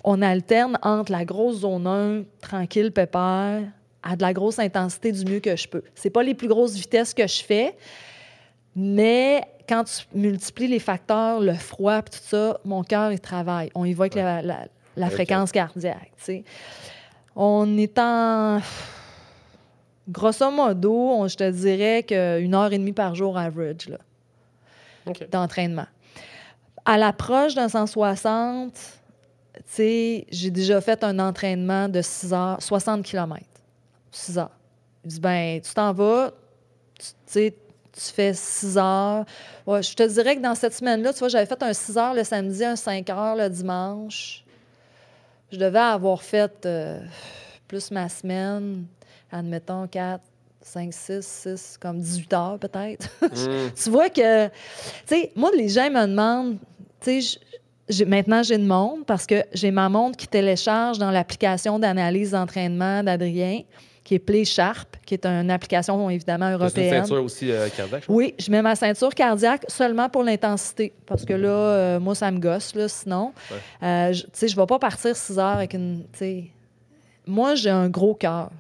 [0.04, 3.60] On alterne entre la grosse zone 1, tranquille, pépère,
[4.02, 5.82] à de la grosse intensité du mieux que je peux.
[5.94, 7.76] C'est pas les plus grosses vitesses que je fais,
[8.74, 13.70] mais quand tu multiplies les facteurs, le froid, tout ça, mon cœur, il travaille.
[13.74, 14.66] On y va avec la, la-
[14.96, 16.10] la Avec fréquence cardiaque.
[16.18, 16.44] tu sais.
[17.36, 18.60] On est en.
[20.08, 23.98] Grosso modo, on- je te dirais qu'une heure et demie par jour average là,
[25.30, 25.86] d'entraînement.
[26.84, 33.04] À l'approche d'un 160, tu sais, j'ai déjà fait un entraînement de 6 heures, 60
[33.04, 33.40] km.
[34.12, 34.50] 6 heures.
[35.04, 36.32] Il dit, ben, tu t'en vas,
[36.98, 37.56] tu tu sais,
[37.92, 39.24] tu fais 6 heures.
[39.66, 42.14] Ouais, je te dirais que dans cette semaine-là, tu vois, j'avais fait un 6 heures
[42.14, 44.44] le samedi, un 5 heures le dimanche.
[45.50, 47.00] Je devais avoir fait euh,
[47.68, 48.86] plus ma semaine,
[49.30, 50.22] admettons 4,
[50.62, 53.08] 5, 6, 6, comme 18 heures peut-être.
[53.32, 53.70] Mm.
[53.82, 54.52] tu vois que, tu
[55.06, 56.58] sais, moi, les gens me demandent,
[57.00, 61.78] tu sais, maintenant, j'ai une montre parce que j'ai ma montre qui télécharge dans l'application
[61.78, 63.62] d'analyse d'entraînement d'Adrien,
[64.04, 67.04] qui est Play Sharp, qui est une application évidemment T'as une européenne.
[67.04, 68.04] ceinture aussi euh, cardiaque?
[68.08, 72.30] Oui, je mets ma ceinture cardiaque seulement pour l'intensité, parce que là, euh, moi, ça
[72.30, 73.32] me gosse, là, sinon.
[73.50, 73.56] Ouais.
[73.82, 76.02] Euh, tu sais, je ne vais pas partir 6 heures avec une.
[76.12, 76.44] tu sais.
[77.26, 78.50] Moi, j'ai un gros cœur.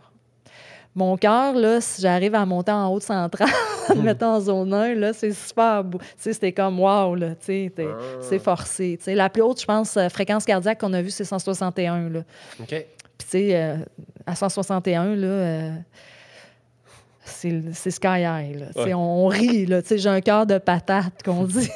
[0.94, 3.50] Mon cœur, là, si j'arrive à monter en haut de 130,
[3.96, 5.98] mettons en zone 1, là, c'est super beau.
[5.98, 7.82] Tu sais, c'était comme wow, là, tu sais, Ah.
[8.20, 8.96] c'est forcé.
[8.98, 12.20] Tu sais, la plus haute, je pense, fréquence cardiaque qu'on a vue, c'est 161, là.
[12.60, 12.86] OK.
[13.22, 13.76] Puis, tu sais, euh,
[14.26, 15.70] à 161, là, euh,
[17.24, 18.58] c'est sky high.
[18.58, 18.66] Là.
[18.76, 18.94] Ouais.
[18.94, 19.80] On, on rit, là.
[19.82, 21.68] Tu sais, j'ai un cœur de patate, qu'on dit.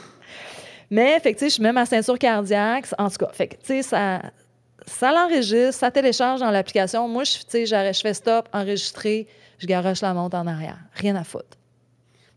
[0.90, 2.86] Mais, fait que, je mets ma ceinture cardiaque.
[2.98, 4.22] En tout cas, fait que, tu sais, ça,
[4.86, 7.08] ça l'enregistre, ça télécharge dans l'application.
[7.08, 7.38] Moi, je,
[8.02, 9.26] fais stop, enregistrer,
[9.58, 10.78] je garoche la montre en arrière.
[10.94, 11.58] Rien à foutre.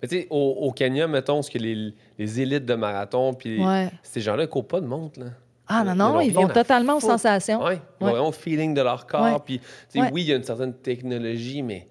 [0.02, 3.64] Mais tu sais, au, au Kenya, mettons, ce que les, les élites de marathon, puis
[3.64, 3.90] Ouais.
[4.02, 5.28] ces gens-là, ils courent pas de montre, là.
[5.70, 7.64] Ah non, non, ils vont totalement aux sensations.
[7.64, 8.12] Oui, ils Ouais.
[8.12, 9.22] vraiment au feeling de leur corps.
[9.24, 9.40] Ouais.
[9.46, 9.62] Puis,
[9.96, 10.10] Ouais.
[10.14, 11.88] oui, il y a une certaine technologie, mais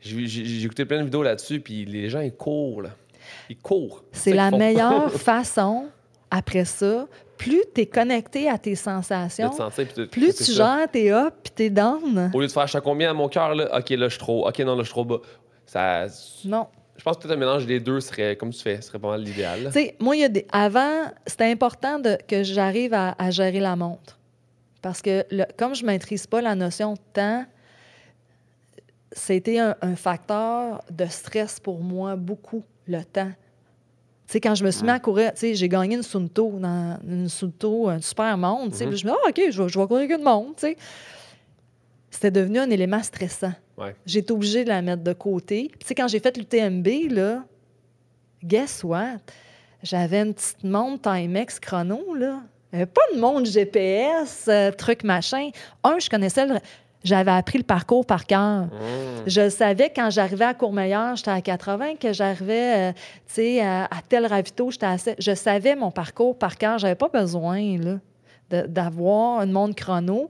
[0.00, 2.90] j'ai écouté plein de vidéos là-dessus, puis les gens, ils courent, là.
[3.48, 4.04] Ils courent.
[4.12, 5.86] C'est la meilleure façon,
[6.30, 7.06] après ça,
[7.36, 11.70] plus tu es connecté à tes sensations, sentir, plus tu gères tes up puis tes
[11.70, 12.30] down.
[12.34, 13.78] Au lieu de faire, je combien à mon cœur, là?
[13.78, 14.46] OK, là, je suis trop.
[14.48, 15.20] OK, non, là, je suis trop bas.
[15.66, 16.06] Ça,
[16.44, 16.66] Non.
[17.00, 19.22] Je pense que peut-être un mélange des deux serait, comme tu fais, serait pas mal
[19.22, 19.64] l'idéal.
[19.66, 20.46] Tu sais, moi, il y a des...
[20.52, 22.18] avant, c'était important de...
[22.28, 23.14] que j'arrive à...
[23.18, 24.18] à gérer la montre.
[24.82, 27.44] Parce que le- comme je ne maîtrise pas la notion de temps,
[29.12, 33.30] c'était un, un facteur de stress pour moi, beaucoup, le temps.
[34.26, 36.52] Tu sais, quand je me suis mis à courir, tu sais, j'ai gagné une Sunto,
[36.60, 38.90] dans une Sunto, un super monde, tu sais, Mhm.
[38.90, 40.66] puis je me dis, ah, OK, je vais, je vais courir avec une montre, tu
[40.66, 40.76] sais.
[42.10, 43.52] C'était devenu un élément stressant.
[43.80, 43.94] Ouais.
[44.06, 45.70] J'ai été obligée de la mettre de côté.
[45.80, 47.44] Tu sais, quand j'ai fait l'UTMB, là,
[48.44, 49.18] guess what?
[49.82, 52.40] J'avais une petite montre Timex chrono, là.
[52.72, 55.50] Pas de montre GPS, euh, truc machin.
[55.82, 56.56] Un, je connaissais le...
[57.02, 58.66] J'avais appris le parcours par cœur.
[58.66, 58.70] Mmh.
[59.26, 62.92] Je savais quand j'arrivais à Courmayeur, j'étais à 80, que j'arrivais, euh,
[63.26, 65.16] tu sais, à, à tel ravito, j'étais à 7.
[65.18, 66.78] Je savais mon parcours par cœur.
[66.78, 70.28] J'avais pas besoin, là, d'avoir une montre chrono.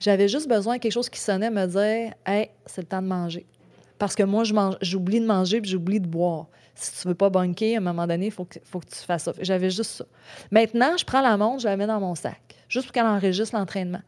[0.00, 3.06] J'avais juste besoin de quelque chose qui sonnait me dire Hey, c'est le temps de
[3.06, 3.46] manger.
[3.98, 6.46] Parce que moi, je mange- j'oublie de manger puis j'oublie de boire.
[6.74, 8.96] Si tu veux pas bunker, à un moment donné, il faut que, faut que tu
[8.96, 9.32] fasses ça.
[9.40, 10.04] J'avais juste ça.
[10.50, 13.56] Maintenant, je prends la montre, je la mets dans mon sac, juste pour qu'elle enregistre
[13.56, 14.02] l'entraînement.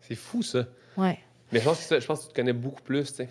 [0.00, 0.64] C'est fou, ça.
[0.96, 1.18] Ouais.
[1.52, 3.28] Mais je pense que, je pense que tu te connais beaucoup plus, tu sais,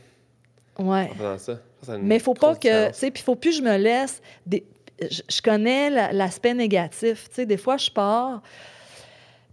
[0.77, 1.09] Ouais.
[1.11, 1.53] en faisant ça.
[1.55, 2.87] Ça, ça a une Mais il faut pas que.
[2.89, 4.21] Tu sais, puis il faut plus que je me laisse.
[4.45, 4.65] Des,
[5.01, 7.29] je, je connais la- l'aspect négatif.
[7.29, 8.41] Tu sais, des fois, je pars.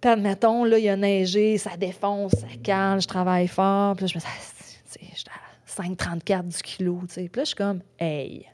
[0.01, 3.97] Puis, admettons, là, il a neigé, ça défonce, ça calme, je travaille fort.
[3.97, 7.01] Puis là, je me dis, ah, j'étais à 5,34 du kilo.
[7.09, 7.29] Tu sais.
[7.29, 8.47] Puis là, je suis comme, hey,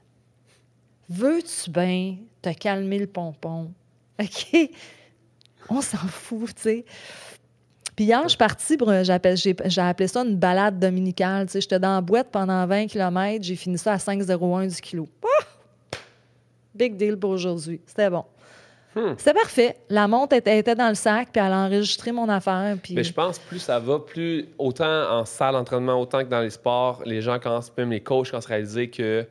[1.08, 3.72] veux-tu bien te calmer le pompon?
[4.20, 4.70] OK?
[5.68, 6.84] On s'en fout, tu sais.
[7.94, 11.46] Puis hier, je suis partie j'appelle- j'ai appelé ça une balade dominicale.
[11.46, 14.80] Tu sais, j'étais dans la boîte pendant 20 km, j'ai fini ça à 5,01 du
[14.80, 15.08] kilo.
[16.74, 17.80] Big deal pour aujourd'hui.
[17.86, 18.24] C'était bon.
[18.94, 19.14] Hmm.
[19.16, 19.76] C'était parfait.
[19.88, 22.76] La montre était, était dans le sac, puis elle a enregistré mon affaire.
[22.82, 22.94] Puis...
[22.94, 26.50] Mais je pense plus ça va, plus autant en salle d'entraînement, autant que dans les
[26.50, 29.24] sports, les gens commencent, même les coachs commencent à réaliser que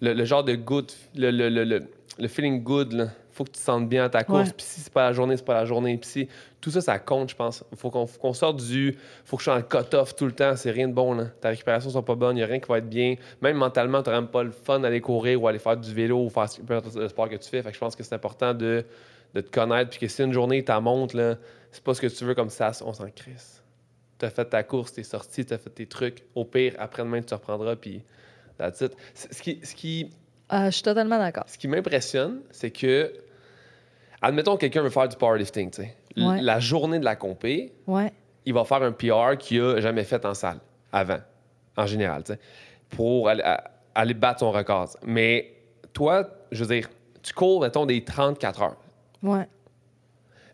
[0.00, 1.86] le, le genre de good, le, le, le, le-
[2.18, 3.06] le feeling good, là,
[3.40, 4.48] faut que tu te sentes bien à ta course.
[4.48, 4.54] Ouais.
[4.54, 5.96] Puis si c'est pas la journée, c'est pas la journée.
[5.96, 6.28] Puis si,
[6.60, 7.64] tout ça, ça compte, je pense.
[7.74, 8.98] Faut qu'on faut qu'on sorte du.
[9.24, 10.54] Faut que je sois en cut-off tout le temps.
[10.56, 11.24] C'est rien de bon, là.
[11.40, 12.36] Ta récupération sera pas bonne.
[12.36, 13.14] Il n'y a rien qui va être bien.
[13.40, 16.28] Même mentalement, tu même pas le fun d'aller courir ou aller faire du vélo ou
[16.28, 16.46] faire
[16.94, 17.62] le sport que tu fais.
[17.62, 18.84] Fait que je pense que c'est important de,
[19.34, 19.88] de te connaître.
[19.88, 21.36] Puis que si une journée, ta montre, là,
[21.72, 23.62] c'est pas ce que tu veux comme ça, on s'en crisse.
[24.18, 26.24] Tu as fait ta course, tu es sorti, tu as fait tes trucs.
[26.34, 27.76] Au pire, après-demain, tu te reprendras.
[27.76, 28.02] Puis,
[28.74, 30.10] Ce qui, ce qui,
[30.50, 31.44] Ah, je suis totalement d'accord.
[31.46, 33.10] ce qui m'impressionne, c'est que,
[34.22, 35.96] admettons que quelqu'un veut faire du powerlifting, tu sais.
[36.16, 36.40] Ouais.
[36.42, 38.12] La journée de la compé, Ouais.
[38.44, 40.58] il va faire un PR qu'il a jamais fait en salle,
[40.92, 41.18] avant,
[41.76, 42.38] en général, tu sais,
[42.90, 44.88] pour aller, à- aller battre son record.
[45.04, 45.52] Mais
[45.92, 46.88] toi, je veux dire,
[47.22, 48.76] tu cours, mettons, des 34 heures.
[49.22, 49.46] Ouais.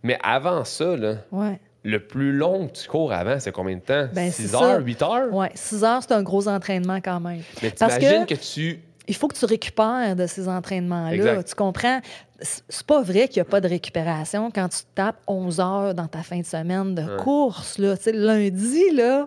[0.03, 1.59] Mais avant ça, là, Ouais.
[1.83, 4.09] le plus long que tu cours avant, c'est combien de temps?
[4.13, 4.79] Ben, 6 c'est heures, ça.
[4.81, 5.33] 8 heures?
[5.35, 5.51] Ouais.
[5.55, 7.41] 6 heures, c'est un gros entraînement quand même.
[7.63, 8.41] Mais t'imagines que- que...
[8.41, 8.81] tu...
[9.09, 11.43] il faut que tu récupères de ces entraînements-là.
[11.43, 12.01] Tu comprends?
[12.41, 16.07] C'est pas vrai qu'il n'y a pas de récupération quand tu tapes 11 heures dans
[16.07, 17.17] ta fin de semaine de Ouais.
[17.23, 17.79] course.
[17.79, 17.97] Là.
[17.97, 19.27] Tu sais, le lundi, là,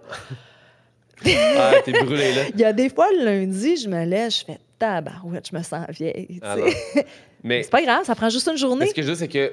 [1.26, 2.42] Ah, t'es brûlé, là.
[2.54, 5.64] il y a des fois, le lundi, je me lève, je fais tabarouette, je me
[5.64, 6.40] sens vieille.
[6.44, 6.56] Ah.
[7.44, 8.88] Mais c'est pas grave, ça prend juste une journée.
[8.88, 9.52] ce que je veux, c'est que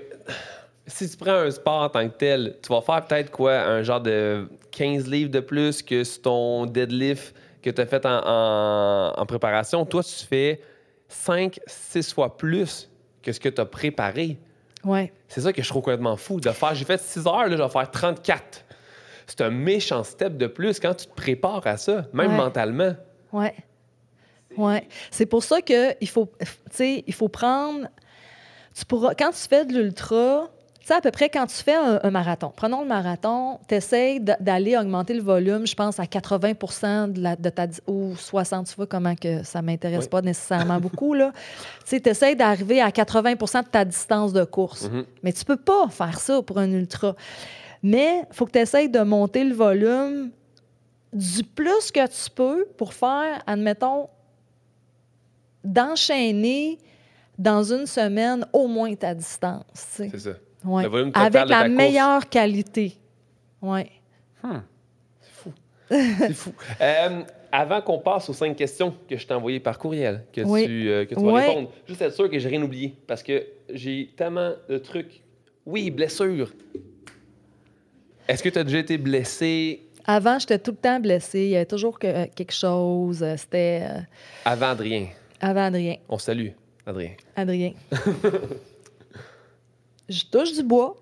[0.87, 3.83] si tu prends un sport en tant que tel, tu vas faire peut-être quoi, un
[3.83, 7.35] genre de 15 livres de plus que ton deadlift
[7.67, 9.85] que tu as fait en, en- en préparation.
[9.85, 10.61] Toi, tu fais
[11.09, 12.89] 5, 6 fois plus
[13.23, 14.39] que ce que tu as préparé.
[14.85, 15.13] Ouais.
[15.29, 16.39] C'est ça que je trouve complètement fou.
[16.41, 18.65] De faire, j'ai fait 6 heures, là, je vais faire 34.
[19.27, 22.37] C'est un méchant step de plus quand tu te prépares à ça, même Ouais.
[22.37, 22.95] mentalement.
[23.33, 23.55] Ouais.
[24.57, 24.87] Ouais.
[25.11, 26.31] C'est pour ça que il faut,
[26.81, 27.89] il faut prendre.
[28.75, 30.49] Tu pourras, quand tu fais de l'ultra,
[30.87, 34.21] sais, à peu près quand tu fais un, un marathon, prenons le marathon, tu essaies
[34.21, 37.67] d'aller augmenter le volume, je pense, à 80 de, la, de ta.
[37.87, 40.09] ou 60, tu vois comment que ça m'intéresse Oui.
[40.09, 41.33] pas nécessairement beaucoup, là.
[41.85, 44.91] Tu sais, tu essaies d'arriver à 80 de ta distance de course.
[44.91, 45.05] Mhm.
[45.23, 47.15] Mais tu peux pas faire ça pour un ultra.
[47.83, 50.31] Mais il faut que tu essaies de monter le volume
[51.13, 54.09] du plus que tu peux pour faire, admettons,
[55.65, 56.79] d'enchaîner
[57.39, 59.65] dans une semaine au moins ta distance.
[59.75, 60.31] C'est ça.
[60.67, 60.83] Ouais.
[60.83, 61.77] Le volume total Avec de ta la course.
[61.77, 62.97] meilleure qualité.
[63.63, 63.91] Ouais.
[64.43, 65.53] C'est fou.
[65.91, 66.53] C'est fou.
[66.81, 67.23] Euh,
[67.53, 70.67] avant qu'on passe aux cinq questions que je t'ai envoyées par courriel, que Oui.
[70.67, 73.47] tu, euh, que tu vas répondre, juste être sûr que j'ai rien oublié parce que
[73.73, 75.23] j'ai tellement de trucs.
[75.65, 76.53] Oui, blessure.
[78.29, 79.83] Est-ce que tu as déjà été blessé?
[80.05, 81.41] Avant, j'étais tout le temps blessée.
[81.45, 83.25] Il y avait toujours que- euh, quelque chose.
[83.37, 83.83] C'était
[84.45, 85.07] avant Adrien?
[85.41, 85.97] avant Adrien.
[86.09, 86.49] On salue,
[86.85, 87.13] Adrien.
[87.37, 87.73] Adrien.
[90.09, 90.97] je touche du bois.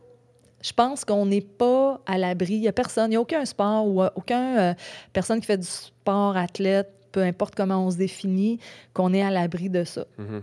[0.62, 2.54] Je pense qu'on n'est pas à l'abri.
[2.54, 4.74] Il n'y a personne, il n'y a aucun sport ou euh, aucun euh,
[5.12, 8.58] personne qui fait du sport, athlète, peu importe comment on se définit,
[8.94, 10.06] qu'on est à l'abri de ça.
[10.18, 10.42] Mhm.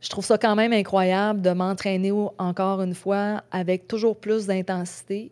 [0.00, 5.30] Je trouve ça quand même incroyable de m'entraîner encore une fois avec toujours plus d'intensité,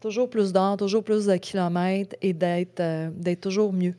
[0.00, 3.94] toujours plus d'heures, toujours plus de kilomètres et d'être euh, d'être toujours mieux.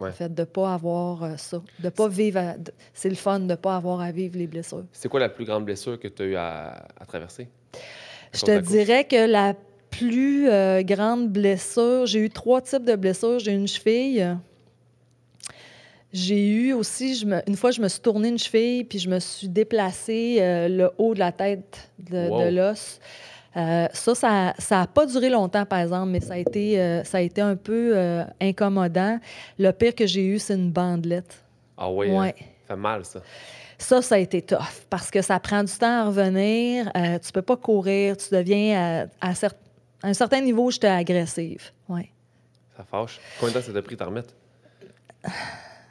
[0.00, 0.08] Ouais.
[0.08, 1.60] En fait, de ne pas avoir euh, ça.
[1.78, 2.38] De pas vivre.
[2.38, 2.54] à-
[2.94, 4.84] C'est le fun de ne pas avoir à vivre les blessures.
[4.92, 7.48] C'est quoi la plus grande blessure que tu as eu à, à traverser?
[8.32, 9.54] Je te dirais que la
[9.90, 13.38] plus euh, grande blessure, j'ai eu trois types de blessures.
[13.40, 14.36] J'ai eu une cheville.
[16.12, 19.08] J'ai eu aussi, je me- une fois, je me suis tournée une cheville, puis je
[19.08, 22.40] me suis déplacé euh, le haut de la tête de, Wow.
[22.50, 22.98] de l'os.
[23.56, 27.18] Euh, ça, ça n'a pas duré longtemps, par exemple, mais ça a été, euh, ça
[27.18, 29.18] a été un peu euh, incommodant.
[29.58, 31.42] Le pire que j'ai eu, c'est une bandelette.
[31.76, 32.28] Ah oui, Ouais.
[32.38, 32.44] hein?
[32.68, 33.20] ça fait mal, ça.
[33.78, 34.58] Ça, ça a été tough
[34.90, 36.92] parce que ça prend du temps à revenir.
[37.24, 38.16] Tu peux pas courir.
[38.18, 39.52] Tu deviens à, à cer-
[40.02, 41.70] À un certain niveau, j'étais agressive.
[41.88, 42.10] Ouais.
[42.76, 43.18] Ça fâche.
[43.40, 44.34] Combien de temps ça t'a pris de t'en remettre?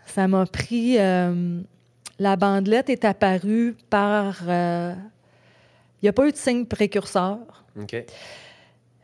[0.05, 0.97] Ça m'a pris.
[0.97, 4.37] la bandelette est apparue par.
[6.01, 7.37] Il n'y a pas eu de signe précurseur.
[7.79, 7.93] OK.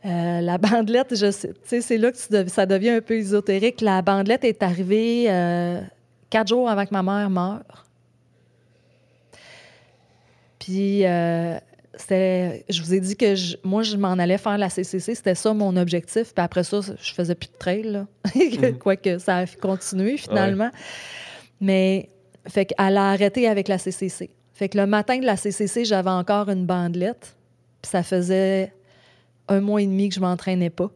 [0.04, 3.00] Euh, la bandelette, je sais, tu sais, c'est là que tu dev- ça devient un
[3.00, 3.80] peu ésotérique.
[3.80, 5.80] La bandelette est arrivée euh,
[6.30, 7.84] quatre jours avant que ma mère meure.
[10.58, 11.58] Puis, euh,
[12.08, 15.14] je vous ai dit que je- moi, je m'en allais faire la CCC.
[15.14, 16.34] C'était ça mon objectif.
[16.34, 17.82] Puis après ça, je faisais plus de trail.
[17.84, 18.06] Là.
[18.80, 20.70] Quoique ça a continué finalement.
[21.60, 22.08] Mais,
[22.48, 24.30] fait qu'elle a arrêté avec la CCC.
[24.56, 27.36] Fait que le matin de la CCC, j'avais encore une bandelette.
[27.82, 28.72] Puis ça faisait
[29.48, 30.90] un mois et demi que je m'entraînais pas.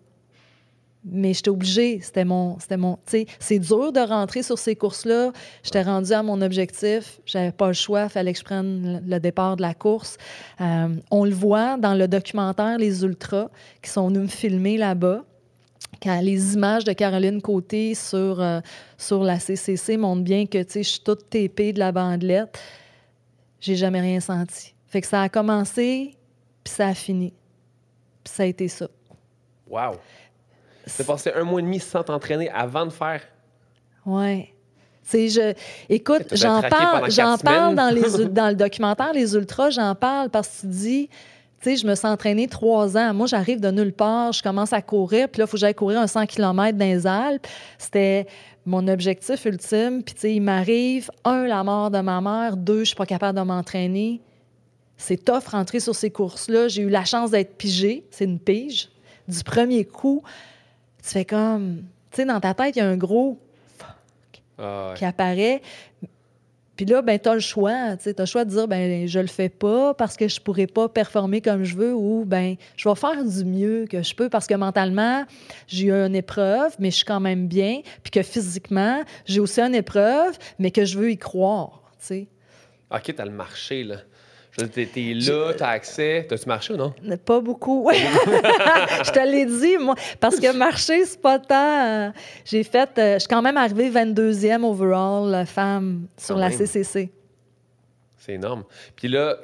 [1.05, 2.01] Mais j'étais obligée.
[2.01, 2.59] C'était mon.
[2.59, 2.95] C'était mon.
[3.05, 5.33] Tu sais, c'est dur de rentrer sur ces courses-là.
[5.63, 7.21] J'étais rendue à mon objectif.
[7.27, 8.05] J'avais pas le choix.
[8.05, 10.17] Il fallait que je prenne le départ de la course.
[10.63, 13.49] Euh, on le voit dans le documentaire Les Ultras
[13.83, 15.23] qui sont venus me filmer là-bas.
[16.03, 18.61] Quand les images de Caroline Côté sur, euh,
[18.97, 22.59] sur la CCC montrent bien que tu sais, je suis toute TP de la bandelette.
[23.61, 24.75] J'ai jamais rien senti.
[24.87, 26.17] Fait que ça a commencé,
[26.65, 27.33] puis ça a fini.
[28.25, 28.89] Puis ça a été ça.
[29.69, 29.93] Wow.
[30.97, 33.23] T'as passé un mois et demi sans t'entraîner avant de faire?
[34.05, 34.53] Ouais.
[35.13, 35.55] Je...
[35.89, 40.49] Écoute, j'en parle, j'en parle dans, les, dans le documentaire Les Ultras, j'en parle parce
[40.49, 41.09] que tu dis,
[41.61, 43.13] tu sais, je me suis entraînée trois ans.
[43.13, 45.75] Moi, j'arrive de nulle part, je commence à courir, puis là, il faut que j'aille
[45.75, 47.47] courir un 100 km dans les Alpes.
[47.77, 48.27] C'était
[48.71, 50.03] mon objectif ultime.
[50.03, 53.07] Puis, tu sais, il m'arrive, un, la mort de ma mère, deux, je suis pas
[53.07, 54.21] capable de m'entraîner.
[54.97, 56.69] C'est tough rentrer sur ces courses-là.
[56.69, 58.89] J'ai eu la chance d'être pigée, c'est une pige.
[59.27, 60.23] Du premier coup,
[61.03, 63.39] tu fais comme, tu sais, dans ta tête, il y a un gros
[64.59, 64.99] Ah, ouais.
[64.99, 65.63] qui apparaît.
[66.81, 67.95] Puis là, ben, tu as le choix.
[67.99, 70.67] Tu as le choix de dire, ben, je le fais pas parce que je pourrais
[70.67, 74.31] pas performer comme je veux ou, ben, je vais faire du mieux que je peux
[74.31, 75.27] parce que mentalement,
[75.67, 77.83] j'ai eu une épreuve, mais je suis quand même bien.
[78.03, 81.83] Puis que physiquement, j'ai aussi une épreuve, mais que je veux y croire.
[81.99, 82.27] Tu sais.
[82.91, 83.97] OK, t'as le marché, là.
[84.57, 86.27] T'es- là, t'as accès.
[86.29, 86.93] T'as-tu marché ou non?
[87.25, 87.89] Pas beaucoup.
[87.95, 89.95] Je te l'ai dit, moi.
[90.19, 91.87] Parce que marcher, c'est pas tant.
[91.87, 92.11] euh,
[92.45, 92.91] J'ai fait.
[92.99, 96.59] euh, je suis quand même arrivée 22e overall femme sur Quand la même.
[96.59, 97.11] CCC.
[98.19, 98.65] C'est énorme.
[98.97, 99.37] Puis là,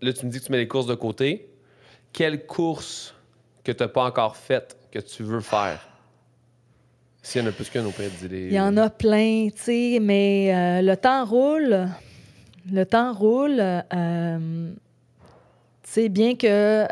[0.00, 1.48] là, tu me dis que tu mets les courses de côté.
[2.12, 3.14] Quelle course
[3.62, 5.86] que t'as pas encore faite que tu veux faire?
[7.22, 9.98] S'il y en a plus qu'une auprès de Il y en a plein, tu sais,
[10.00, 11.88] mais euh, le temps roule.
[12.70, 13.58] Le temps roule.
[13.60, 14.72] euh,
[15.82, 16.86] tu sais, bien que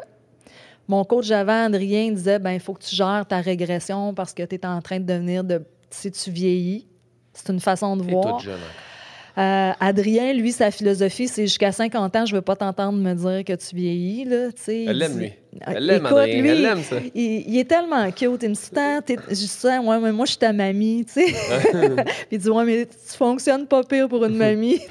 [0.88, 4.42] mon coach avant, Adrien, disait ben il faut que tu gères ta régression parce que
[4.42, 5.64] tu es en train de devenir de.
[5.90, 6.86] Si tu vieillis,
[7.32, 8.36] c'est une façon de voir.
[8.36, 8.54] toute jeune.
[8.54, 8.91] encore.
[9.38, 13.44] Euh, Adrien, lui, sa philosophie, c'est jusqu'à 50 ans, je veux pas t'entendre me dire
[13.44, 14.24] que tu vieillis.
[14.24, 15.26] Là, Elle l'aime, lui.
[15.26, 16.40] Euh, Elle l'aime, Adrien.
[16.42, 16.96] lui, Elle l'aime, ça.
[17.14, 18.42] il, il est tellement cute.
[18.42, 21.26] Il me dit, Tant, je dis ouais, mais moi, je suis ta mamie, tu sais.
[21.72, 24.80] Puis il dit, ouais, mais tu fonctionnes pas pire pour une mamie.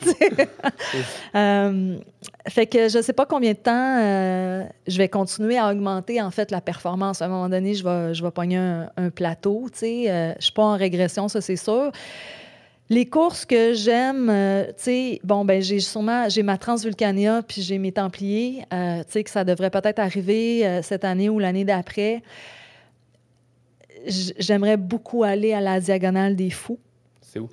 [1.36, 1.96] Euh,
[2.48, 6.32] fait que je sais pas combien de temps euh, je vais continuer à augmenter, en
[6.32, 7.22] fait, la performance.
[7.22, 10.06] À un moment donné, je vais, je vais pogner un, un plateau, tu sais.
[10.10, 11.92] Euh, je suis pas en régression, ça, c'est sûr.
[12.92, 17.62] Les courses que j'aime, euh, tu sais, bon, ben j'ai sûrement, j'ai ma Transvulcania, puis
[17.62, 21.40] j'ai mes Templiers, euh, tu sais, que ça devrait peut-être arriver euh, cette année ou
[21.40, 22.22] l'année d'après.
[24.06, 26.80] J'aimerais beaucoup aller à la Diagonale des Fous.
[27.22, 27.48] C'est où?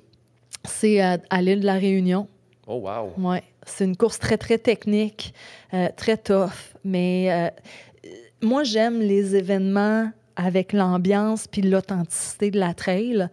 [0.65, 2.27] C'est à l'île de la Réunion.
[2.67, 3.13] Oh, wow.
[3.17, 5.33] Ouais, c'est une course très, très technique,
[5.95, 6.75] très tough.
[6.83, 7.53] Mais
[8.41, 13.29] moi, j'aime les événements avec l'ambiance puis l'authenticité de la trail.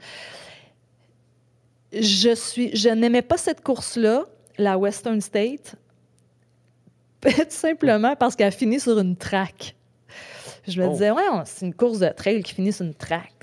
[2.00, 4.24] Je suis, je n'aimais pas cette course-là,
[4.58, 5.76] la Western State,
[7.22, 9.74] tout simplement parce qu'elle finit sur une track.
[10.66, 10.92] Je me Oh.
[10.92, 12.94] disais, ouais, c'est une course de trail qui finit sur une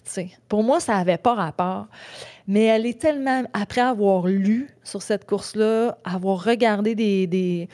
[0.03, 0.29] sais.
[0.49, 1.87] Pour moi, ça n'avait pas rapport.
[2.47, 7.69] Mais elle est tellement, après avoir lu sur cette course-là, avoir regardé des, des,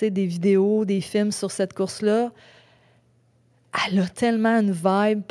[0.00, 2.30] des vidéos, des films sur cette course-là,
[3.88, 5.22] elle a tellement une vibe,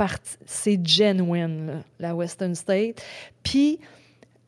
[0.45, 3.01] c'est genuine, là, la Western State.
[3.41, 3.79] Puis,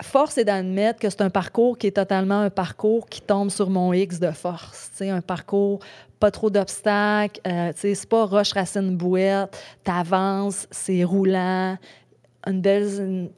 [0.01, 3.69] force est d'admettre que c'est un parcours qui est totalement un parcours qui tombe sur
[3.69, 4.91] mon X de force.
[5.01, 5.79] Un parcours
[6.19, 7.39] pas trop d'obstacles.
[7.47, 9.57] euh, c'est pas roche, racine, bouette.
[9.83, 11.77] T'avances, c'est roulant.
[12.47, 13.31] Une belle,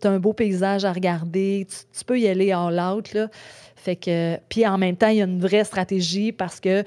[0.00, 1.66] t'as un beau paysage à regarder.
[1.92, 3.28] Tu, peux y aller all out, là.
[3.76, 6.84] Fait que, puis en même temps, il y a une vraie stratégie parce que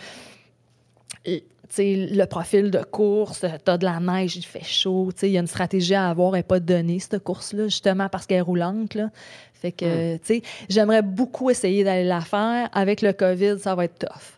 [1.77, 5.10] le profil de course, tu as de la neige, il fait chaud.
[5.22, 8.38] Il y a une stratégie à avoir et pas donnée, cette course-là, justement parce qu'elle
[8.38, 8.95] est roulante.
[8.95, 9.10] Là.
[9.53, 12.69] Fait que, tu sais, j'aimerais beaucoup essayer d'aller la faire.
[12.73, 14.34] Avec le COVID, ça va être tough.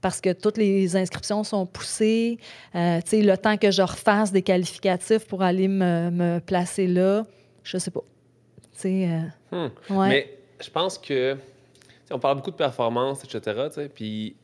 [0.00, 2.38] parce que toutes les inscriptions sont poussées.
[2.74, 6.86] Euh, tu sais, le temps que je refasse des qualificatifs pour aller me, me placer
[6.86, 7.24] là,
[7.64, 8.04] je sais pas.
[8.74, 9.96] Tu sais, euh, Hmm.
[9.98, 10.08] ouais.
[10.08, 11.36] Mais je pense que,
[12.10, 13.68] on parle beaucoup de performance, etc.
[13.94, 14.36] Puis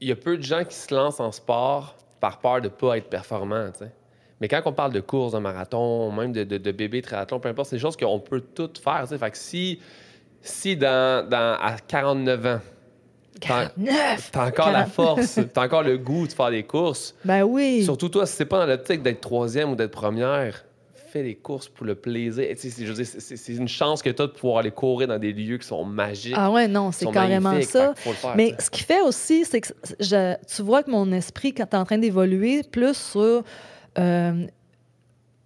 [0.00, 2.68] il y a peu de gens qui se lancent en sport par peur de ne
[2.68, 3.70] pas être performant.
[4.40, 7.48] Mais quand on parle de course, de marathon, même de, de, de bébé triathlon, peu
[7.48, 9.04] importe, c'est des choses qu'on peut toutes faire.
[9.08, 9.80] Fait que si,
[10.40, 12.60] si dans, dans, à 49 ans,
[13.40, 14.30] t'as 49!
[14.32, 14.92] t'as encore la 40.
[14.92, 17.82] force, t'as encore le goût de faire des courses, Ben oui.
[17.84, 20.64] surtout toi, si c'est pas dans l'optique d'être troisième ou d'être première,
[21.10, 22.44] fais les courses pour le plaisir.
[22.56, 25.84] C'est- une chance que tu as de pouvoir aller courir dans des lieux qui sont
[25.84, 26.34] magiques.
[26.36, 27.94] Ah ouais, non, c'est carrément ça.
[27.94, 29.68] Fait faire, Mais ce qui fait aussi, c'est que
[30.00, 33.42] je- tu vois que mon esprit, quand tu es en train d'évoluer, plus sur
[33.98, 34.46] euh,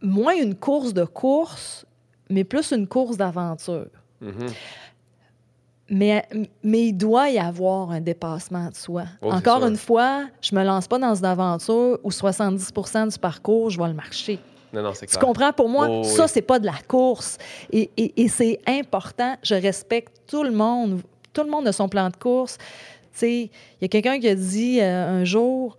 [0.03, 1.87] moins une course de course,
[2.29, 3.87] mais plus une course d'aventure.
[4.21, 4.47] Mhm.
[5.91, 6.27] Mais,
[6.63, 9.05] mais il doit y avoir un dépassement de soi.
[9.21, 13.69] Oh, Encore une fois, je me lance pas dans une aventure où 70% du parcours,
[13.69, 14.39] je vais le marcher.
[14.73, 15.25] Non, non, c'est Tu clair.
[15.27, 15.53] comprends?
[15.53, 16.31] Pour moi, Oh, ça, oui.
[16.33, 17.39] c'est pas de la course.
[17.73, 19.37] Et, et- et c'est important.
[19.43, 21.01] Je respecte tout le monde.
[21.33, 22.59] Tout le monde a son plan de course.
[23.13, 23.51] Tu sais, il
[23.83, 25.77] y a quelqu'un qui a dit euh, un jour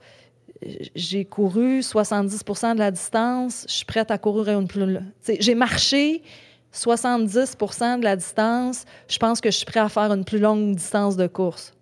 [0.95, 4.85] j'ai couru 70% de la distance, je suis prête à courir une plus.
[4.95, 6.21] tu sais, J'ai marché
[6.73, 10.75] 70% de la distance, je pense que je suis prêt à faire une plus longue
[10.75, 11.73] distance de course.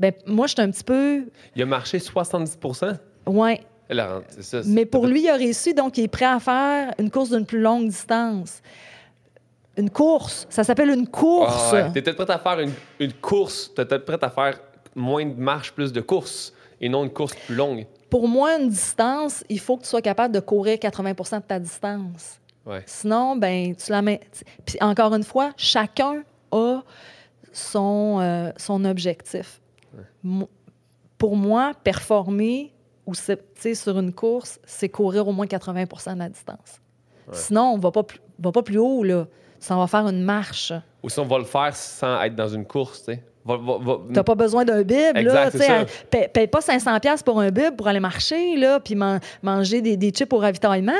[0.00, 1.24] Ben, moi, je suis un petit peu.
[1.56, 2.96] Il a marché 70%
[3.26, 3.60] Ouais.
[4.40, 4.60] Ça.
[4.66, 7.46] Mais pour lui, il a réussi, donc il est prêt à faire une course d'une
[7.46, 8.62] plus longue distance.
[9.76, 10.46] Une course.
[10.50, 11.70] Ça s'appelle une course.
[11.70, 11.92] Ah ouais.
[11.92, 13.72] T'es peut-être prête à faire une, une course.
[13.74, 14.58] T'es peut-être prête à faire
[14.94, 17.86] moins de marches, plus de courses, et non une course plus longue.
[18.10, 21.58] Pour moi, une distance, il faut que tu sois capable de courir 80% de ta
[21.58, 22.40] distance.
[22.64, 22.82] Ouais.
[22.86, 24.20] Sinon, ben, tu la mets.
[24.64, 26.82] Puis encore une fois, chacun a
[27.52, 29.60] son, euh, son objectif.
[31.18, 32.73] Pour moi, performer
[33.06, 36.80] ou sur une course, c'est courir au moins 80% de la distance.
[37.28, 37.34] Ouais.
[37.34, 39.02] Sinon, on ne va pas plus- va pas plus haut.
[39.04, 39.26] Là.
[39.58, 40.72] Ça va faire une marche.
[41.02, 43.22] Ou si on va le faire sans être dans une course, tu sais.
[44.10, 45.16] N'as pas besoin d'un bib.
[45.22, 45.32] Là,
[45.70, 49.20] à- paye, paye pas 500$ piastres pour un bib pour aller marcher, là, puis man-
[49.42, 50.92] manger des, des chips au ravitaillement.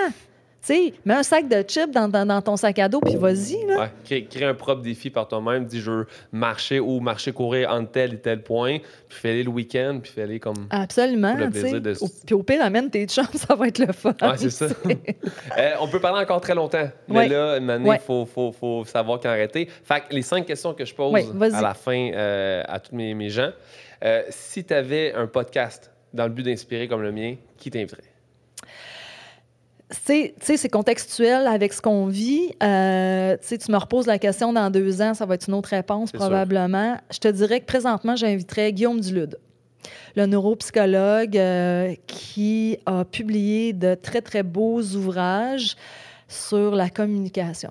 [0.67, 3.17] Tu sais, mets un sac de chips dans, dans- dans ton sac à dos, puis
[3.17, 3.67] vas-y.
[3.67, 3.81] Là.
[3.81, 5.67] Ouais, crée, crée un propre défi par toi-même.
[5.67, 8.79] Dis, je veux marcher ou marcher, courir entre tel et tel point.
[9.09, 10.67] Puis fais-les le week-end, puis fais-les comme.
[10.71, 11.33] Absolument.
[11.37, 13.93] Pour le plaisir de- Au- Puis au pire, amène tes chums, ça va être le
[13.93, 14.15] fun.
[14.23, 14.67] Ouais, c'est ça.
[15.59, 16.89] Euh, on peut parler encore très longtemps.
[17.09, 17.29] Mais Ouais.
[17.29, 17.99] là, une année, il Ouais.
[17.99, 19.69] faut, faut, faut savoir quand arrêter.
[19.85, 21.15] Fait que les cinq questions que je pose
[21.55, 23.51] à la fin euh, à tous mes, mes gens.
[24.05, 28.03] Euh, si tu avais un podcast dans le but d'inspirer comme le mien, qui t'inviterait?
[30.03, 32.51] Sais, c'est contextuel avec ce qu'on vit.
[32.63, 36.11] Euh, tu me reposes la question dans deux ans, ça va être une autre réponse
[36.11, 36.27] C'est sûr.
[36.27, 36.97] probablement.
[37.11, 39.39] Je te dirais que présentement, j'inviterais Guillaume Dulude,
[40.17, 45.77] le neuropsychologue euh, qui a publié de très, très beaux ouvrages
[46.29, 47.71] sur la communication.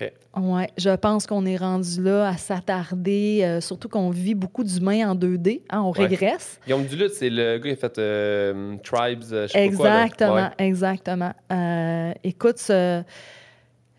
[0.00, 0.12] OK.
[0.42, 5.10] Ouais, je pense qu'on est rendu là à s'attarder, euh, surtout qu'on vit beaucoup d'humains
[5.10, 6.06] en 2D, hein, on Ouais.
[6.06, 6.58] régresse.
[6.64, 9.88] Guillaume Duluth, c'est le gars qui a fait euh, Tribes, euh, je sais pas quoi.
[9.88, 10.04] là.
[10.04, 10.50] Exactement, Ouais.
[10.58, 11.32] exactement.
[11.52, 13.02] Euh, écoute, ce-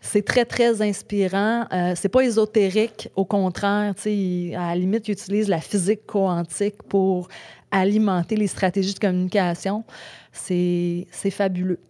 [0.00, 1.64] c'est très, très inspirant.
[1.96, 3.94] C'est pas ésotérique, au contraire.
[4.04, 7.28] il- À la limite, il utilise la physique quantique pour
[7.72, 9.82] alimenter les stratégies de communication.
[10.32, 11.80] C'est fabuleux.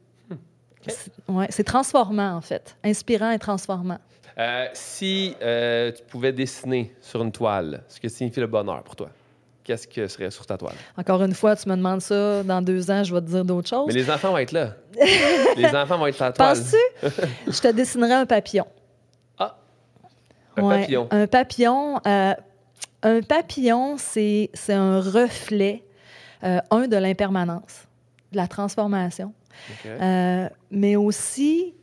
[0.88, 2.76] C'est ouais, c'est transformant, en fait.
[2.84, 3.98] Inspirant et transformant.
[4.38, 8.94] Euh, si euh, tu pouvais dessiner sur une toile ce que signifie le bonheur pour
[8.94, 9.08] toi,
[9.64, 10.74] qu'est-ce que serait sur ta toile?
[10.98, 13.68] Encore une fois, tu me demandes ça, dans deux ans, je vais te dire d'autres
[13.68, 13.86] choses.
[13.86, 14.74] Mais les enfants vont être là.
[15.56, 16.54] les enfants vont être sur la toile.
[16.54, 17.22] Penses-tu?
[17.46, 18.66] je te dessinerai un papillon.
[19.38, 19.56] Ah!
[20.58, 21.08] Un Ouais, papillon.
[21.10, 22.34] Un papillon, euh,
[23.02, 25.82] un papillon, c'est c'est un reflet,
[26.42, 27.86] un, de l'impermanence,
[28.32, 29.32] de la transformation,
[29.86, 31.74] Euh, mais aussi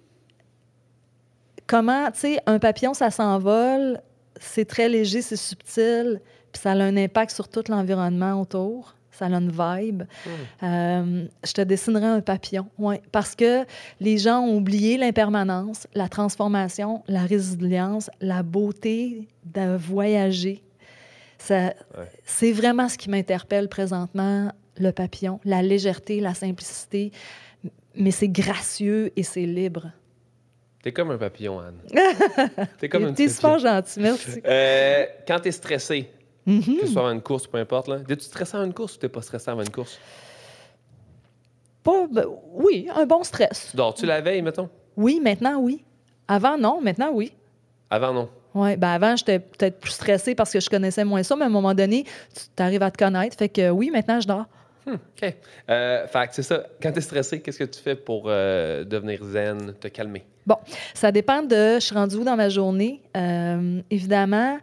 [1.68, 4.02] comment, tu sais, un papillon, ça s'envole,
[4.40, 6.22] c'est très léger, c'est subtil,
[6.52, 8.96] puis ça a un impact sur tout l'environnement autour.
[9.12, 10.04] Ça a une vibe.
[10.26, 10.66] Hmm.
[10.66, 12.96] Euh, je te dessinerai un papillon, oui.
[13.12, 13.64] Parce que
[14.00, 20.64] les gens ont oublié l'impermanence, la transformation, la résilience, la beauté de voyager.
[21.48, 21.76] Ouais.
[22.26, 27.12] C'est vraiment ce qui m'interpelle présentement, le papillon, la légèreté, la simplicité,
[27.96, 29.88] mais c'est gracieux et c'est libre.
[30.82, 31.80] T'es comme un papillon, Anne.
[32.80, 34.42] T'es comme un T'es super gentil, merci.
[34.46, 36.10] Euh, quand t'es stressé,
[36.46, 36.62] Mhm.
[36.82, 38.98] que ce soit avant une course, peu importe, là, es-tu stressé avant une course ou
[38.98, 39.98] t'es pas stressé avant une course?
[41.84, 43.70] Pas, ben, oui, un bon stress.
[43.72, 44.70] Tu dors-tu la veille, mettons?
[44.98, 45.84] Oui, maintenant, oui.
[46.28, 46.82] Avant, non.
[46.82, 47.32] Maintenant, oui.
[47.90, 48.30] Avant, non.
[48.56, 51.48] Oui, ben avant, j'étais peut-être plus stressée parce que je connaissais moins ça, mais à
[51.48, 52.04] un moment donné,
[52.34, 53.36] tu arrives à te connaître.
[53.38, 54.46] Fait que oui, maintenant, je dors.
[54.86, 55.36] Hmm, OK.
[55.70, 56.66] Euh, fait c'est ça.
[56.82, 60.24] Quand tu es stressé, qu'est-ce que tu fais pour euh, devenir zen, te calmer?
[60.46, 60.58] Bon,
[60.94, 63.02] ça dépend de je suis rendue où dans ma journée.
[63.16, 64.58] Euh, évidemment,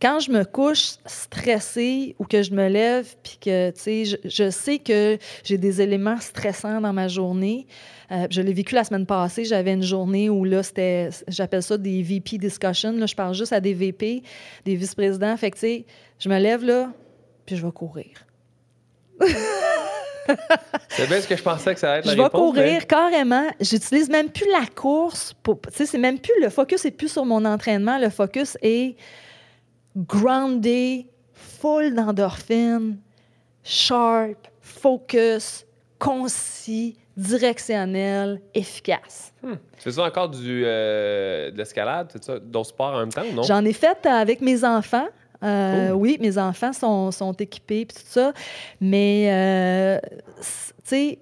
[0.00, 4.16] quand je me couche stressée ou que je me lève, puis que, tu sais, je,
[4.24, 7.66] je sais que j'ai des éléments stressants dans ma journée,
[8.10, 9.44] euh, je l'ai vécu la semaine passée.
[9.44, 12.92] J'avais une journée où là, c'était, j'appelle ça des VP discussions.
[12.92, 14.22] Là, je parle juste à des VP,
[14.64, 15.36] des vice-présidents.
[15.36, 15.84] Fait que, tu sais,
[16.18, 16.92] je me lève là,
[17.46, 18.26] puis je vais courir.
[20.88, 22.64] c'est bien ce que je pensais que ça allait être la Je vais réponse, courir
[22.80, 23.46] mais- carrément.
[23.60, 25.34] J'utilise même plus la course.
[25.42, 27.98] Pour, tu sais, c'est même plus le focus est plus sur mon entraînement.
[27.98, 28.96] Le focus est
[29.96, 32.98] groundé, full d'endorphines,
[33.62, 35.66] sharp, focus,
[35.98, 39.32] concis, directionnel, efficace.
[39.42, 39.54] Hmm.
[39.76, 42.12] Fais ça encore du, euh, de l'escalade,
[42.44, 43.42] d'autres sports en même temps non?
[43.42, 45.08] J'en ai fait avec mes enfants.
[45.42, 45.90] Euh.
[45.90, 48.32] Oui, mes enfants sont, sont équipés puis tout ça.
[48.80, 49.98] Mais, euh,
[50.38, 50.44] tu
[50.84, 51.18] sais,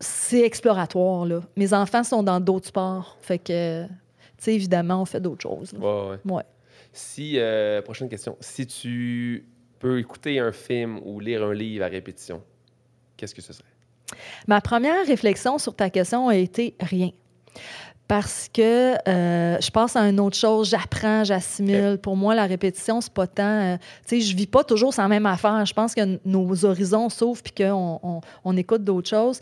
[0.00, 1.40] c'est exploratoire, là.
[1.56, 3.16] Mes enfants sont dans d'autres sports.
[3.20, 3.90] Fait que, tu
[4.38, 5.72] sais, évidemment, on fait d'autres choses.
[5.72, 5.78] là.
[5.78, 6.32] Ouais, ouais.
[6.32, 6.42] Ouais.
[6.92, 8.36] Si, euh, prochaine question.
[8.40, 9.46] Si tu
[9.78, 12.42] peux écouter un film ou lire un livre à répétition,
[13.16, 13.68] qu'est-ce que ce serait?
[14.46, 17.10] Ma première réflexion sur ta question a été rien.
[18.08, 21.98] Parce que euh, je passe à une autre chose, j'apprends, j'assimile.
[22.02, 23.42] Pour moi, la répétition, c'est pas tant.
[23.42, 23.76] euh,
[24.06, 25.66] tu sais, je vis pas toujours sans même affaire.
[25.66, 29.40] Je pense que nos horizons s'ouvrent puis qu'on on, on écoute d'autres choses.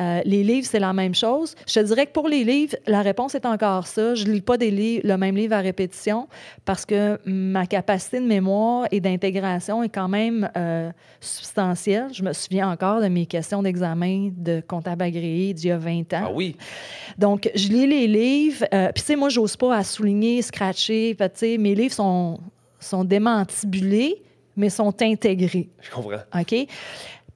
[0.00, 1.54] Euh, les livres, c'est la même chose.
[1.66, 4.16] Je te dirais que pour les livres, la réponse est encore ça.
[4.16, 6.26] Je lis pas des livres, le même livre à répétition
[6.64, 10.90] parce que ma capacité de mémoire et d'intégration est quand même euh,
[11.20, 12.08] substantielle.
[12.12, 16.12] Je me souviens encore de mes questions d'examen de comptable agréé d'il y a 20
[16.14, 16.24] ans.
[16.26, 16.56] Ah oui?
[17.16, 18.64] Donc, je lis les livres.
[18.74, 21.14] euh, Puis, tu sais, moi, j'ose pas à souligner, scratcher.
[21.18, 22.40] Tu sais, mes livres sont,
[22.80, 24.22] sont démantibulés,
[24.56, 25.68] mais sont intégrés.
[25.80, 26.18] Je comprends.
[26.40, 26.54] OK?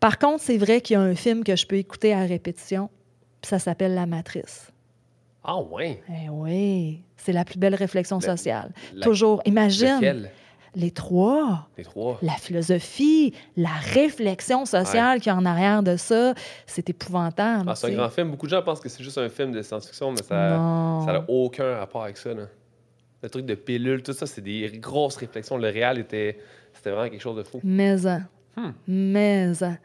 [0.01, 2.91] Par contre, c'est vrai qu'il y a un film que je peux écouter à répétition,
[3.41, 4.69] puis ça s'appelle La Matrice.
[5.45, 6.03] Ah ouais?
[6.09, 8.73] Eh oui, c'est la plus belle réflexion sociale.
[8.95, 10.31] La- Toujours, imagine Lequel?
[10.75, 12.19] Les trois, Les trois.
[12.23, 16.35] la philosophie, la réflexion sociale qui est en arrière de ça,
[16.67, 17.65] c'est épouvantable.
[17.69, 18.31] Ah, c'est un grand film.
[18.31, 20.35] Beaucoup de gens pensent que c'est juste un film de science-fiction, mais ça
[21.07, 22.33] n'a aucun rapport avec ça.
[22.33, 22.45] Là.
[23.23, 25.57] Le truc de pilule, tout ça, c'est des grosses réflexions.
[25.57, 26.39] Le réel était,
[26.73, 27.61] c'était vraiment quelque chose de fou.
[27.63, 28.21] Mais, en.
[28.57, 28.73] Hmm.
[28.89, 29.77] mais, en.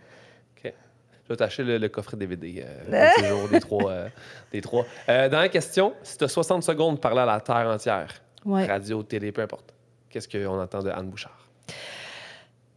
[0.64, 3.92] Je vais t'acheter le, le coffret DVD euh, de des trois.
[3.92, 4.08] euh,
[4.54, 4.86] des trois.
[5.10, 5.94] Euh, dernière question.
[6.02, 8.14] Si tu as 60 secondes pour parler à la Terre entière,
[8.46, 8.66] Ouais.
[8.66, 9.74] radio, télé, peu importe,
[10.10, 11.48] qu'est-ce qu'on entend de Anne Bouchard?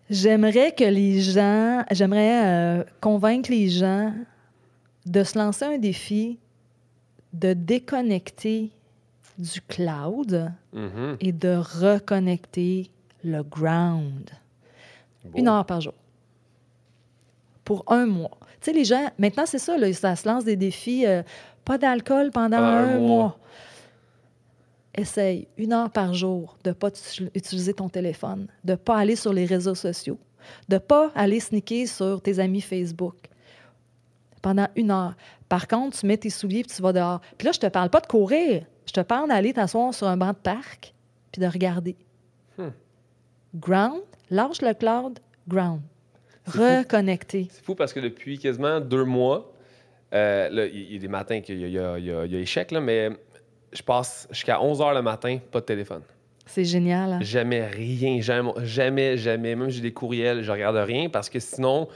[0.08, 2.44] J'aimerais que les gens, j'aimerais
[2.80, 4.12] euh, convaincre les gens
[5.06, 6.38] de se lancer un défi
[7.32, 8.70] de déconnecter
[9.38, 11.16] du cloud Mhm.
[11.20, 12.90] et de reconnecter
[13.24, 14.30] le ground.
[15.36, 15.94] Une heure par jour.
[17.64, 18.36] Pour un mois.
[18.60, 21.06] Tu sais, les gens, maintenant, c'est ça, là, ça se lance des défis.
[21.06, 21.22] euh,
[21.64, 23.06] pas d'alcool pendant Pendant un un, mois.
[23.08, 23.38] mois.
[24.94, 26.88] Essaye une heure par jour de ne pas
[27.34, 30.18] utiliser ton téléphone, de ne pas aller sur les réseaux sociaux,
[30.68, 33.14] de ne pas aller sneaker sur tes amis Facebook
[34.42, 35.14] pendant une heure.
[35.48, 37.20] Par contre, tu mets tes souliers et tu vas dehors.
[37.38, 38.64] Puis là, je te parle pas de courir.
[38.86, 40.92] Je te parle d'aller t'asseoir sur un banc de parc
[41.30, 41.96] puis de regarder.
[42.58, 42.70] Hmm.
[43.54, 45.80] Ground, lâche le cloud, ground.
[46.46, 47.48] Reconnecter.
[47.50, 49.52] C'est fou parce que depuis quasiment deux mois,
[50.12, 53.10] euh, là, il y a des matins qu'il y y a échec, là, mais
[53.72, 56.02] je passe jusqu'à 11 h le matin, pas de téléphone.
[56.46, 57.12] C'est génial.
[57.12, 57.18] hein?
[57.22, 59.54] Jamais rien, jamais, jamais, jamais.
[59.54, 61.86] Même j'ai des courriels, je regarde rien parce que sinon,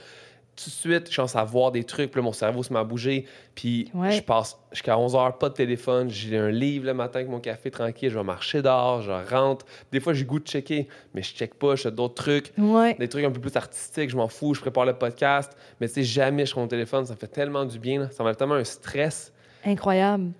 [0.57, 2.79] tout de suite, je commence à voir des trucs, puis là, mon cerveau se met
[2.79, 3.27] à bouger.
[3.57, 4.13] Puis Ouais.
[4.13, 6.09] je passe jusqu'à 11 h pas de téléphone.
[6.09, 9.67] J'ai un livre le matin avec mon café tranquille, je vais marcher dehors, je rentre.
[9.91, 12.53] Des fois, j'ai goût de checker, mais je check pas, je fais d'autres trucs.
[12.57, 12.95] Ouais.
[12.95, 15.51] Des trucs un peu plus artistiques, je m'en fous, je prépare le podcast.
[15.81, 17.99] Mais tu sais, jamais je prends mon téléphone, ça me fait tellement du bien.
[18.03, 18.11] là.
[18.13, 19.33] Ça m'a tellement un stress.
[19.65, 20.31] Incroyable.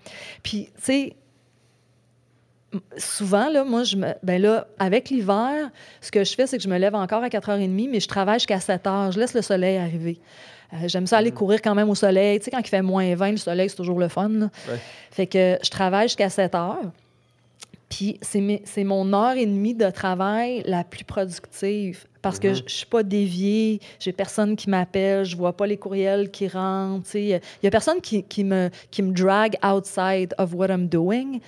[0.45, 1.17] Puis, tu sais,
[2.97, 4.09] souvent, là, moi, je me.
[4.23, 5.71] Ben là, avec l'hiver,
[6.01, 8.39] ce que je fais, c'est que je me lève encore à 4h30, mais je travaille
[8.39, 9.13] jusqu'à 7h.
[9.13, 10.19] Je laisse le soleil arriver.
[10.73, 11.35] Euh, J'aime ça aller Mm.
[11.35, 12.39] courir quand même au soleil.
[12.39, 14.29] Tu sais, quand il fait moins 20, le soleil, c'est toujours le fun.
[14.29, 14.51] là.
[14.69, 14.79] Ouais.
[15.11, 16.91] Fait que je travaille jusqu'à 7 heures.
[17.91, 22.55] Puis c'est mon heure et demie de travail la plus productive parce que Mhm.
[22.57, 26.49] je je suis pas déviée, j'ai personne qui m'appelle, je vois pas les courriels qui
[26.49, 27.15] rentrent.
[27.15, 27.29] Il
[27.63, 31.39] y a personne qui, qui me, qui me drag outside of what I'm doing.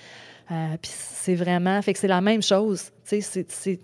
[0.51, 1.81] Euh, Puis c'est vraiment...
[1.81, 2.85] Fait que c'est la même chose.
[2.85, 3.79] tu sais, c'est- c'est-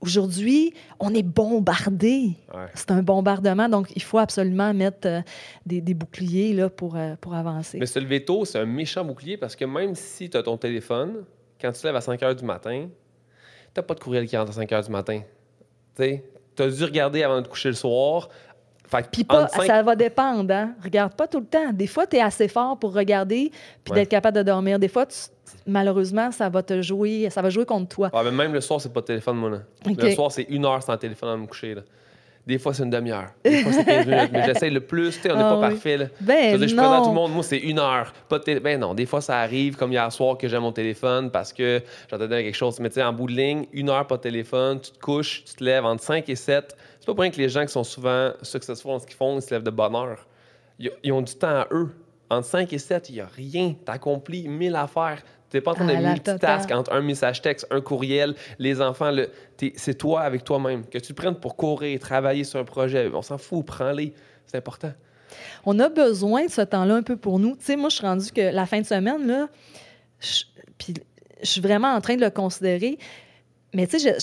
[0.00, 2.32] Aujourd'hui, on est bombardé.
[2.52, 2.66] Ouais.
[2.74, 5.20] C'est un bombardement, donc il faut absolument mettre euh,
[5.64, 7.78] des, des boucliers là, pour, euh, pour avancer.
[7.78, 10.58] Mais se lever tôt, c'est un méchant bouclier parce que même si tu as ton
[10.58, 11.24] téléphone,
[11.58, 12.88] quand tu te lèves à 5 h du matin,
[13.72, 15.22] t'as pas de courriel qui rentre à 5 h du matin.
[15.96, 16.20] Tu
[16.58, 18.28] as dû regarder avant de te coucher le soir.
[18.96, 20.72] Fait Puis pas, cinq- ça va dépendre, hein?
[20.82, 21.72] Regarde pas tout le temps.
[21.72, 23.50] Des fois, tu es assez fort pour regarder
[23.82, 24.00] puis Ouais.
[24.00, 24.78] d'être capable de dormir.
[24.78, 25.16] Des fois, tu-
[25.66, 28.10] malheureusement, ça va te jouer, ça va jouer contre toi.
[28.14, 29.50] Ouais, mais même le soir, c'est pas de téléphone, moi.
[29.50, 29.58] Là.
[29.86, 31.74] Le soir, c'est une heure sans téléphone avant de me coucher.
[31.74, 31.82] Là.
[32.46, 33.28] Des fois, c'est une demi-heure.
[33.42, 34.28] Des fois, c'est 15 minutes.
[34.30, 35.18] Mais j'essaie le plus.
[35.24, 35.68] On n'est Ah pas oui.
[35.70, 35.96] parfait.
[35.96, 36.04] Là.
[36.20, 37.32] Ben je présente tout le monde.
[37.32, 38.12] Moi, c'est une heure.
[38.28, 40.70] Pas de télé- Ben non, des fois, ça arrive, comme hier soir, que j'ai mon
[40.70, 41.80] téléphone parce que
[42.10, 42.78] j'entendais quelque chose.
[42.80, 45.42] Mais tu sais, en bout de ligne, une heure pas de téléphone, tu te couches,
[45.46, 46.76] tu te lèves entre 5 et 7.
[47.04, 49.36] C'est pas pour rien que les gens qui sont souvent successful dans ce qu'ils font,
[49.38, 50.26] ils se lèvent de bonne heure.
[50.78, 51.90] Ils, ils ont du temps à eux.
[52.30, 53.74] Entre 5 et 7, il n'y a rien.
[53.84, 55.22] Tu accomplis mille affaires.
[55.50, 59.10] Tu n'es pas en train de multitask entre un message texte, un courriel, les enfants.
[59.10, 59.28] le-
[59.76, 60.86] C'est toi avec toi-même.
[60.86, 64.14] Que tu te prennes pour courir, travailler sur un projet, on s'en fout, prends-les.
[64.46, 64.92] C'est important.
[65.66, 67.54] On a besoin de ce temps-là un peu pour nous.
[67.56, 69.48] Tu sais, moi, je suis rendue que la fin de semaine, là,
[70.20, 70.44] je,
[70.78, 70.94] puis
[71.42, 72.98] je suis vraiment en train de le considérer.
[73.74, 74.16] Mais tu sais,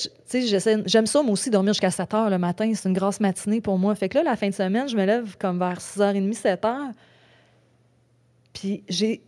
[0.86, 2.72] j'aime ça, moi aussi, dormir jusqu'à 7 heures le matin.
[2.74, 3.94] C'est une grosse matinée pour moi.
[3.96, 6.92] Fait que là, la fin de semaine, je me lève comme vers 6h30, 7 heures.
[8.54, 9.22] Puis j'ai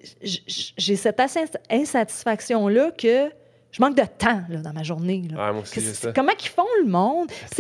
[0.96, 1.28] cette ins-
[1.70, 3.30] insatisfaction-là que
[3.72, 5.24] je manque de temps là, dans ma journée.
[5.32, 5.52] là.
[5.52, 6.12] Moi aussi, ça.
[6.14, 7.30] Comment qu'ils font le monde?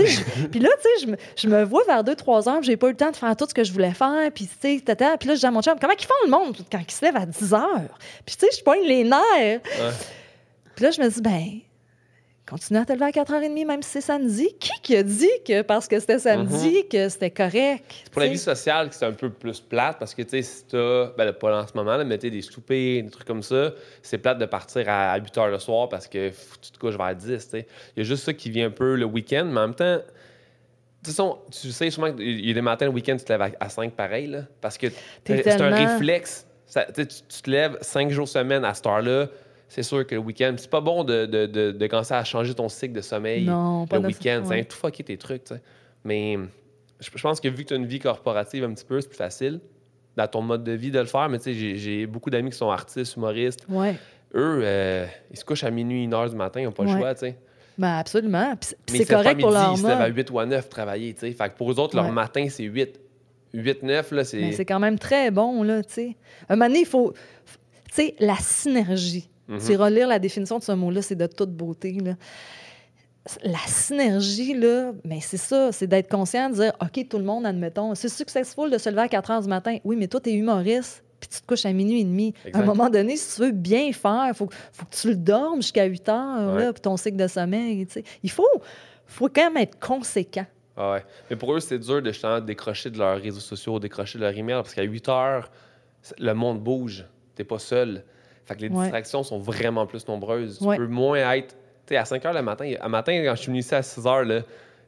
[0.51, 2.87] Puis là, tu sais, je me, je me vois vers 2-3 heures, puis j'ai pas
[2.87, 4.29] eu le temps de faire tout ce que je voulais faire.
[4.33, 6.79] Puis, tu sais, là, je dis à mon chum, comment ils font le monde quand
[6.87, 7.97] ils se lèvent à 10 heures?
[8.25, 9.19] Puis, tu sais, je pogne les nerfs.
[9.39, 9.59] Ouais.
[10.75, 11.59] Puis là, je me dis, ben,
[12.53, 14.47] continue à te lever à 4h30, même si c'est samedi.
[14.59, 17.83] Qui qui a dit que parce que c'était samedi, que c'était correct?
[18.11, 21.07] Pour la vie sociale, c'est un peu plus plate parce que, tu sais, si t'as,
[21.17, 23.71] ben pas en ce moment, là, mais des soupers, des trucs comme ça,
[24.01, 26.97] c'est plate de partir à 8 h le soir parce que pff, tu te couches
[26.97, 27.67] vers 10, tu sais.
[27.95, 29.99] Il y a juste ça qui vient un peu le week-end, mais en même temps,
[31.05, 33.49] façon, tu sais sûrement qu'il y a des matins, le week-end, tu te lèves à,
[33.59, 34.87] à 5 pareil, là, parce que
[35.25, 36.45] c'est un réflexe.
[36.65, 39.27] Ça- tu- tu te lèves 5 jours semaine à cette heure-là,
[39.73, 42.53] c'est sûr que le week-end, c'est pas bon de, de, de, de commencer à changer
[42.53, 44.43] ton cycle de sommeil Non, pas le week-end.
[44.45, 44.63] Ouais.
[44.65, 45.61] tout fucker tes trucs, tu sais.
[46.03, 46.37] Mais
[46.99, 49.07] je, je pense que vu que tu as une vie corporative un petit peu, c'est
[49.09, 49.59] plus facile
[50.15, 51.27] dans ton mode de vie de le faire.
[51.29, 53.65] Mais tu sais, j'ai- beaucoup d'amis qui sont artistes, humoristes.
[53.69, 53.95] Ouais,
[54.35, 56.89] Eux, euh, ils se couchent à minuit, une heure du matin, ils n'ont pas le
[56.91, 57.37] choix, tu sais.
[57.77, 58.53] ben absolument.
[58.87, 60.17] C'est- correct pour leur Ils se lèvent à mode.
[60.17, 61.31] 8 ou à 9 travailler, tu sais.
[61.31, 62.99] Fait que pour eux autres, leur matin, c'est 8.
[63.55, 64.39] 8-9, là, c'est...
[64.39, 66.15] Mais c'est quand même très bon, là, tu sais.
[66.49, 67.13] Un moment donné, il faut...
[67.89, 69.29] Tu sais, la synergie.
[69.47, 72.13] Tu iras lire la définition de ce mot-là, c'est de toute beauté, là.
[73.43, 77.45] La synergie, là, mais c'est ça, c'est d'être conscient de dire, OK, tout le monde,
[77.45, 79.77] admettons, c'est successful de se lever à 4 heures du matin.
[79.85, 82.33] Oui, mais toi, t'es humoriste, puis tu te couches à minuit et demi.
[82.53, 85.15] À un moment donné, si tu veux bien faire, il faut, faut que tu le
[85.15, 86.63] dormes jusqu'à 8 heures, Ouais.
[86.65, 88.03] là, puis ton cycle de sommeil, tu sais.
[88.23, 88.45] Il faut,
[89.05, 90.45] faut quand même être conséquent.
[90.75, 91.05] Ah ouais.
[91.29, 94.35] Mais pour eux, c'est dur de justement décrocher de leurs réseaux sociaux, décrocher de leur
[94.37, 95.49] email, parce qu'à 8 heures,
[96.19, 97.05] le monde bouge.
[97.35, 98.03] T'es pas seul.
[98.45, 98.81] Fait que les Ouais.
[98.83, 100.61] distractions sont vraiment plus nombreuses.
[100.61, 100.75] Ouais.
[100.75, 101.55] Tu peux moins être.
[101.85, 103.81] Tu sais, à 5 heures le matin, à matin, quand je suis venu ici à
[103.81, 104.41] 6 heures, là,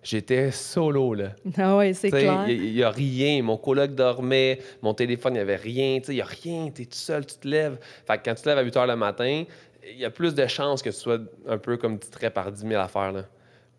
[0.03, 1.14] j'étais solo.
[1.14, 1.30] Là.
[1.57, 2.45] Ah oui, c'est clair.
[2.48, 3.41] Il n'y a, rien.
[3.44, 5.99] Mon coloc dormait, mon téléphone, il n'y avait rien.
[6.07, 6.69] Il n'y a rien.
[6.73, 7.77] Tu es tout seul, tu te lèves.
[8.07, 9.44] Fait que quand tu te lèves à 8 heures le matin,
[9.90, 12.68] il y a plus de chances que tu sois un peu comme distrait par 10
[12.68, 13.11] 000 affaires.
[13.11, 13.23] Là.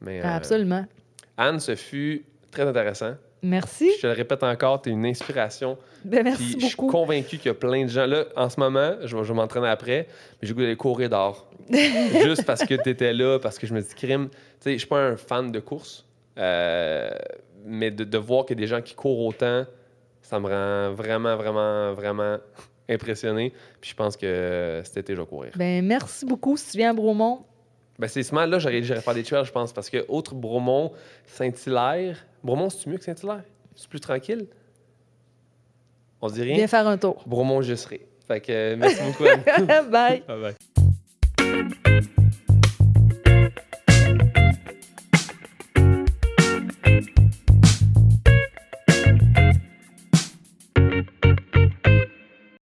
[0.00, 0.84] Mais, euh, Absolument.
[1.36, 3.14] Anne, ce fut très intéressant.
[3.46, 3.90] Merci.
[3.96, 5.78] Je te le répète encore, tu es une inspiration.
[6.04, 6.90] Ben, merci je suis beaucoup.
[6.90, 8.06] convaincu qu'il y a plein de gens.
[8.06, 10.08] Là, en ce moment, je vais, je m'entraîner après,
[10.40, 11.48] mais j'ai goût d'aller courir dehors.
[11.70, 14.28] Juste parce que tu étais là, parce que je me dis, crime.
[14.30, 16.04] Tu sais, je suis pas un fan de course,
[16.38, 17.08] euh,
[17.64, 19.64] mais de, de voir qu'il y a des gens qui courent autant,
[20.22, 22.38] ça me rend vraiment, vraiment, vraiment
[22.88, 23.52] impressionné.
[23.80, 25.52] Puis je pense que cet été, je vais courir.
[25.56, 26.56] Ben, merci beaucoup.
[26.56, 27.44] Si tu viens à Bromont,
[27.98, 30.92] Ben, c'est ce là j'aurais j'irais faire des trails, je pense, parce que autre Bromont,
[31.26, 32.26] Saint-Hilaire.
[32.44, 33.44] Bromont, c'est mieux que Saint-Hilaire?
[33.74, 34.46] C'est plus tranquille?
[36.20, 36.56] On se dit rien?
[36.56, 37.22] viens faire un tour.
[37.26, 38.06] Bromont, je serai.
[38.26, 39.24] Fait que euh, merci beaucoup.
[39.90, 40.22] Bye.
[40.26, 40.54] Bye bye.